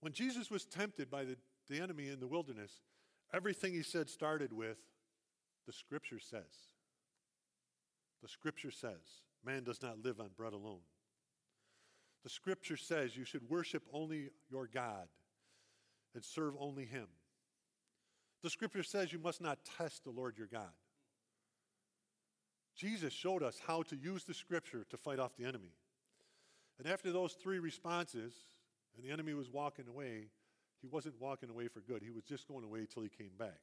When 0.00 0.12
Jesus 0.14 0.50
was 0.50 0.64
tempted 0.64 1.10
by 1.10 1.24
the, 1.24 1.36
the 1.68 1.80
enemy 1.80 2.08
in 2.08 2.20
the 2.20 2.26
wilderness, 2.26 2.70
Everything 3.34 3.72
he 3.74 3.82
said 3.82 4.08
started 4.08 4.52
with 4.52 4.78
the 5.66 5.72
scripture 5.72 6.20
says. 6.20 6.42
The 8.22 8.28
scripture 8.28 8.70
says, 8.70 9.02
man 9.44 9.64
does 9.64 9.82
not 9.82 10.00
live 10.04 10.20
on 10.20 10.28
bread 10.36 10.52
alone. 10.52 10.78
The 12.22 12.30
scripture 12.30 12.76
says 12.76 13.16
you 13.16 13.24
should 13.24 13.50
worship 13.50 13.82
only 13.92 14.30
your 14.48 14.68
God 14.72 15.08
and 16.14 16.24
serve 16.24 16.54
only 16.60 16.84
him. 16.84 17.08
The 18.44 18.50
scripture 18.50 18.84
says 18.84 19.12
you 19.12 19.18
must 19.18 19.40
not 19.42 19.58
test 19.78 20.04
the 20.04 20.10
Lord 20.10 20.38
your 20.38 20.46
God. 20.46 20.70
Jesus 22.76 23.12
showed 23.12 23.42
us 23.42 23.60
how 23.66 23.82
to 23.84 23.96
use 23.96 24.22
the 24.22 24.32
scripture 24.32 24.84
to 24.90 24.96
fight 24.96 25.18
off 25.18 25.36
the 25.36 25.44
enemy. 25.44 25.72
And 26.78 26.86
after 26.86 27.10
those 27.10 27.32
three 27.32 27.58
responses, 27.58 28.32
and 28.96 29.04
the 29.04 29.12
enemy 29.12 29.34
was 29.34 29.50
walking 29.50 29.88
away, 29.88 30.28
he 30.84 30.88
wasn't 30.88 31.18
walking 31.18 31.48
away 31.48 31.68
for 31.68 31.80
good. 31.80 32.02
He 32.02 32.10
was 32.10 32.24
just 32.24 32.46
going 32.46 32.62
away 32.62 32.84
till 32.92 33.02
he 33.02 33.08
came 33.08 33.30
back. 33.38 33.58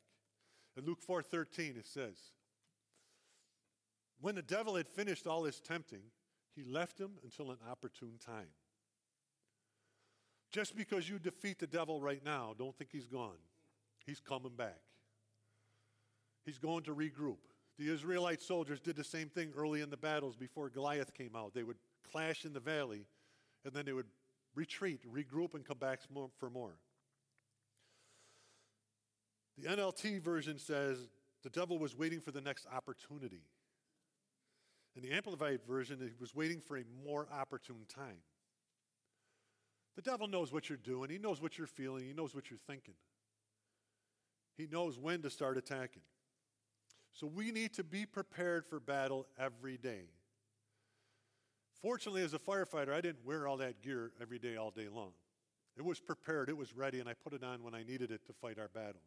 In 0.75 0.85
Luke 0.85 0.97
4:13 1.07 1.77
it 1.77 1.85
says, 1.85 2.31
"When 4.19 4.33
the 4.33 4.41
devil 4.41 4.73
had 4.73 4.87
finished 4.89 5.27
all 5.27 5.43
his 5.43 5.61
tempting, 5.61 6.09
he 6.55 6.63
left 6.63 6.97
him 6.99 7.19
until 7.21 7.51
an 7.51 7.61
opportune 7.61 8.17
time." 8.17 8.49
Just 10.49 10.75
because 10.75 11.07
you 11.09 11.19
defeat 11.19 11.59
the 11.59 11.67
devil 11.67 12.01
right 12.01 12.23
now, 12.23 12.55
don't 12.55 12.75
think 12.75 12.91
he's 12.91 13.05
gone. 13.05 13.37
He's 14.03 14.19
coming 14.19 14.55
back. 14.55 14.81
He's 16.43 16.57
going 16.57 16.83
to 16.85 16.95
regroup. 16.95 17.37
The 17.77 17.89
Israelite 17.89 18.41
soldiers 18.41 18.79
did 18.81 18.95
the 18.95 19.03
same 19.03 19.29
thing 19.29 19.53
early 19.53 19.81
in 19.81 19.91
the 19.91 19.95
battles 19.97 20.35
before 20.35 20.71
Goliath 20.71 21.13
came 21.13 21.35
out. 21.35 21.53
They 21.53 21.61
would 21.63 21.77
clash 22.01 22.45
in 22.45 22.53
the 22.53 22.59
valley 22.59 23.05
and 23.63 23.75
then 23.75 23.85
they 23.85 23.93
would 23.93 24.09
retreat, 24.55 25.03
regroup, 25.03 25.53
and 25.53 25.63
come 25.63 25.77
back 25.77 26.01
for 26.39 26.49
more. 26.49 26.79
The 29.57 29.67
NLT 29.69 30.21
version 30.21 30.57
says 30.57 31.09
the 31.43 31.49
devil 31.49 31.77
was 31.79 31.95
waiting 31.95 32.19
for 32.21 32.31
the 32.31 32.41
next 32.41 32.65
opportunity. 32.73 33.41
In 34.95 35.01
the 35.01 35.11
Amplified 35.11 35.61
version, 35.67 35.99
he 35.99 36.11
was 36.19 36.35
waiting 36.35 36.59
for 36.59 36.77
a 36.77 36.83
more 37.05 37.27
opportune 37.31 37.85
time. 37.87 38.17
The 39.95 40.01
devil 40.01 40.27
knows 40.27 40.51
what 40.53 40.69
you're 40.69 40.77
doing, 40.77 41.09
he 41.09 41.17
knows 41.17 41.41
what 41.41 41.57
you're 41.57 41.67
feeling, 41.67 42.05
he 42.05 42.13
knows 42.13 42.33
what 42.35 42.49
you're 42.49 42.59
thinking. 42.59 42.95
He 44.57 44.67
knows 44.67 44.99
when 44.99 45.21
to 45.21 45.29
start 45.29 45.57
attacking. 45.57 46.03
So 47.13 47.25
we 47.27 47.51
need 47.51 47.73
to 47.73 47.83
be 47.83 48.05
prepared 48.05 48.65
for 48.65 48.79
battle 48.79 49.25
every 49.37 49.77
day. 49.77 50.03
Fortunately, 51.81 52.21
as 52.21 52.33
a 52.33 52.39
firefighter, 52.39 52.93
I 52.93 53.01
didn't 53.01 53.25
wear 53.25 53.47
all 53.47 53.57
that 53.57 53.81
gear 53.81 54.11
every 54.21 54.39
day, 54.39 54.55
all 54.55 54.71
day 54.71 54.87
long. 54.87 55.11
It 55.77 55.83
was 55.83 55.99
prepared, 55.99 56.49
it 56.49 56.55
was 56.57 56.75
ready, 56.75 56.99
and 56.99 57.09
I 57.09 57.13
put 57.13 57.33
it 57.33 57.43
on 57.43 57.63
when 57.63 57.73
I 57.73 57.83
needed 57.83 58.11
it 58.11 58.25
to 58.27 58.33
fight 58.33 58.59
our 58.59 58.67
battle 58.67 59.01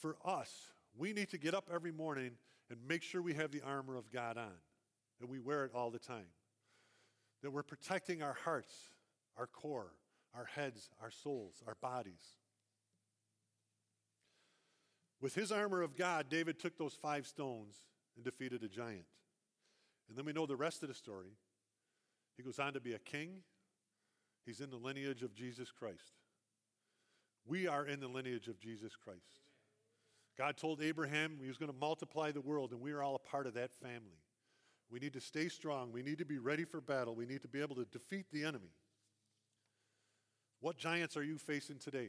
for 0.00 0.16
us, 0.24 0.50
we 0.96 1.12
need 1.12 1.30
to 1.30 1.38
get 1.38 1.54
up 1.54 1.68
every 1.72 1.92
morning 1.92 2.32
and 2.70 2.78
make 2.88 3.02
sure 3.02 3.22
we 3.22 3.34
have 3.34 3.52
the 3.52 3.60
armor 3.60 3.96
of 3.96 4.10
God 4.10 4.38
on, 4.38 4.52
that 5.20 5.28
we 5.28 5.38
wear 5.38 5.64
it 5.64 5.72
all 5.74 5.90
the 5.90 5.98
time, 5.98 6.26
that 7.42 7.50
we're 7.50 7.62
protecting 7.62 8.22
our 8.22 8.36
hearts, 8.44 8.74
our 9.36 9.46
core, 9.46 9.92
our 10.34 10.46
heads, 10.46 10.88
our 11.02 11.10
souls, 11.10 11.62
our 11.66 11.76
bodies. 11.80 12.22
With 15.20 15.34
his 15.34 15.52
armor 15.52 15.82
of 15.82 15.96
God, 15.96 16.26
David 16.30 16.58
took 16.58 16.78
those 16.78 16.94
five 16.94 17.26
stones 17.26 17.74
and 18.16 18.24
defeated 18.24 18.62
a 18.62 18.68
giant. 18.68 19.04
And 20.08 20.16
then 20.16 20.24
we 20.24 20.32
know 20.32 20.46
the 20.46 20.56
rest 20.56 20.82
of 20.82 20.88
the 20.88 20.94
story. 20.94 21.34
He 22.36 22.42
goes 22.42 22.58
on 22.58 22.72
to 22.72 22.80
be 22.80 22.94
a 22.94 22.98
king. 22.98 23.40
He's 24.46 24.60
in 24.60 24.70
the 24.70 24.76
lineage 24.76 25.22
of 25.22 25.34
Jesus 25.34 25.70
Christ. 25.70 26.12
We 27.46 27.66
are 27.68 27.84
in 27.86 28.00
the 28.00 28.08
lineage 28.08 28.48
of 28.48 28.58
Jesus 28.58 28.96
Christ. 28.96 29.40
God 30.36 30.56
told 30.56 30.80
Abraham 30.80 31.38
he 31.40 31.48
was 31.48 31.56
going 31.58 31.70
to 31.72 31.76
multiply 31.78 32.30
the 32.32 32.40
world, 32.40 32.72
and 32.72 32.80
we 32.80 32.92
are 32.92 33.02
all 33.02 33.16
a 33.16 33.18
part 33.18 33.46
of 33.46 33.54
that 33.54 33.72
family. 33.74 34.18
We 34.90 34.98
need 34.98 35.12
to 35.12 35.20
stay 35.20 35.48
strong. 35.48 35.92
We 35.92 36.02
need 36.02 36.18
to 36.18 36.24
be 36.24 36.38
ready 36.38 36.64
for 36.64 36.80
battle. 36.80 37.14
We 37.14 37.26
need 37.26 37.42
to 37.42 37.48
be 37.48 37.60
able 37.60 37.76
to 37.76 37.84
defeat 37.84 38.26
the 38.32 38.44
enemy. 38.44 38.70
What 40.60 40.76
giants 40.76 41.16
are 41.16 41.22
you 41.22 41.38
facing 41.38 41.78
today? 41.78 42.08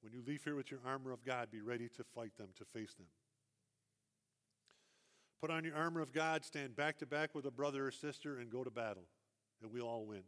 When 0.00 0.12
you 0.12 0.22
leave 0.26 0.44
here 0.44 0.54
with 0.56 0.70
your 0.70 0.80
armor 0.86 1.12
of 1.12 1.24
God, 1.24 1.50
be 1.50 1.60
ready 1.60 1.88
to 1.96 2.04
fight 2.04 2.36
them, 2.36 2.48
to 2.58 2.64
face 2.64 2.94
them. 2.94 3.06
Put 5.40 5.50
on 5.50 5.64
your 5.64 5.76
armor 5.76 6.00
of 6.00 6.12
God, 6.12 6.44
stand 6.44 6.74
back 6.76 6.98
to 6.98 7.06
back 7.06 7.34
with 7.34 7.44
a 7.44 7.50
brother 7.50 7.86
or 7.86 7.90
sister, 7.90 8.38
and 8.38 8.50
go 8.50 8.64
to 8.64 8.70
battle, 8.70 9.04
and 9.62 9.70
we'll 9.72 9.86
all 9.86 10.04
win. 10.06 10.22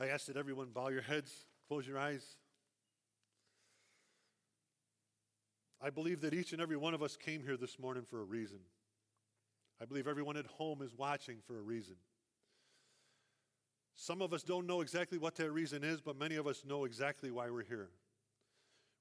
I 0.00 0.08
ask 0.08 0.26
that 0.26 0.36
everyone 0.36 0.68
bow 0.74 0.88
your 0.88 1.02
heads, 1.02 1.32
close 1.68 1.86
your 1.86 1.98
eyes. 1.98 2.24
I 5.84 5.90
believe 5.90 6.22
that 6.22 6.32
each 6.32 6.54
and 6.54 6.62
every 6.62 6.78
one 6.78 6.94
of 6.94 7.02
us 7.02 7.14
came 7.14 7.42
here 7.42 7.58
this 7.58 7.78
morning 7.78 8.04
for 8.08 8.22
a 8.22 8.24
reason. 8.24 8.60
I 9.82 9.84
believe 9.84 10.08
everyone 10.08 10.38
at 10.38 10.46
home 10.46 10.80
is 10.80 10.94
watching 10.96 11.36
for 11.46 11.58
a 11.58 11.62
reason. 11.62 11.96
Some 13.94 14.22
of 14.22 14.32
us 14.32 14.42
don't 14.42 14.66
know 14.66 14.80
exactly 14.80 15.18
what 15.18 15.34
that 15.36 15.52
reason 15.52 15.84
is, 15.84 16.00
but 16.00 16.16
many 16.18 16.36
of 16.36 16.46
us 16.46 16.64
know 16.64 16.86
exactly 16.86 17.30
why 17.30 17.50
we're 17.50 17.64
here. 17.66 17.90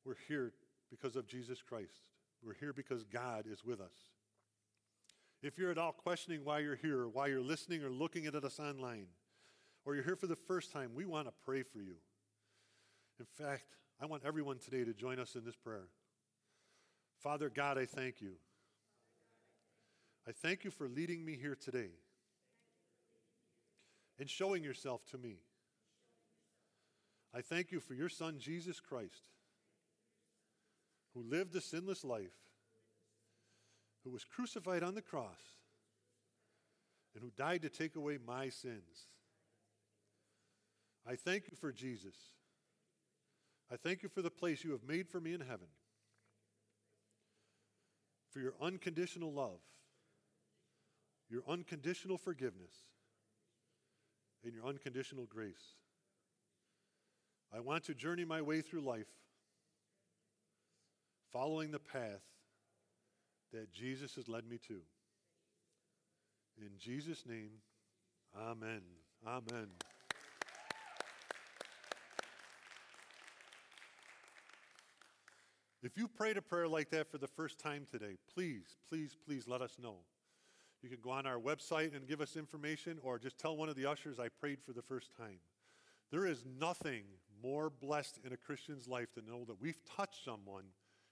We're 0.03 0.17
here 0.27 0.51
because 0.91 1.15
of 1.15 1.25
Jesus 1.25 1.61
Christ. 1.61 2.01
We're 2.45 2.53
here 2.53 2.73
because 2.73 3.05
God 3.05 3.45
is 3.49 3.63
with 3.63 3.79
us. 3.79 3.95
If 5.41 5.57
you're 5.57 5.71
at 5.71 5.77
all 5.77 5.93
questioning 5.93 6.43
why 6.43 6.59
you're 6.59 6.75
here, 6.75 7.03
or 7.03 7.07
why 7.07 7.27
you're 7.27 7.39
listening 7.39 7.81
or 7.81 7.89
looking 7.91 8.25
at 8.25 8.35
us 8.35 8.59
online, 8.59 9.07
or 9.85 9.95
you're 9.95 10.03
here 10.03 10.17
for 10.17 10.27
the 10.27 10.35
first 10.35 10.73
time, 10.73 10.91
we 10.93 11.05
want 11.05 11.27
to 11.29 11.33
pray 11.45 11.63
for 11.63 11.79
you. 11.79 11.95
In 13.21 13.25
fact, 13.45 13.77
I 14.01 14.05
want 14.05 14.23
everyone 14.25 14.57
today 14.57 14.83
to 14.83 14.93
join 14.93 15.17
us 15.17 15.35
in 15.35 15.45
this 15.45 15.55
prayer. 15.55 15.87
Father 17.23 17.49
God, 17.49 17.77
I 17.77 17.85
thank 17.85 18.21
you. 18.21 18.33
I 20.27 20.33
thank 20.33 20.65
you 20.65 20.71
for 20.71 20.89
leading 20.89 21.23
me 21.23 21.37
here 21.37 21.55
today 21.55 21.91
and 24.19 24.29
showing 24.29 24.61
yourself 24.61 25.05
to 25.11 25.17
me. 25.17 25.37
I 27.33 27.39
thank 27.41 27.71
you 27.71 27.79
for 27.79 27.93
your 27.93 28.09
Son, 28.09 28.37
Jesus 28.39 28.81
Christ, 28.81 29.23
who 31.13 31.23
lived 31.23 31.55
a 31.55 31.61
sinless 31.61 32.03
life, 32.03 32.35
who 34.03 34.11
was 34.11 34.25
crucified 34.25 34.83
on 34.83 34.93
the 34.93 35.01
cross, 35.01 35.39
and 37.15 37.23
who 37.23 37.31
died 37.37 37.61
to 37.61 37.69
take 37.69 37.95
away 37.95 38.17
my 38.25 38.49
sins. 38.49 39.07
I 41.07 41.15
thank 41.15 41.45
you 41.49 41.55
for 41.57 41.71
Jesus. 41.71 42.15
I 43.71 43.77
thank 43.77 44.03
you 44.03 44.09
for 44.09 44.21
the 44.21 44.29
place 44.29 44.63
you 44.65 44.71
have 44.71 44.83
made 44.83 45.07
for 45.07 45.21
me 45.21 45.33
in 45.33 45.39
heaven 45.41 45.67
for 48.33 48.39
your 48.39 48.53
unconditional 48.61 49.31
love, 49.31 49.59
your 51.29 51.43
unconditional 51.47 52.17
forgiveness, 52.17 52.73
and 54.43 54.53
your 54.53 54.65
unconditional 54.65 55.25
grace. 55.29 55.53
I 57.55 57.59
want 57.59 57.83
to 57.85 57.93
journey 57.93 58.25
my 58.25 58.41
way 58.41 58.61
through 58.61 58.81
life 58.81 59.05
following 61.31 61.69
the 61.71 61.79
path 61.79 62.23
that 63.53 63.71
Jesus 63.71 64.15
has 64.15 64.27
led 64.27 64.47
me 64.49 64.57
to. 64.67 64.79
In 66.57 66.69
Jesus' 66.79 67.23
name, 67.27 67.49
amen. 68.35 68.81
Amen. 69.27 69.67
If 75.83 75.97
you 75.97 76.07
prayed 76.07 76.37
a 76.37 76.41
prayer 76.41 76.67
like 76.69 76.89
that 76.91 77.11
for 77.11 77.17
the 77.17 77.27
first 77.27 77.59
time 77.59 77.85
today, 77.91 78.15
please, 78.33 78.77
please, 78.87 79.17
please 79.25 79.47
let 79.49 79.61
us 79.61 79.75
know. 79.81 79.97
You 80.81 80.87
can 80.89 80.99
go 81.01 81.09
on 81.11 81.25
our 81.25 81.37
website 81.37 81.93
and 81.95 82.07
give 82.07 82.21
us 82.21 82.37
information, 82.37 82.99
or 83.03 83.19
just 83.19 83.37
tell 83.37 83.55
one 83.57 83.67
of 83.67 83.75
the 83.75 83.85
ushers, 83.85 84.17
I 84.17 84.29
prayed 84.29 84.59
for 84.65 84.71
the 84.71 84.81
first 84.81 85.11
time. 85.17 85.39
There 86.09 86.25
is 86.25 86.45
nothing 86.57 87.03
more 87.41 87.69
blessed 87.69 88.19
in 88.23 88.31
a 88.31 88.37
Christian's 88.37 88.87
life 88.87 89.11
to 89.13 89.21
know 89.21 89.43
that 89.45 89.59
we've 89.59 89.81
touched 89.83 90.23
someone 90.23 90.63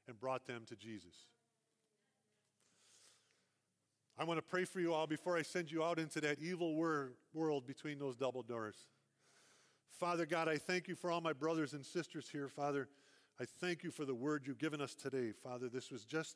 and 0.07 0.17
brought 0.19 0.45
them 0.47 0.63
to 0.67 0.75
Jesus. 0.77 1.15
I 4.17 4.23
want 4.23 4.37
to 4.37 4.41
pray 4.41 4.63
for 4.65 4.79
you 4.79 4.93
all 4.93 5.07
before 5.07 5.35
I 5.37 5.41
send 5.41 5.69
you 5.71 5.83
out 5.83 5.99
into 5.99 6.21
that 6.21 6.39
evil 6.39 6.75
wor- 6.75 7.11
world 7.33 7.65
between 7.67 7.97
those 7.99 8.15
double 8.15 8.43
doors. 8.43 8.75
Father 9.99 10.25
God, 10.25 10.47
I 10.47 10.57
thank 10.57 10.87
you 10.87 10.95
for 10.95 11.11
all 11.11 11.19
my 11.21 11.33
brothers 11.33 11.73
and 11.73 11.85
sisters 11.85 12.29
here, 12.29 12.47
Father. 12.47 12.87
I 13.39 13.45
thank 13.59 13.83
you 13.83 13.91
for 13.91 14.05
the 14.05 14.13
word 14.15 14.43
you've 14.45 14.57
given 14.57 14.81
us 14.81 14.95
today, 14.95 15.31
Father. 15.31 15.69
This 15.69 15.91
was 15.91 16.03
just 16.05 16.35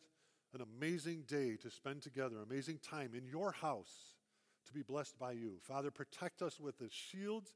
an 0.54 0.62
amazing 0.62 1.24
day 1.28 1.56
to 1.62 1.70
spend 1.70 2.02
together, 2.02 2.38
amazing 2.44 2.80
time 2.80 3.12
in 3.16 3.26
your 3.26 3.52
house 3.52 4.16
to 4.68 4.74
be 4.74 4.82
blessed 4.82 5.20
by 5.20 5.34
you. 5.34 5.54
Father, 5.62 5.92
protect 5.92 6.42
us 6.42 6.60
with 6.60 6.78
the 6.80 6.90
shields, 6.90 7.54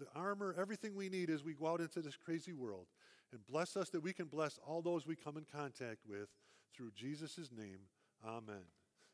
the 0.00 0.06
armor, 0.14 0.54
everything 0.58 0.94
we 0.94 1.08
need 1.08 1.30
as 1.30 1.44
we 1.44 1.54
go 1.54 1.68
out 1.68 1.80
into 1.80 2.00
this 2.00 2.16
crazy 2.16 2.52
world. 2.52 2.86
And 3.32 3.44
bless 3.46 3.76
us 3.76 3.90
that 3.90 4.00
we 4.02 4.12
can 4.12 4.26
bless 4.26 4.58
all 4.66 4.80
those 4.80 5.06
we 5.06 5.14
come 5.14 5.36
in 5.36 5.44
contact 5.44 5.98
with 6.08 6.28
through 6.74 6.92
Jesus' 6.96 7.50
name. 7.56 7.78
Amen. 8.26 8.64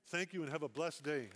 Thank 0.09 0.33
you 0.33 0.43
and 0.43 0.51
have 0.53 0.63
a 0.63 0.69
blessed 0.69 1.03
day. 1.03 1.29